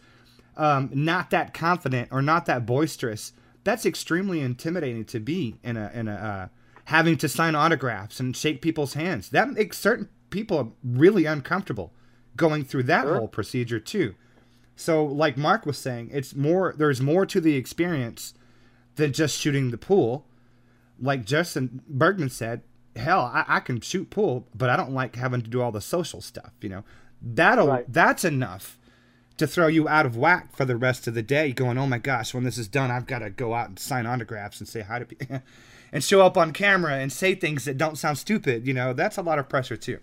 um, 0.57 0.90
not 0.92 1.30
that 1.30 1.55
confident 1.55 2.09
or 2.11 2.20
not 2.20 2.46
that 2.46 2.66
boisterous, 2.66 3.32
that's 3.62 3.86
extremely 3.86 4.40
intimidating 4.40 5.05
to 5.07 5.20
be 5.20 5.59
in 5.62 5.76
a, 5.76 5.90
in 5.94 6.09
a, 6.09 6.14
uh, 6.14 6.48
having 6.86 7.16
to 7.18 7.28
sign 7.28 7.55
autographs 7.55 8.18
and 8.18 8.36
shake 8.36 8.61
people's 8.61 8.94
hands. 8.94 9.28
That 9.28 9.50
makes 9.50 9.78
certain 9.78 10.09
people 10.32 10.58
are 10.58 10.68
really 10.82 11.24
uncomfortable 11.26 11.92
going 12.36 12.64
through 12.64 12.82
that 12.84 13.04
Sure. 13.04 13.18
whole 13.18 13.28
procedure 13.28 13.78
too. 13.78 14.16
So, 14.74 15.04
like 15.04 15.36
Mark 15.36 15.64
was 15.66 15.78
saying, 15.78 16.10
it's 16.12 16.34
more. 16.34 16.74
There's 16.76 17.00
more 17.00 17.24
to 17.26 17.40
the 17.40 17.54
experience 17.54 18.34
than 18.96 19.12
just 19.12 19.38
shooting 19.38 19.70
the 19.70 19.78
pool. 19.78 20.26
Like 20.98 21.24
Justin 21.24 21.82
Bergman 21.88 22.30
said, 22.30 22.62
hell, 22.96 23.30
I, 23.32 23.44
I 23.46 23.60
can 23.60 23.80
shoot 23.80 24.10
pool, 24.10 24.48
but 24.54 24.70
I 24.70 24.76
don't 24.76 24.92
like 24.92 25.16
having 25.16 25.42
to 25.42 25.48
do 25.50 25.60
all 25.62 25.72
the 25.72 25.80
social 25.80 26.20
stuff. 26.20 26.52
You 26.60 26.68
know, 26.70 26.84
that'll 27.20 27.68
Right. 27.68 27.84
that's 27.92 28.24
enough 28.24 28.78
to 29.38 29.46
throw 29.46 29.66
you 29.66 29.88
out 29.88 30.06
of 30.06 30.16
whack 30.16 30.54
for 30.56 30.64
the 30.64 30.76
rest 30.76 31.06
of 31.06 31.14
the 31.14 31.22
day. 31.22 31.52
Going, 31.52 31.76
oh 31.78 31.86
my 31.86 31.98
gosh, 31.98 32.32
when 32.34 32.44
this 32.44 32.58
is 32.58 32.68
done, 32.68 32.90
I've 32.90 33.06
got 33.06 33.20
to 33.20 33.30
go 33.30 33.54
out 33.54 33.68
and 33.68 33.78
sign 33.78 34.06
autographs 34.06 34.58
and 34.60 34.68
say 34.68 34.80
hi 34.80 34.98
to 35.00 35.04
people, 35.04 35.42
and 35.92 36.02
show 36.02 36.24
up 36.24 36.36
on 36.36 36.52
camera 36.52 36.94
and 36.94 37.12
say 37.12 37.34
things 37.34 37.64
that 37.66 37.76
don't 37.78 37.96
sound 37.98 38.16
stupid. 38.18 38.66
You 38.66 38.74
know, 38.74 38.92
that's 38.94 39.16
a 39.18 39.22
lot 39.22 39.38
of 39.38 39.48
pressure 39.48 39.76
too. 39.76 39.98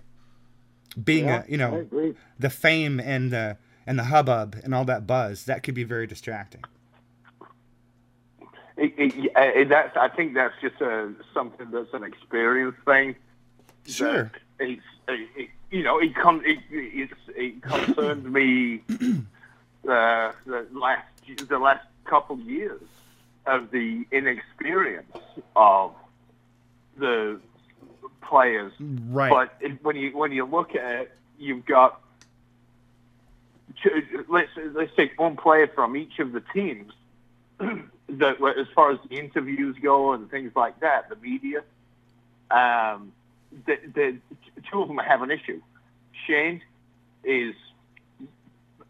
Being 1.02 1.26
Yeah, 1.26 1.44
a, 1.48 1.52
you 1.52 1.58
know, 1.58 2.14
the 2.38 2.50
fame 2.50 3.00
and 3.00 3.32
the 3.32 3.58
and 3.86 3.98
the 3.98 4.06
hubbub 4.06 4.56
and 4.64 4.74
all 4.74 4.86
that 4.86 5.06
buzz 5.06 5.46
that 5.46 5.64
could 5.64 5.76
be 5.76 5.84
very 5.84 6.08
distracting. 6.08 6.64
It, 8.78 8.94
it, 8.98 9.36
uh, 9.36 9.68
that's, 9.68 9.98
I 9.98 10.08
think 10.08 10.36
that's 10.36 10.54
just 10.62 10.80
a, 10.80 11.14
something 11.34 11.70
that's 11.70 11.94
an 11.94 12.04
experience 12.04 12.76
thing. 12.86 13.16
Sure. 13.86 14.32
It's, 14.58 14.82
it, 15.08 15.30
it, 15.36 15.50
you 15.70 15.84
know, 15.84 16.00
it, 16.00 16.16
con- 16.16 16.44
it, 16.46 16.60
it's, 16.72 17.14
it 17.36 17.62
concerned 17.62 18.32
me 18.32 18.82
uh, 19.88 20.32
the 20.46 20.66
last 20.72 21.06
the 21.48 21.60
last 21.60 21.86
couple 22.06 22.40
years 22.40 22.82
of 23.46 23.70
the 23.72 24.06
inexperience 24.12 25.18
of 25.56 25.94
the 26.98 27.40
players. 28.22 28.74
Right. 28.80 29.30
But 29.30 29.54
it, 29.60 29.84
when 29.84 29.96
you 29.96 30.16
when 30.18 30.32
you 30.32 30.46
look 30.46 30.76
at 30.76 31.02
it, 31.02 31.12
you've 31.38 31.66
got 31.66 32.02
let's 34.28 34.50
let's 34.74 34.96
take 34.96 35.20
one 35.20 35.36
player 35.36 35.68
from 35.68 35.96
each 35.96 36.20
of 36.20 36.32
the 36.32 36.42
teams. 36.54 36.94
that 37.60 38.42
as 38.58 38.68
far 38.74 38.92
as 38.92 39.00
the 39.10 39.18
interviews 39.18 39.76
go 39.82 40.14
and 40.14 40.30
things 40.32 40.52
like 40.56 40.80
that, 40.80 41.10
the 41.10 41.16
media, 41.18 41.62
um, 42.50 43.12
the, 43.66 43.78
the 43.94 44.18
two 44.72 44.82
of 44.82 44.88
them 44.88 44.98
have 44.98 45.22
an 45.22 45.30
issue. 45.30 45.62
Shane 46.26 46.62
is 47.24 47.54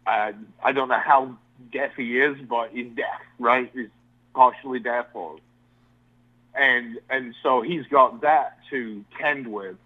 uh, 0.06 0.32
I 0.62 0.72
don't 0.72 0.88
know 0.88 0.98
how 0.98 1.36
deaf 1.72 1.92
he 1.96 2.18
is, 2.18 2.36
but 2.48 2.70
he's 2.72 2.90
deaf, 2.94 3.20
right? 3.38 3.70
He's 3.72 3.88
partially 4.34 4.78
deaf, 4.78 5.06
or 5.14 5.36
and 6.54 6.98
and 7.08 7.34
so 7.42 7.62
he's 7.62 7.86
got 7.86 8.20
that 8.22 8.58
to 8.70 9.04
tend 9.20 9.46
with 9.48 9.76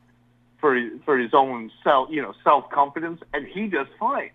for 0.59 0.79
for 1.05 1.19
his 1.19 1.35
own 1.35 1.71
self, 1.83 2.09
you 2.11 2.23
know, 2.23 2.35
self 2.43 2.71
confidence, 2.71 3.21
and 3.33 3.47
he 3.47 3.67
does 3.69 3.87
fine. 3.99 4.31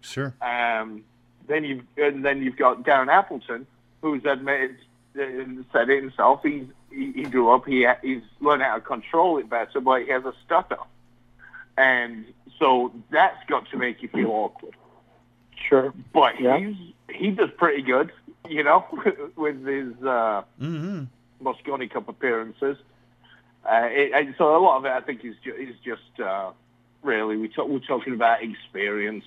Sure. 0.00 0.34
Um, 0.40 1.02
then 1.46 1.64
you've 1.64 1.84
and 1.96 2.24
then 2.24 2.42
you've 2.42 2.56
got 2.56 2.82
Darren 2.84 3.08
Appleton, 3.08 3.66
who's 4.02 4.24
admitted 4.24 4.76
uh, 5.18 5.62
said 5.72 5.90
it 5.90 6.02
himself. 6.02 6.40
He's 6.42 6.64
he, 6.90 7.12
he 7.12 7.22
grew 7.24 7.50
up. 7.50 7.66
He 7.66 7.86
he's 8.02 8.22
learned 8.40 8.62
how 8.62 8.74
to 8.76 8.80
control 8.80 9.38
it 9.38 9.48
better, 9.50 9.80
but 9.80 10.02
he 10.02 10.08
has 10.08 10.24
a 10.24 10.32
stutter, 10.46 10.78
and 11.76 12.24
so 12.58 12.92
that's 13.10 13.44
got 13.48 13.68
to 13.70 13.76
make 13.76 14.02
you 14.02 14.08
feel 14.08 14.30
awkward. 14.30 14.74
Sure. 15.68 15.92
But 16.12 16.40
Yeah. 16.40 16.58
he's 16.58 16.76
he 17.10 17.30
does 17.30 17.50
pretty 17.56 17.82
good, 17.82 18.12
you 18.48 18.62
know, 18.62 18.84
with 19.36 19.64
his 19.66 19.92
uh, 20.02 20.42
Mm-hmm. 20.60 21.04
Mosconi 21.42 21.90
Cup 21.90 22.08
appearances. 22.08 22.76
Uh, 23.64 23.88
it, 23.90 24.12
and 24.14 24.34
so 24.38 24.56
a 24.56 24.60
lot 24.60 24.78
of 24.78 24.84
it, 24.84 24.92
I 24.92 25.00
think, 25.00 25.24
is 25.24 25.34
ju- 25.44 25.54
is 25.54 25.74
just 25.84 26.20
uh, 26.20 26.50
really 27.02 27.36
we 27.36 27.48
talk, 27.48 27.68
we're 27.68 27.80
talking 27.80 28.14
about 28.14 28.42
experience, 28.42 29.24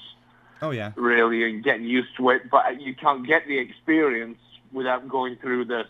Oh 0.62 0.72
yeah. 0.72 0.91
really, 0.95 1.43
and 1.49 1.64
getting 1.64 1.86
used 1.86 2.16
to 2.18 2.30
it. 2.32 2.49
But 2.49 2.82
you 2.82 2.95
can't 2.95 3.26
get 3.28 3.47
the 3.47 3.57
experience 3.59 4.38
without 4.72 5.07
going 5.07 5.36
through 5.38 5.66
this 5.66 5.88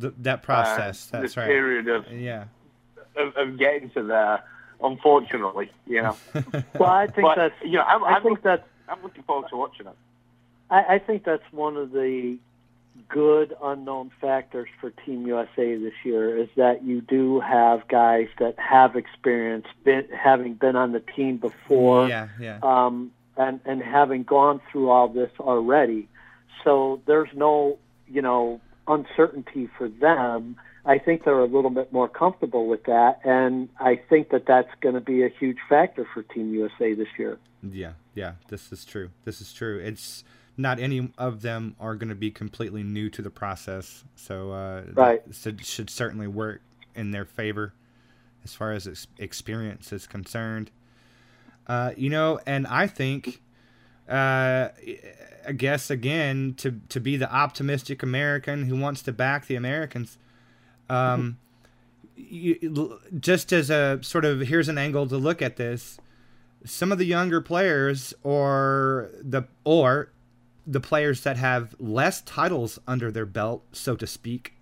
Th- 0.00 0.12
that 0.18 0.38
uh, 0.38 0.42
process. 0.42 1.06
this 1.06 1.20
That's 1.20 1.36
right. 1.36 1.46
period 1.48 1.88
of, 1.88 2.10
Yeah. 2.12 2.44
of 3.16 3.36
of 3.36 3.58
getting 3.58 3.90
to 3.90 4.02
there. 4.04 4.44
Unfortunately, 4.82 5.70
you 5.86 6.00
know. 6.02 6.16
Well, 6.78 6.88
I 6.90 7.06
think 7.06 7.26
but 7.26 7.36
that's. 7.36 7.54
you 7.62 7.72
know, 7.72 7.82
I'm, 7.82 8.02
I 8.04 8.08
I'm, 8.14 8.22
think 8.22 8.30
look- 8.36 8.42
that's. 8.42 8.66
I'm 8.88 9.02
looking 9.02 9.22
forward 9.24 9.48
to 9.50 9.56
watching 9.56 9.86
it. 9.86 9.96
I, 10.70 10.94
I 10.94 10.98
think 11.00 11.24
that's 11.24 11.42
one 11.52 11.76
of 11.76 11.92
the 11.92 12.38
good 13.08 13.54
unknown 13.62 14.10
factors 14.20 14.68
for 14.80 14.90
Team 14.90 15.26
USA 15.26 15.76
this 15.76 15.92
year 16.04 16.36
is 16.36 16.48
that 16.56 16.84
you 16.84 17.00
do 17.00 17.40
have 17.40 17.86
guys 17.88 18.28
that 18.38 18.58
have 18.58 18.96
experience, 18.96 19.66
been, 19.84 20.06
having 20.16 20.54
been 20.54 20.76
on 20.76 20.92
the 20.92 21.00
team 21.00 21.36
before, 21.36 22.08
yeah. 22.08 22.28
Yeah. 22.38 22.58
um, 22.62 23.12
and 23.36 23.60
and 23.64 23.82
having 23.82 24.22
gone 24.22 24.60
through 24.70 24.90
all 24.90 25.08
this 25.08 25.30
already. 25.40 26.08
So 26.64 27.00
there's 27.06 27.30
no, 27.34 27.78
you 28.06 28.22
know, 28.22 28.60
uncertainty 28.86 29.68
for 29.78 29.88
them. 29.88 30.56
I 30.84 30.98
think 30.98 31.24
they're 31.24 31.38
a 31.38 31.46
little 31.46 31.70
bit 31.70 31.92
more 31.92 32.08
comfortable 32.08 32.66
with 32.66 32.84
that, 32.84 33.20
and 33.24 33.68
I 33.78 33.96
think 33.96 34.30
that 34.30 34.46
that's 34.46 34.70
going 34.80 34.94
to 34.94 35.00
be 35.00 35.24
a 35.24 35.28
huge 35.28 35.58
factor 35.68 36.06
for 36.12 36.22
Team 36.22 36.54
USA 36.54 36.94
this 36.94 37.08
year. 37.18 37.38
Yeah, 37.62 37.92
yeah, 38.14 38.32
this 38.48 38.72
is 38.72 38.84
true. 38.84 39.10
This 39.24 39.40
is 39.40 39.52
true. 39.52 39.78
It's 39.78 40.24
not 40.56 40.78
any 40.78 41.10
of 41.18 41.42
them 41.42 41.74
are 41.80 41.94
going 41.94 42.08
to 42.08 42.14
be 42.14 42.30
completely 42.30 42.82
new 42.82 43.08
to 43.10 43.22
the 43.22 43.30
process, 43.30 44.04
so 44.16 44.52
uh, 44.52 44.82
Right. 44.92 45.22
should, 45.32 45.64
should 45.64 45.90
certainly 45.90 46.26
work 46.26 46.60
in 46.94 47.10
their 47.10 47.24
favor 47.24 47.72
as 48.44 48.54
far 48.54 48.72
as 48.72 48.86
ex- 48.86 49.06
experience 49.18 49.92
is 49.92 50.06
concerned. 50.06 50.70
Uh, 51.66 51.92
you 51.96 52.10
know, 52.10 52.40
and 52.46 52.66
I 52.66 52.86
think, 52.86 53.40
uh, 54.08 54.68
I 55.46 55.52
guess 55.56 55.90
again 55.90 56.54
to 56.58 56.80
to 56.88 57.00
be 57.00 57.16
the 57.16 57.32
optimistic 57.32 58.02
American 58.02 58.64
who 58.64 58.76
wants 58.76 59.02
to 59.02 59.12
back 59.12 59.46
the 59.46 59.54
Americans. 59.54 60.18
Um, 60.88 61.38
you, 62.16 62.98
just 63.18 63.52
as 63.52 63.70
a 63.70 64.00
sort 64.02 64.24
of 64.24 64.40
here's 64.40 64.68
an 64.68 64.78
angle 64.78 65.06
to 65.06 65.16
look 65.16 65.40
at 65.40 65.56
this 65.56 65.98
some 66.64 66.92
of 66.92 66.98
the 66.98 67.06
younger 67.06 67.40
players 67.40 68.12
or 68.22 69.10
the 69.22 69.42
or 69.64 70.10
the 70.70 70.80
players 70.80 71.22
that 71.22 71.36
have 71.36 71.74
less 71.80 72.20
titles 72.22 72.78
under 72.86 73.10
their 73.10 73.26
belt, 73.26 73.64
so 73.72 73.96
to 73.96 74.06
speak, 74.06 74.54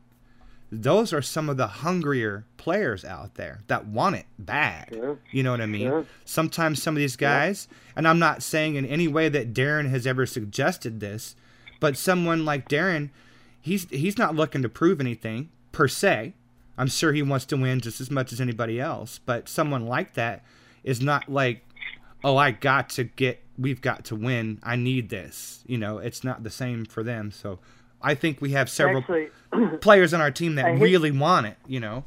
those 0.71 1.13
are 1.13 1.23
some 1.23 1.49
of 1.49 1.57
the 1.57 1.67
hungrier 1.67 2.45
players 2.57 3.05
out 3.05 3.35
there 3.37 3.61
that 3.69 3.87
want 3.87 4.17
it 4.17 4.27
bad. 4.39 4.89
You 5.31 5.43
know 5.43 5.51
what 5.51 5.61
I 5.61 5.67
mean? 5.67 5.89
Sometimes 6.25 6.83
some 6.83 6.95
of 6.95 6.99
these 6.99 7.17
guys, 7.17 7.69
and 7.97 8.07
I'm 8.09 8.19
not 8.19 8.43
saying 8.43 8.75
in 8.75 8.85
any 8.87 9.09
way 9.09 9.29
that 9.29 9.55
Darren 9.55 9.89
has 9.91 10.07
ever 10.07 10.27
suggested 10.27 11.01
this, 11.01 11.37
but 11.81 11.97
someone 11.97 12.45
like 12.45 12.69
Darren, 12.69 13.11
he's 13.61 13.89
he's 13.91 14.19
not 14.19 14.35
looking 14.35 14.63
to 14.63 14.69
prove 14.69 15.01
anything 15.01 15.51
per 15.73 15.89
se. 15.89 16.35
I'm 16.77 16.89
sure 16.89 17.13
he 17.13 17.23
wants 17.23 17.45
to 17.47 17.57
win 17.57 17.81
just 17.81 18.01
as 18.01 18.11
much 18.11 18.33
as 18.33 18.41
anybody 18.41 18.81
else, 18.81 19.21
but 19.25 19.49
someone 19.49 19.87
like 19.87 20.15
that 20.15 20.45
is 20.85 21.01
not 21.01 21.29
like, 21.31 21.65
oh, 22.23 22.37
I 22.37 22.51
got 22.53 22.91
to 22.91 23.05
get, 23.05 23.43
we've 23.59 23.81
got 23.81 24.05
to 24.07 24.17
win. 24.17 24.61
I 24.63 24.77
need 24.77 25.09
this. 25.09 25.63
You 25.67 25.79
know, 25.79 25.99
it's 25.99 26.23
not 26.23 26.43
the 26.43 26.51
same 26.51 26.85
for 26.85 27.03
them. 27.03 27.31
So 27.31 27.59
I 28.01 28.15
think 28.15 28.41
we 28.41 28.53
have 28.53 28.71
several 28.71 28.99
Actually, 28.99 29.29
players 29.81 30.15
on 30.15 30.21
our 30.21 30.31
team 30.31 30.55
that 30.55 30.67
hate- 30.67 30.81
really 30.81 31.11
want 31.11 31.47
it. 31.47 31.57
You 31.67 31.81
know. 31.81 32.05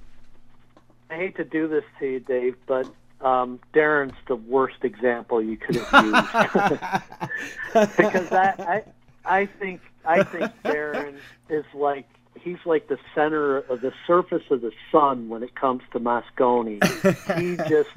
I 1.10 1.16
hate 1.16 1.36
to 1.36 1.44
do 1.44 1.68
this 1.68 1.84
to 2.00 2.06
you, 2.06 2.20
Dave, 2.22 2.56
but 2.68 2.88
um, 3.20 3.60
Darren's 3.74 4.16
the 4.28 4.36
worst 4.36 4.84
example 4.84 5.42
you 5.42 5.58
could 5.58 5.76
have 5.76 6.06
used 6.06 6.32
because 7.98 8.32
I, 8.32 8.56
I, 8.58 8.84
I 9.42 9.46
think 9.46 9.82
I 10.06 10.24
think 10.24 10.52
Darren 10.64 11.18
is 11.50 11.66
like 11.74 12.08
he's 12.40 12.58
like 12.66 12.88
the 12.88 12.98
center 13.14 13.58
of 13.58 13.82
the 13.82 13.94
surface 14.08 14.44
of 14.50 14.62
the 14.62 14.72
sun 14.92 15.30
when 15.30 15.44
it 15.44 15.54
comes 15.56 15.82
to 15.92 16.00
Mosconi. 16.00 16.82
he 17.38 17.58
just 17.70 17.90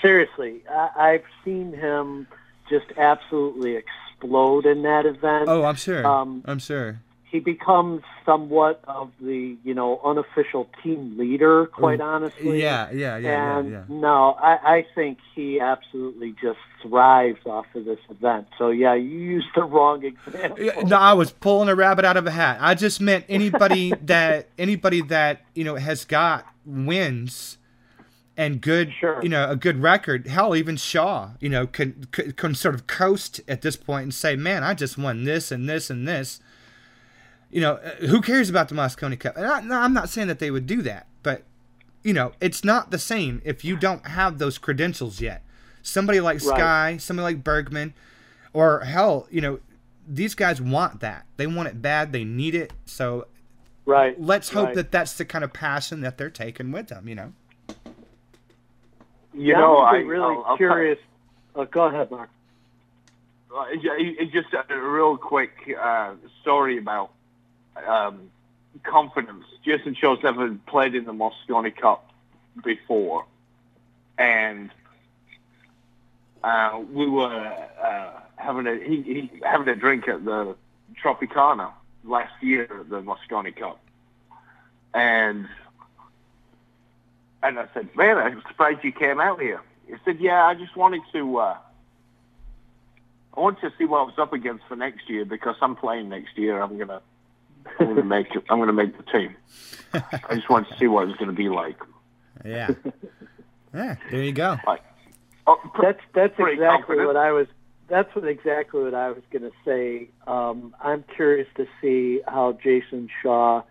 seriously, 0.00 0.62
I, 0.70 0.90
I've 0.96 1.24
seen 1.44 1.72
him 1.72 2.26
just 2.68 2.86
absolutely 2.96 3.76
explode 3.76 4.66
in 4.66 4.82
that 4.82 5.06
event. 5.06 5.48
Oh, 5.48 5.64
I'm 5.64 5.76
sure. 5.76 6.06
Um, 6.06 6.42
I'm 6.46 6.58
sure. 6.58 7.00
he 7.30 7.40
becomes 7.40 8.02
somewhat 8.24 8.80
of 8.86 9.10
the 9.20 9.56
you 9.64 9.74
know 9.74 10.00
unofficial 10.04 10.68
team 10.82 11.18
leader. 11.18 11.66
Quite 11.66 12.00
honestly, 12.00 12.62
Yeah, 12.62 12.90
yeah, 12.92 13.16
yeah, 13.18 13.58
and 13.58 13.70
yeah, 13.70 13.78
yeah. 13.78 13.84
no, 13.88 14.32
I, 14.40 14.76
I 14.76 14.86
think 14.94 15.18
he 15.34 15.60
absolutely 15.60 16.34
just 16.40 16.58
thrives 16.82 17.40
off 17.44 17.66
of 17.74 17.84
this 17.86 17.98
event. 18.08 18.46
So 18.56 18.70
yeah, 18.70 18.94
you 18.94 19.18
used 19.18 19.48
the 19.54 19.64
wrong 19.64 20.04
example. 20.04 20.84
No, 20.84 20.96
I 20.96 21.12
was 21.14 21.32
pulling 21.32 21.68
a 21.68 21.74
rabbit 21.74 22.04
out 22.04 22.16
of 22.16 22.26
a 22.26 22.30
hat. 22.30 22.58
I 22.60 22.74
just 22.74 23.00
meant 23.00 23.24
anybody 23.28 23.92
that 24.02 24.48
anybody 24.58 25.00
that 25.02 25.42
you 25.54 25.64
know 25.64 25.74
has 25.74 26.04
got 26.04 26.46
wins 26.64 27.58
and 28.36 28.60
good, 28.60 28.92
Sure. 28.98 29.20
you 29.22 29.28
know, 29.28 29.48
a 29.50 29.56
good 29.56 29.80
record. 29.82 30.26
Hell, 30.26 30.56
even 30.56 30.76
Shaw, 30.76 31.30
you 31.40 31.48
know, 31.48 31.66
can, 31.66 32.06
can 32.10 32.32
can 32.32 32.54
sort 32.54 32.74
of 32.74 32.86
coast 32.86 33.40
at 33.46 33.62
this 33.62 33.76
point 33.76 34.02
and 34.04 34.14
say, 34.14 34.34
"Man, 34.36 34.64
I 34.64 34.74
just 34.74 34.98
won 34.98 35.24
this 35.24 35.50
and 35.52 35.68
this 35.68 35.88
and 35.90 36.06
this." 36.08 36.40
You 37.50 37.60
know, 37.60 37.74
uh, 37.74 38.06
who 38.06 38.20
cares 38.20 38.50
about 38.50 38.68
the 38.68 38.74
Mosconi 38.74 39.18
Cup? 39.18 39.36
And 39.36 39.46
I, 39.46 39.60
no, 39.60 39.76
I'm 39.78 39.92
not 39.92 40.08
saying 40.08 40.26
that 40.28 40.40
they 40.40 40.50
would 40.50 40.66
do 40.66 40.82
that, 40.82 41.06
but 41.22 41.44
you 42.02 42.12
know, 42.12 42.32
it's 42.40 42.64
not 42.64 42.90
the 42.90 42.98
same 42.98 43.40
if 43.44 43.64
you 43.64 43.76
don't 43.76 44.06
have 44.08 44.38
those 44.38 44.58
credentials 44.58 45.20
yet. 45.20 45.42
Somebody 45.82 46.20
like 46.20 46.40
Right. 46.42 46.56
Sky, 46.58 46.96
somebody 46.98 47.34
like 47.34 47.44
Bergman, 47.44 47.94
or 48.52 48.80
hell, 48.80 49.28
you 49.30 49.40
know, 49.40 49.60
these 50.08 50.34
guys 50.34 50.60
want 50.60 51.00
that. 51.00 51.24
They 51.36 51.46
want 51.46 51.68
it 51.68 51.80
bad. 51.80 52.12
They 52.12 52.24
need 52.24 52.54
it. 52.54 52.72
So 52.84 53.28
Right. 53.86 54.20
let's 54.20 54.50
hope 54.50 54.66
right. 54.66 54.74
that 54.74 54.90
that's 54.90 55.12
the 55.16 55.24
kind 55.24 55.44
of 55.44 55.52
passion 55.52 56.00
that 56.00 56.18
they're 56.18 56.30
taking 56.30 56.72
with 56.72 56.88
them. 56.88 57.06
You 57.08 57.14
know. 57.14 57.32
You 59.34 59.54
That 59.54 59.60
know, 59.60 59.78
I 59.78 59.98
be 59.98 60.04
really 60.04 60.22
I'll, 60.22 60.44
I'll 60.46 60.56
curious. 60.56 60.98
Oh, 61.56 61.64
go 61.64 61.84
ahead, 61.86 62.10
Mark. 62.10 62.30
Uh, 63.54 63.64
It's 63.70 64.32
just 64.32 64.48
a 64.52 64.76
real 64.76 65.16
quick 65.16 65.52
uh, 65.80 66.14
story 66.40 66.78
about 66.78 67.10
um, 67.86 68.30
confidence. 68.82 69.44
Jayson 69.64 69.96
Shaw's 69.96 70.22
never 70.22 70.54
played 70.66 70.94
in 70.94 71.04
the 71.04 71.12
Mosconi 71.12 71.74
Cup 71.74 72.10
before, 72.64 73.24
and 74.18 74.70
uh, 76.42 76.80
we 76.92 77.08
were 77.08 77.66
uh, 77.82 78.20
having 78.36 78.66
a 78.66 78.76
he, 78.76 79.02
he 79.02 79.30
having 79.44 79.68
a 79.68 79.76
drink 79.76 80.08
at 80.08 80.24
the 80.24 80.54
Tropicana 81.02 81.72
last 82.04 82.32
year 82.42 82.64
at 82.64 82.88
the 82.88 83.02
Mosconi 83.02 83.54
Cup, 83.56 83.80
and 84.92 85.48
and 87.44 87.58
I 87.58 87.66
said, 87.74 87.88
"Man, 87.94 88.16
I'm 88.18 88.42
surprised 88.48 88.82
you 88.82 88.92
came 88.92 89.20
out 89.20 89.40
here." 89.40 89.60
He 89.86 89.94
said, 90.04 90.18
"Yeah, 90.20 90.44
I 90.44 90.54
just 90.54 90.76
wanted 90.76 91.02
to." 91.12 91.36
Uh, 91.38 91.56
I 93.36 93.40
want 93.40 93.60
to 93.60 93.72
see 93.78 93.84
what 93.84 93.98
I 93.98 94.02
was 94.02 94.14
up 94.18 94.32
against 94.32 94.64
for 94.68 94.76
next 94.76 95.08
year 95.10 95.24
because 95.24 95.56
I'm 95.60 95.74
playing 95.76 96.08
next 96.08 96.38
year. 96.38 96.60
I'm 96.62 96.78
gonna, 96.78 97.02
I'm 97.78 97.88
gonna 97.88 98.04
make 98.04 98.34
it. 98.34 98.44
I'm 98.50 98.58
gonna 98.58 98.72
make 98.72 98.96
the 98.96 99.02
team. 99.04 99.36
I 99.92 100.34
just 100.34 100.48
wanted 100.48 100.70
to 100.70 100.78
see 100.78 100.86
what 100.86 101.04
it 101.04 101.08
was 101.08 101.16
gonna 101.16 101.32
be 101.32 101.48
like. 101.48 101.78
Yeah. 102.44 102.70
yeah. 103.74 103.96
There 104.10 104.22
you 104.22 104.32
go. 104.32 104.56
Oh, 105.46 105.56
pr- 105.74 105.82
That's 105.82 106.00
that's 106.14 106.34
exactly 106.38 106.56
confident. 106.66 107.06
what 107.06 107.16
I 107.16 107.32
was. 107.32 107.46
That's 107.88 108.14
what 108.14 108.24
exactly 108.26 108.82
what 108.82 108.94
I 108.94 109.10
was 109.10 109.22
going 109.30 109.42
to 109.42 109.52
say. 109.62 110.08
Um, 110.26 110.74
I'm 110.80 111.04
curious 111.16 111.46
to 111.56 111.66
see 111.82 112.22
how 112.26 112.52
Jayson 112.52 113.10
Shaw 113.22 113.62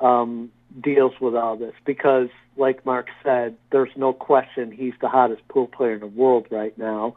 um, 0.00 0.50
deals 0.80 1.12
with 1.20 1.34
all 1.34 1.56
this 1.56 1.74
because, 1.84 2.28
like 2.56 2.84
Mark 2.84 3.08
said, 3.22 3.56
there's 3.70 3.90
no 3.96 4.12
question 4.12 4.70
he's 4.70 4.94
the 5.00 5.08
hottest 5.08 5.46
pool 5.48 5.66
player 5.66 5.94
in 5.94 6.00
the 6.00 6.06
world 6.06 6.46
right 6.50 6.76
now, 6.78 7.14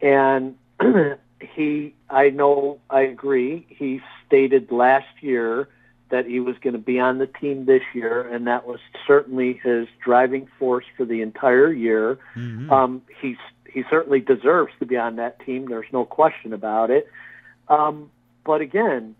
and 0.00 0.56
he. 1.40 1.94
I 2.10 2.30
know. 2.30 2.80
I 2.88 3.02
agree. 3.02 3.66
He 3.68 4.00
stated 4.26 4.72
last 4.72 5.08
year 5.20 5.68
that 6.10 6.26
he 6.26 6.40
was 6.40 6.56
going 6.60 6.72
to 6.72 6.78
be 6.78 6.98
on 6.98 7.18
the 7.18 7.26
team 7.26 7.66
this 7.66 7.82
year, 7.94 8.22
and 8.22 8.46
that 8.46 8.66
was 8.66 8.80
certainly 9.06 9.60
his 9.62 9.86
driving 10.02 10.48
force 10.58 10.86
for 10.96 11.04
the 11.04 11.20
entire 11.20 11.70
year. 11.70 12.18
Mhm. 12.34 12.70
Um, 12.70 13.02
he's 13.20 13.36
he 13.70 13.84
certainly 13.90 14.20
deserves 14.20 14.72
to 14.78 14.86
be 14.86 14.96
on 14.96 15.16
that 15.16 15.38
team. 15.44 15.66
There's 15.66 15.92
no 15.92 16.04
question 16.04 16.52
about 16.52 16.90
it. 16.90 17.08
Um, 17.68 18.10
but 18.44 18.60
again, 18.62 19.14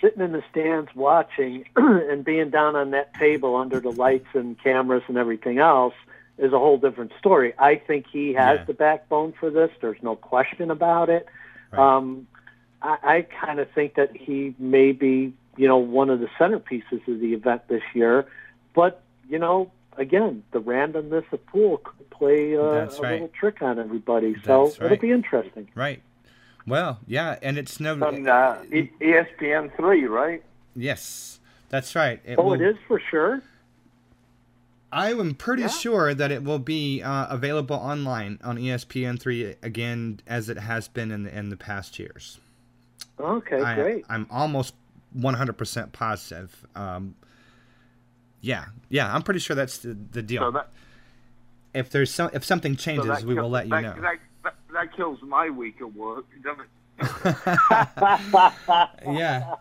sitting 0.00 0.22
in 0.22 0.32
the 0.32 0.42
stands 0.50 0.90
watching 0.94 1.64
and 1.76 2.24
being 2.24 2.50
down 2.50 2.76
on 2.76 2.90
that 2.92 3.14
table 3.14 3.56
under 3.56 3.80
the 3.80 3.90
lights 3.90 4.28
and 4.34 4.58
cameras 4.62 5.02
and 5.08 5.16
everything 5.16 5.58
else 5.58 5.94
is 6.38 6.52
a 6.52 6.58
whole 6.58 6.78
different 6.78 7.12
story. 7.18 7.54
I 7.58 7.76
think 7.76 8.06
he 8.10 8.32
has 8.34 8.58
Yeah. 8.60 8.64
the 8.64 8.74
backbone 8.74 9.32
for 9.38 9.50
this. 9.50 9.70
There's 9.80 10.02
no 10.02 10.16
question 10.16 10.70
about 10.70 11.08
it. 11.08 11.26
Right. 11.70 11.96
Um, 11.96 12.26
I, 12.82 12.98
I 13.02 13.22
kind 13.22 13.60
of 13.60 13.70
think 13.70 13.94
that 13.94 14.16
he 14.16 14.54
may 14.58 14.92
be, 14.92 15.32
you 15.56 15.68
know, 15.68 15.78
one 15.78 16.10
of 16.10 16.20
the 16.20 16.28
centerpieces 16.38 17.06
of 17.08 17.20
the 17.20 17.34
event 17.34 17.68
this 17.68 17.82
year. 17.94 18.26
But 18.74 19.00
you 19.28 19.38
know, 19.38 19.70
again, 19.96 20.42
the 20.52 20.60
randomness 20.60 21.24
of 21.32 21.46
pool 21.46 21.78
could 21.78 22.10
play 22.10 22.56
uh, 22.56 22.60
a 22.60 22.86
right. 22.86 23.12
little 23.12 23.28
trick 23.28 23.62
on 23.62 23.78
everybody. 23.78 24.34
So 24.44 24.64
That's 24.66 24.76
it'll 24.76 24.88
right. 24.90 25.00
be 25.00 25.10
interesting. 25.12 25.68
Right. 25.74 26.02
Well, 26.66 27.00
yeah, 27.06 27.36
and 27.42 27.58
it's 27.58 27.78
no. 27.80 27.92
on 27.92 28.26
uh, 28.28 28.62
ESPN 28.70 29.74
three, 29.76 30.06
right? 30.06 30.42
yes, 30.74 31.38
that's 31.68 31.94
right. 31.94 32.20
It 32.24 32.38
Oh, 32.38 32.44
will- 32.44 32.52
it 32.54 32.62
is 32.62 32.76
for 32.88 33.00
sure. 33.10 33.42
I 34.92 35.10
am 35.10 35.34
pretty 35.34 35.62
Yeah. 35.62 35.68
sure 35.68 36.14
that 36.14 36.30
it 36.30 36.44
will 36.44 36.60
be 36.60 37.02
uh, 37.02 37.26
available 37.28 37.74
online 37.76 38.38
on 38.44 38.58
E 38.58 38.68
ESPN3 38.68 39.56
again, 39.60 40.20
as 40.26 40.48
it 40.48 40.56
has 40.56 40.86
been 40.86 41.10
in 41.10 41.24
the 41.24 41.36
in 41.36 41.48
the 41.48 41.56
past 41.56 41.98
years. 41.98 42.38
Okay, 43.18 43.60
I, 43.60 43.74
great. 43.74 44.04
I'm 44.08 44.26
almost 44.30 44.74
100% 45.16 45.92
positive. 45.92 46.64
Um, 46.76 47.16
yeah, 48.40 48.66
yeah, 48.88 49.12
I'm 49.12 49.22
pretty 49.22 49.40
sure 49.40 49.56
that's 49.56 49.78
the, 49.78 49.96
the 50.12 50.22
deal. 50.22 50.42
So 50.42 50.50
that 50.52 50.68
if 51.74 51.90
there's 51.90 52.10
some, 52.12 52.30
if 52.32 52.44
something 52.44 52.76
so 52.76 52.82
changes, 52.84 53.06
that 53.06 53.24
we 53.24 53.34
will 53.34 53.50
let 53.50 53.64
you 53.66 53.70
that, 53.70 53.82
know. 53.82 54.12
That, 54.74 54.94
kills 54.94 55.20
my 55.22 55.48
week 55.50 55.80
of 55.80 55.96
work, 55.96 56.26
doesn't 56.42 56.60
it? 56.60 56.68
yeah. 59.06 59.54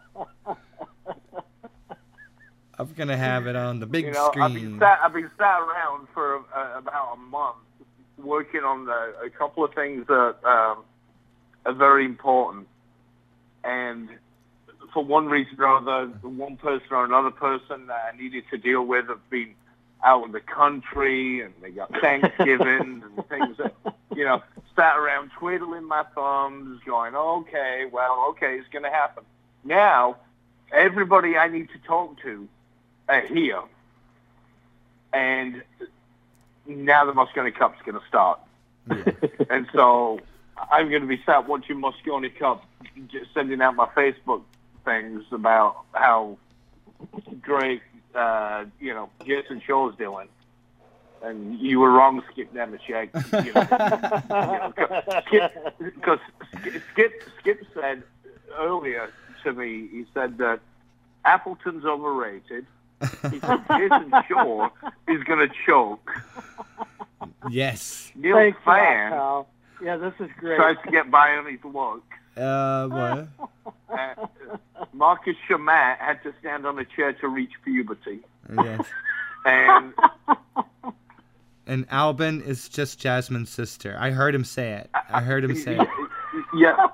I'm 2.80 2.92
gonna 2.94 3.18
have 3.18 3.48
it 3.48 3.56
on 3.56 3.80
the 3.80 3.86
big 3.86 4.06
You 4.06 4.12
know, 4.12 4.32
I've 4.36 4.54
been 4.54 4.62
screen. 4.62 4.80
sat, 4.80 5.00
I've 5.04 5.14
been 5.14 5.30
sat 5.38 5.60
around 5.60 6.08
for 6.14 6.38
uh, 6.38 6.78
about 6.78 7.14
a 7.14 7.18
month 7.18 7.58
working 8.18 8.62
on 8.62 8.86
the, 8.86 9.14
a 9.26 9.30
couple 9.30 9.64
of 9.64 9.74
things 9.74 10.08
that 10.08 10.36
um, 10.44 10.84
are 11.66 11.74
very 11.74 12.06
important, 12.06 12.68
and 13.64 14.10
for 14.94 15.04
one 15.04 15.28
reason 15.28 15.56
or 15.60 15.78
other, 15.78 16.08
one 16.22 16.58
person 16.58 16.88
or 16.92 17.06
another 17.06 17.32
person 17.32 17.88
that 17.88 18.12
I 18.14 18.18
needed 18.18 18.44
to 18.52 18.58
deal 18.58 18.86
with 18.86 19.08
have 19.08 19.28
been 19.30 19.54
out 20.04 20.26
of 20.26 20.32
the 20.32 20.40
country, 20.40 21.42
and 21.42 21.54
they 21.62 21.72
got 21.72 21.92
Thanksgiving 22.02 23.04
and 23.04 23.28
things 23.30 23.58
that 23.58 23.74
you 24.16 24.26
know 24.26 24.42
sat 24.76 24.98
around 24.98 25.32
twiddling 25.38 25.86
my 25.86 26.04
thumbs, 26.16 26.82
going, 26.86 27.16
"Okay, 27.16 27.86
well, 27.92 28.28
okay, 28.30 28.58
it's 28.58 28.70
going 28.70 28.84
to 28.84 28.90
happen." 28.90 29.24
Now, 29.64 30.18
everybody 30.72 31.38
I 31.38 31.48
need 31.48 31.70
to 31.70 31.80
talk 31.80 32.20
to 32.22 32.48
are 33.08 33.22
here, 33.22 33.62
and 35.12 35.64
now 36.66 37.06
the 37.06 37.14
Mosconi 37.14 37.54
Cup's 37.54 37.82
going 37.86 38.00
to 38.00 38.08
start, 38.08 38.40
and 39.50 39.68
so 39.74 40.20
I'm 40.72 40.90
going 40.90 41.02
to 41.02 41.08
be 41.08 41.22
sat 41.26 41.48
watching 41.48 41.82
Mosconi 41.82 42.36
Cup, 42.38 42.66
just 43.08 43.34
sending 43.34 43.62
out 43.62 43.76
my 43.76 43.88
Facebook 43.88 44.44
things 44.86 45.24
about 45.32 45.78
how 45.94 46.38
great, 47.42 47.82
uh, 48.16 48.66
you 48.80 48.94
know, 48.94 49.10
Jayson 49.26 49.62
Shaw's 49.66 49.96
doing. 49.98 50.28
And 51.24 51.58
you 51.60 51.80
were 51.80 51.90
wrong, 51.92 52.22
Skip 52.32 52.54
Nemechek. 52.54 53.10
You 53.46 53.54
know, 53.54 55.22
Skip, 55.28 55.78
because 55.80 56.20
Skip, 56.92 57.14
Skip 57.40 57.66
said 57.74 58.04
earlier 58.60 59.10
to 59.44 59.54
me, 59.54 59.88
he 59.90 60.06
said 60.14 60.38
that 60.40 60.60
Appleton's 61.26 61.86
overrated. 61.86 62.66
He 63.32 63.40
said 63.40 63.66
Jayson 63.70 64.12
Shaw 64.28 64.70
is 65.08 65.24
going 65.24 65.48
to 65.48 65.54
choke. 65.66 66.12
yes. 67.50 68.12
Neil 68.16 68.36
Thanks 68.36 68.58
a 68.66 68.70
lot, 68.70 68.78
Fan 68.78 69.12
pal. 69.12 69.48
Yeah, 69.82 69.98
this 69.98 70.14
is 70.20 70.30
great. 70.40 70.56
tries 70.58 70.78
to 70.86 70.92
get 70.92 71.10
by 71.10 71.32
on 71.36 71.46
his 71.46 71.60
look. 71.64 72.04
Uh, 72.36 72.88
what? 72.88 73.28
Uh, 73.90 74.28
Marcus 74.94 75.36
Chamat 75.50 75.98
had 76.00 76.22
to 76.24 76.34
stand 76.40 76.66
on 76.66 76.80
a 76.80 76.86
chair 76.86 77.14
to 77.14 77.28
reach 77.28 77.52
puberty. 77.64 78.20
yes. 78.56 78.86
And 79.46 79.94
And 81.66 81.86
Albin 81.90 82.42
is 82.42 82.68
just 82.70 83.00
Jasmin's 83.00 83.50
sister. 83.50 83.96
I 84.00 84.12
heard 84.12 84.36
him 84.36 84.44
say 84.44 84.74
it. 84.74 84.90
I 85.10 85.22
heard 85.22 85.44
him 85.44 85.56
say 85.56 85.78
it. 85.80 85.88
yeah, 86.56 86.88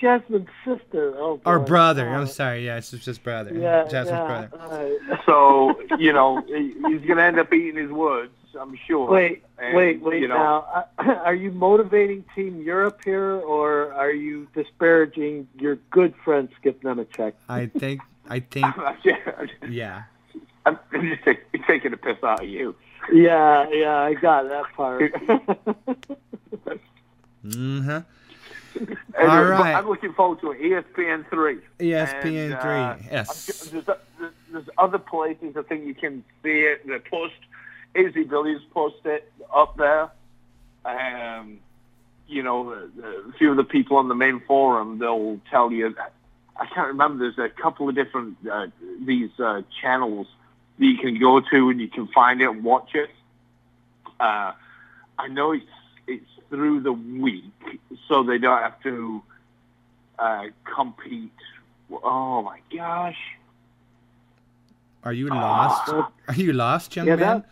Jasmin's 0.00 0.48
sister. 0.64 1.14
Oh, 1.16 1.40
Or 1.44 1.58
brother. 1.58 2.08
Oh, 2.08 2.12
I'm 2.12 2.26
sorry. 2.26 2.64
Yeah, 2.66 2.76
it's 2.76 2.90
just 2.90 3.22
brother. 3.22 3.52
Yeah, 3.54 3.84
Jasmin's 3.88 4.10
yeah. 4.10 4.26
brother. 4.26 4.50
all 4.60 4.70
right. 4.70 5.20
so 5.26 5.96
you 5.98 6.12
know 6.12 6.40
he's 6.46 7.00
going 7.06 7.16
to 7.16 7.22
end 7.22 7.38
up 7.38 7.52
eating 7.52 7.80
his 7.82 7.90
words, 7.90 8.32
I'm 8.58 8.78
sure. 8.86 9.10
Wait, 9.10 9.42
And, 9.58 9.76
wait, 9.76 10.00
wait. 10.00 10.20
you 10.22 10.28
know, 10.28 10.36
now, 10.36 10.84
uh, 10.98 11.02
are 11.24 11.34
you 11.34 11.50
motivating 11.50 12.24
Team 12.34 12.62
Europe 12.62 13.00
here, 13.04 13.32
or 13.40 13.92
are 13.92 14.12
you 14.12 14.46
disparaging 14.54 15.48
your 15.58 15.76
good 15.90 16.14
friend 16.24 16.48
Skip 16.60 16.82
Nemechek? 16.82 17.32
I 17.48 17.66
think 17.66 18.00
I 18.28 18.40
think, 18.40 18.66
yeah. 19.68 20.04
I'm 20.64 20.78
just 20.92 21.38
taking 21.66 21.92
a 21.92 21.96
piss 21.96 22.16
out 22.24 22.42
of 22.42 22.48
you. 22.48 22.74
Yeah, 23.12 23.68
yeah, 23.70 23.98
I 23.98 24.14
got 24.14 24.48
that 24.48 24.64
part. 24.74 25.12
Mm-hmm. 27.46 27.90
Anyway, 28.78 28.94
All 29.18 29.44
but 29.44 29.50
right. 29.50 29.74
I'm 29.74 29.88
looking 29.88 30.12
forward 30.12 30.40
to. 30.40 30.46
ESPN 30.48 31.28
three. 31.30 31.58
ESPN 31.78 32.46
And, 32.46 32.54
uh, 32.54 32.60
three. 32.96 33.08
Yes. 33.10 33.46
There's, 33.70 33.86
there's, 33.86 34.32
there's 34.52 34.68
other 34.76 34.98
places 34.98 35.56
I 35.56 35.62
think 35.62 35.86
you 35.86 35.94
can 35.94 36.24
see 36.42 36.60
it. 36.60 36.86
The 36.86 37.00
post, 37.10 37.34
AZBilliards 37.94 38.68
post 38.72 38.96
it 39.04 39.32
up 39.54 39.76
there. 39.76 40.10
Um, 40.84 41.58
you 42.28 42.42
know, 42.42 42.70
a 42.72 43.32
few 43.38 43.50
of 43.52 43.56
the 43.56 43.64
people 43.64 43.96
on 43.96 44.08
the 44.08 44.14
main 44.14 44.40
forum, 44.46 44.98
they'll 44.98 45.40
tell 45.50 45.70
you. 45.72 45.94
I 46.58 46.66
can't 46.66 46.88
remember. 46.88 47.30
There's 47.30 47.50
a 47.50 47.52
couple 47.52 47.88
of 47.88 47.94
different 47.94 48.36
uh, 48.50 48.66
these 49.04 49.30
uh, 49.38 49.62
channels 49.80 50.26
that 50.78 50.84
you 50.84 50.98
can 50.98 51.18
go 51.18 51.40
to 51.40 51.70
and 51.70 51.80
you 51.80 51.88
can 51.88 52.06
find 52.08 52.40
it 52.40 52.48
and 52.48 52.62
watch 52.64 52.90
it. 52.94 53.10
Uh, 54.20 54.52
I 55.18 55.28
know 55.28 55.52
it's 55.52 55.64
it's 56.06 56.24
through 56.50 56.80
the 56.80 56.92
week, 56.92 57.44
so 58.08 58.22
they 58.22 58.38
don't 58.38 58.60
have 58.62 58.80
to 58.82 59.22
uh, 60.18 60.44
compete. 60.64 61.32
Oh 61.92 62.42
my 62.42 62.58
gosh! 62.74 63.16
Are 65.04 65.12
you 65.12 65.28
lost? 65.28 65.82
Ah. 65.88 66.10
Are 66.28 66.34
you 66.34 66.52
lost, 66.52 66.96
young 66.96 67.06
Yeah, 67.06 67.16
man? 67.16 67.44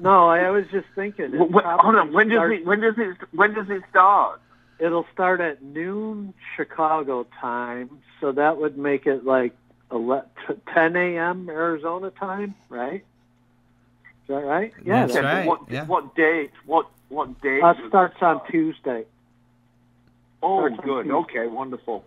no, 0.00 0.28
I 0.28 0.50
was 0.50 0.64
just 0.72 0.86
thinking. 0.94 1.26
it 1.26 1.38
Wh- 1.38 1.52
wh- 1.54 1.78
hold 1.80 1.96
on. 1.96 2.12
When 2.12 2.28
does 2.28 2.36
starts- 2.38 2.60
it? 2.60 2.66
When 2.66 2.80
does 2.80 2.94
it? 2.98 3.16
When 3.32 3.54
does 3.54 3.70
it 3.70 3.82
start? 3.90 4.40
It'll 4.78 5.06
start 5.12 5.40
at 5.40 5.62
noon 5.62 6.34
Chicago 6.56 7.26
time, 7.40 7.88
so 8.20 8.32
that 8.32 8.58
would 8.58 8.76
make 8.76 9.06
it 9.06 9.24
like 9.24 9.54
ele- 9.90 10.24
t- 10.46 10.54
10 10.74 10.96
a.m. 10.96 11.48
Arizona 11.48 12.10
time, 12.10 12.54
right? 12.68 13.04
Is 14.22 14.28
that 14.28 14.34
right? 14.44 14.72
Yeah, 14.84 15.02
That's 15.06 15.14
that 15.14 15.24
right, 15.24 15.46
What, 15.46 15.60
yeah. 15.70 15.84
what 15.86 16.14
date? 16.16 16.50
What 16.64 16.86
what 17.08 17.40
date? 17.40 17.62
uh, 17.62 17.70
it 17.70 17.88
starts 17.88 18.16
on? 18.20 18.40
Tuesday. 18.50 19.04
Oh, 20.42 20.60
starts 20.66 20.76
good. 20.84 21.02
Tuesday. 21.04 21.14
Okay, 21.14 21.46
wonderful. 21.46 22.04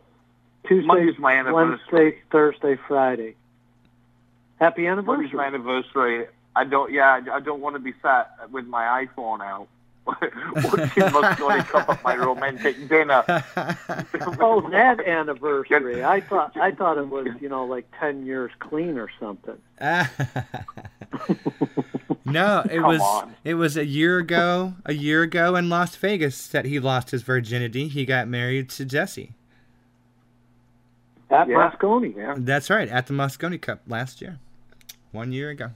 Tuesday, 0.67 0.85
Monday's 0.87 1.17
my 1.19 1.33
anniversary. 1.33 1.79
Wednesday, 1.91 2.17
Thursday, 2.31 2.75
Friday. 2.87 3.35
Happy 4.59 4.81
Monday's 4.87 5.33
my 5.33 5.45
anniversary. 5.45 5.45
anniversary. 5.45 6.27
I 6.55 6.65
don't. 6.65 6.91
Yeah, 6.91 7.21
I, 7.31 7.35
I 7.37 7.39
don't 7.39 7.61
want 7.61 7.75
to 7.75 7.79
be 7.79 7.93
sat 8.01 8.31
with 8.51 8.65
my 8.65 9.05
iPhone 9.05 9.39
out 9.41 9.67
watching 10.21 11.03
Mosconi 11.03 11.65
Cup 11.67 11.89
up 11.89 12.03
my 12.03 12.15
romantic 12.15 12.87
dinner. 12.89 13.23
Oh, 14.41 14.61
that 14.69 15.05
anniversary. 15.05 16.03
I 16.03 16.21
thought 16.21 16.55
I 16.57 16.71
thought 16.71 16.97
it 16.97 17.09
was, 17.09 17.27
you 17.41 17.49
know, 17.49 17.65
like 17.65 17.85
10 17.99 18.25
years 18.25 18.51
clean 18.59 18.97
or 18.97 19.09
something. 19.19 19.57
no, 22.25 22.61
it 22.69 22.79
Come 22.79 22.83
was 22.87 23.01
on. 23.01 23.35
it 23.43 23.55
was 23.55 23.75
a 23.77 23.85
year 23.85 24.17
ago, 24.19 24.73
a 24.85 24.93
year 24.93 25.23
ago 25.23 25.55
in 25.55 25.69
Las 25.69 25.95
Vegas 25.95 26.47
that 26.47 26.65
he 26.65 26.79
lost 26.79 27.11
his 27.11 27.21
virginity. 27.23 27.87
He 27.87 28.05
got 28.05 28.27
married 28.27 28.69
to 28.71 28.85
Jesse. 28.85 29.33
At 31.29 31.47
Yeah. 31.47 31.69
Mosconi. 31.71 32.15
Yeah. 32.15 32.35
That's 32.37 32.69
right, 32.69 32.87
at 32.89 33.07
the 33.07 33.13
Mosconi 33.13 33.61
Cup 33.61 33.81
last 33.87 34.21
year, 34.21 34.39
one 35.11 35.31
year 35.31 35.49
ago. 35.49 35.71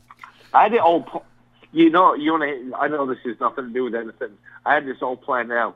I 0.54 0.64
had 0.64 0.74
it 0.74 0.80
all. 0.80 1.02
pl- 1.02 1.26
You 1.74 1.90
know, 1.90 2.14
you 2.14 2.32
want. 2.32 2.74
I 2.80 2.88
know 2.88 3.08
this 3.08 3.18
has 3.26 3.40
nothing 3.40 3.68
to 3.68 3.74
do 3.74 3.84
with 3.86 3.96
anything. 3.96 4.38
I 4.64 4.76
had 4.76 4.86
this 4.86 5.02
all 5.02 5.18
planned 5.18 5.52
out 5.52 5.76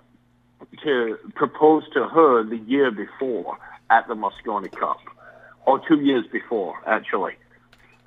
to 0.83 1.17
propose 1.33 1.83
to 1.93 2.07
her 2.07 2.43
the 2.43 2.57
year 2.57 2.91
before 2.91 3.57
at 3.89 4.07
the 4.07 4.13
Mosconi 4.13 4.71
Cup, 4.71 4.99
or 5.65 5.81
two 5.87 5.99
years 5.99 6.25
before, 6.31 6.75
actually, 6.85 7.33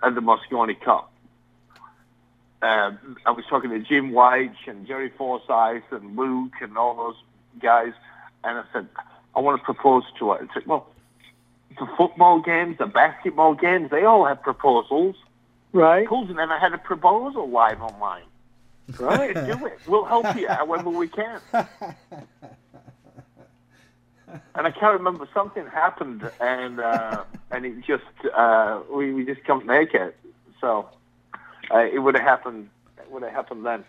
at 0.04 0.14
the 0.14 0.20
Mosconi 0.20 0.80
Cup. 0.80 1.12
Um, 2.62 3.16
I 3.26 3.30
was 3.32 3.44
talking 3.48 3.70
to 3.70 3.80
Jim 3.80 4.12
White 4.12 4.54
and 4.66 4.86
Jerry 4.86 5.10
Forsyth 5.10 5.90
and 5.90 6.16
Luke 6.16 6.52
and 6.60 6.78
all 6.78 6.94
those 6.94 7.16
guys, 7.60 7.92
and 8.44 8.58
I 8.58 8.64
said, 8.72 8.88
I 9.34 9.40
want 9.40 9.60
to 9.60 9.64
propose 9.64 10.04
to 10.18 10.30
her. 10.30 10.48
I 10.48 10.54
said, 10.54 10.66
well, 10.66 10.86
the 11.78 11.88
football 11.96 12.40
games, 12.40 12.78
the 12.78 12.86
basketball 12.86 13.54
games, 13.54 13.90
they 13.90 14.04
all 14.04 14.26
have 14.26 14.42
proposals 14.42 15.16
Right? 15.72 16.06
proposal, 16.06 16.38
and 16.38 16.52
I 16.52 16.58
had 16.58 16.72
a 16.72 16.78
proposal 16.78 17.48
live 17.48 17.80
online. 17.80 18.24
Right. 18.98 19.34
Do 19.34 19.66
it. 19.66 19.78
We'll 19.86 20.04
help 20.04 20.34
you 20.36 20.48
however 20.48 20.90
we 20.90 21.06
can. 21.08 21.40
And 24.54 24.66
I 24.66 24.70
can't 24.70 24.94
remember 24.98 25.28
something 25.34 25.66
happened, 25.66 26.28
and 26.40 26.78
uh, 26.80 27.24
and 27.50 27.66
it 27.66 27.80
just 27.84 28.04
uh, 28.32 28.80
we 28.92 29.12
we 29.12 29.24
just 29.24 29.42
couldn't 29.44 29.66
make 29.66 29.92
it. 29.94 30.16
So 30.60 30.88
uh, 31.72 31.78
it 31.78 31.98
would 32.00 32.14
have 32.14 32.22
happened. 32.24 32.68
It 32.98 33.10
would 33.10 33.22
have 33.24 33.32
happened 33.32 33.66
then. 33.66 33.84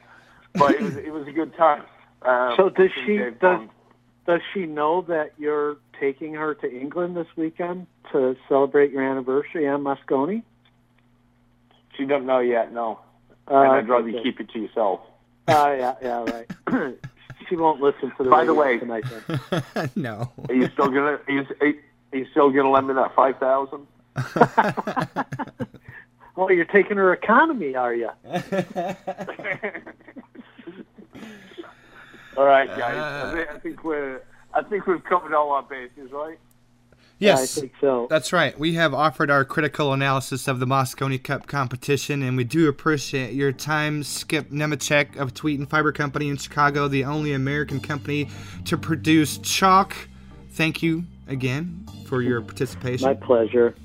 But 0.54 0.72
it 0.76 0.82
was 0.82 0.96
it 0.98 1.14
was 1.14 1.28
a 1.28 1.32
good 1.32 1.56
time. 1.56 1.84
Um, 2.24 2.54
So 2.58 2.70
does 2.70 2.90
she- 3.06 3.18
does- 3.18 3.34
Bond. 3.40 3.70
Does 4.28 4.42
she 4.54 4.68
know 4.68 5.02
that 5.08 5.34
you're 5.40 5.78
taking 6.00 6.36
her 6.36 6.54
to 6.54 6.72
England 6.72 7.18
this 7.18 7.26
weekend 7.36 7.88
to 8.12 8.38
celebrate 8.48 8.92
your 8.92 9.02
anniversary 9.02 9.68
on 9.68 9.84
Mosconi? 9.84 10.44
She 11.98 12.06
don't 12.06 12.26
know 12.26 12.40
yet. 12.40 12.72
No, 12.74 13.00
Uh, 13.50 13.56
and 13.62 13.72
I'd 13.74 13.90
rather 13.90 14.08
okay. 14.10 14.18
you 14.18 14.24
keep 14.24 14.40
it 14.40 14.50
to 14.52 14.60
yourself. 14.60 15.02
Uh, 15.48 15.76
yeah, 15.78 15.96
yeah, 16.02 16.24
right. 16.24 16.96
she 17.50 17.56
won't 17.56 17.82
listen 17.82 18.12
to 18.18 18.24
the 18.24 18.30
By 18.30 18.46
the 18.46 18.54
way- 18.54 18.78
tonight. 18.80 19.04
Then. 19.50 19.90
no. 19.96 20.32
Are 20.50 20.54
you 20.56 20.68
still 20.74 20.88
gonna? 20.88 21.20
Are 21.28 21.32
you, 21.32 21.46
are 21.62 22.18
you 22.18 22.26
still 22.32 22.50
gonna 22.52 22.70
lend 22.72 22.88
me 22.88 22.94
that 22.96 23.14
five 23.16 23.38
thousand? 23.40 23.88
Oh, 26.38 26.50
you're 26.50 26.64
taking 26.66 26.96
her 26.96 27.12
economy, 27.14 27.76
are 27.76 27.94
you? 27.94 28.10
All 32.38 32.46
right, 32.46 32.68
guys. 32.70 32.96
I, 32.98 33.34
think, 33.36 33.50
I 33.50 33.60
think 33.60 33.84
we're. 33.84 34.22
I 34.54 34.64
think 34.64 34.88
we've 34.88 35.04
covered 35.04 35.34
all 35.34 35.52
our 35.52 35.64
bases, 35.64 36.12
right? 36.12 36.40
Yes. 37.22 37.58
I 37.58 37.62
think 37.62 37.74
so. 37.80 38.08
That's 38.10 38.34
right. 38.34 38.58
We 38.58 38.74
have 38.74 38.96
offered 38.96 39.30
our 39.30 39.46
critical 39.46 39.94
analysis 39.94 40.48
of 40.48 40.60
the 40.60 40.66
Mosconi 40.66 41.22
Cup 41.24 41.46
competition, 41.46 42.24
and 42.24 42.36
we 42.36 42.44
do 42.44 42.68
appreciate 42.68 43.34
your 43.34 43.52
time. 43.52 44.02
Skip 44.02 44.50
Nemechek 44.50 45.18
of 45.18 45.32
Tweeten 45.36 45.70
Fiber 45.70 45.92
Company 45.92 46.30
in 46.30 46.38
Chicago, 46.38 46.88
the 46.88 47.06
only 47.06 47.34
American 47.34 47.80
company 47.80 48.28
to 48.66 48.76
produce 48.76 49.38
chalk. 49.38 49.96
Thank 50.54 50.82
you 50.82 51.04
again 51.28 51.86
for 52.08 52.24
your 52.24 52.42
participation. 52.42 53.08
My 53.08 53.14
pleasure. 53.14 53.76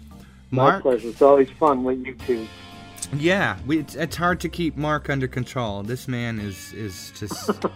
My 0.51 0.71
Mark? 0.71 0.83
pleasure. 0.83 1.09
It's 1.09 1.21
always 1.21 1.51
fun 1.51 1.85
with 1.85 2.07
you 2.07 2.15
two. 2.15 2.49
Yeah, 3.15 3.59
we, 3.67 3.81
it's, 3.81 3.95
it's 3.95 4.17
hard 4.17 4.41
to 4.41 4.49
keep 4.49 4.79
Mark 4.79 5.11
under 5.11 5.29
control. 5.29 5.83
This 5.83 6.09
man 6.09 6.39
is 6.39 6.73
is 6.73 7.13
just. 7.15 7.51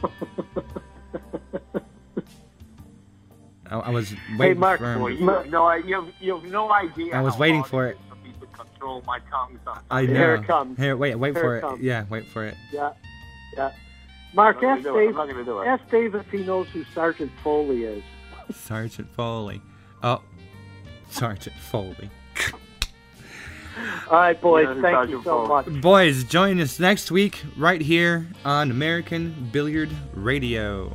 I, 3.71 3.79
I 3.79 3.91
was 3.91 4.15
waiting 4.39 4.59
Mark, 4.59 4.81
for 4.81 4.93
him. 4.93 5.01
Well, 5.01 5.11
you 5.11 5.29
have 5.29 5.49
no, 5.51 5.73
you 5.75 5.95
have, 5.95 6.13
you 6.21 6.35
have 6.35 6.45
no 6.51 6.73
idea. 6.73 7.15
I 7.15 7.21
was 7.21 7.35
how 7.35 7.41
waiting 7.41 7.61
hard 7.61 7.71
for 7.71 7.89
is 7.89 7.97
For 8.09 8.17
me 8.17 8.33
to 8.41 8.47
control 8.47 9.03
my 9.07 9.19
tongue 9.31 9.59
sometimes. 9.65 9.87
I 9.91 10.07
know. 10.07 10.15
Here 10.15 10.35
it 10.35 10.47
comes. 10.47 10.79
Here, 10.79 10.97
wait, 10.97 11.15
wait 11.15 11.35
Here 11.35 11.43
for 11.43 11.55
it 11.55 11.59
it. 11.59 11.61
comes. 11.63 11.83
Yeah, 11.83 12.05
wait 12.11 12.27
for 12.27 12.45
it. 12.47 12.57
Yeah, 12.73 12.93
yeah. 13.57 13.73
Mark, 14.35 14.57
ask 14.63 14.63
gonna 14.63 14.83
do 14.83 14.89
it. 14.97 15.01
I'm 15.01 15.07
Dave. 15.07 15.15
not 15.17 15.29
gonna 15.29 15.45
do 15.45 15.61
it. 15.61 15.67
Ask 15.67 15.91
Dave 15.91 16.15
if 16.15 16.31
he 16.31 16.39
knows 16.45 16.69
who 16.69 16.85
Sergeant 16.95 17.33
Foley 17.43 17.85
is. 17.85 18.03
Sergeant 18.53 19.09
Foley. 19.15 19.63
Oh, 20.03 20.23
Sergeant 21.09 21.57
Foley. 21.57 22.11
All 24.11 24.19
right, 24.19 24.39
boys. 24.41 24.67
Yeah, 24.69 24.83
thank 24.83 25.11
you 25.11 25.23
so 25.23 25.47
much. 25.47 25.67
Boys, 25.81 26.25
join 26.25 26.61
us 26.61 26.79
next 26.81 27.11
week 27.11 27.43
right 27.57 27.81
here 27.81 28.27
on 28.45 28.71
American 28.71 29.49
Billiard 29.53 29.91
Radio. 30.13 30.93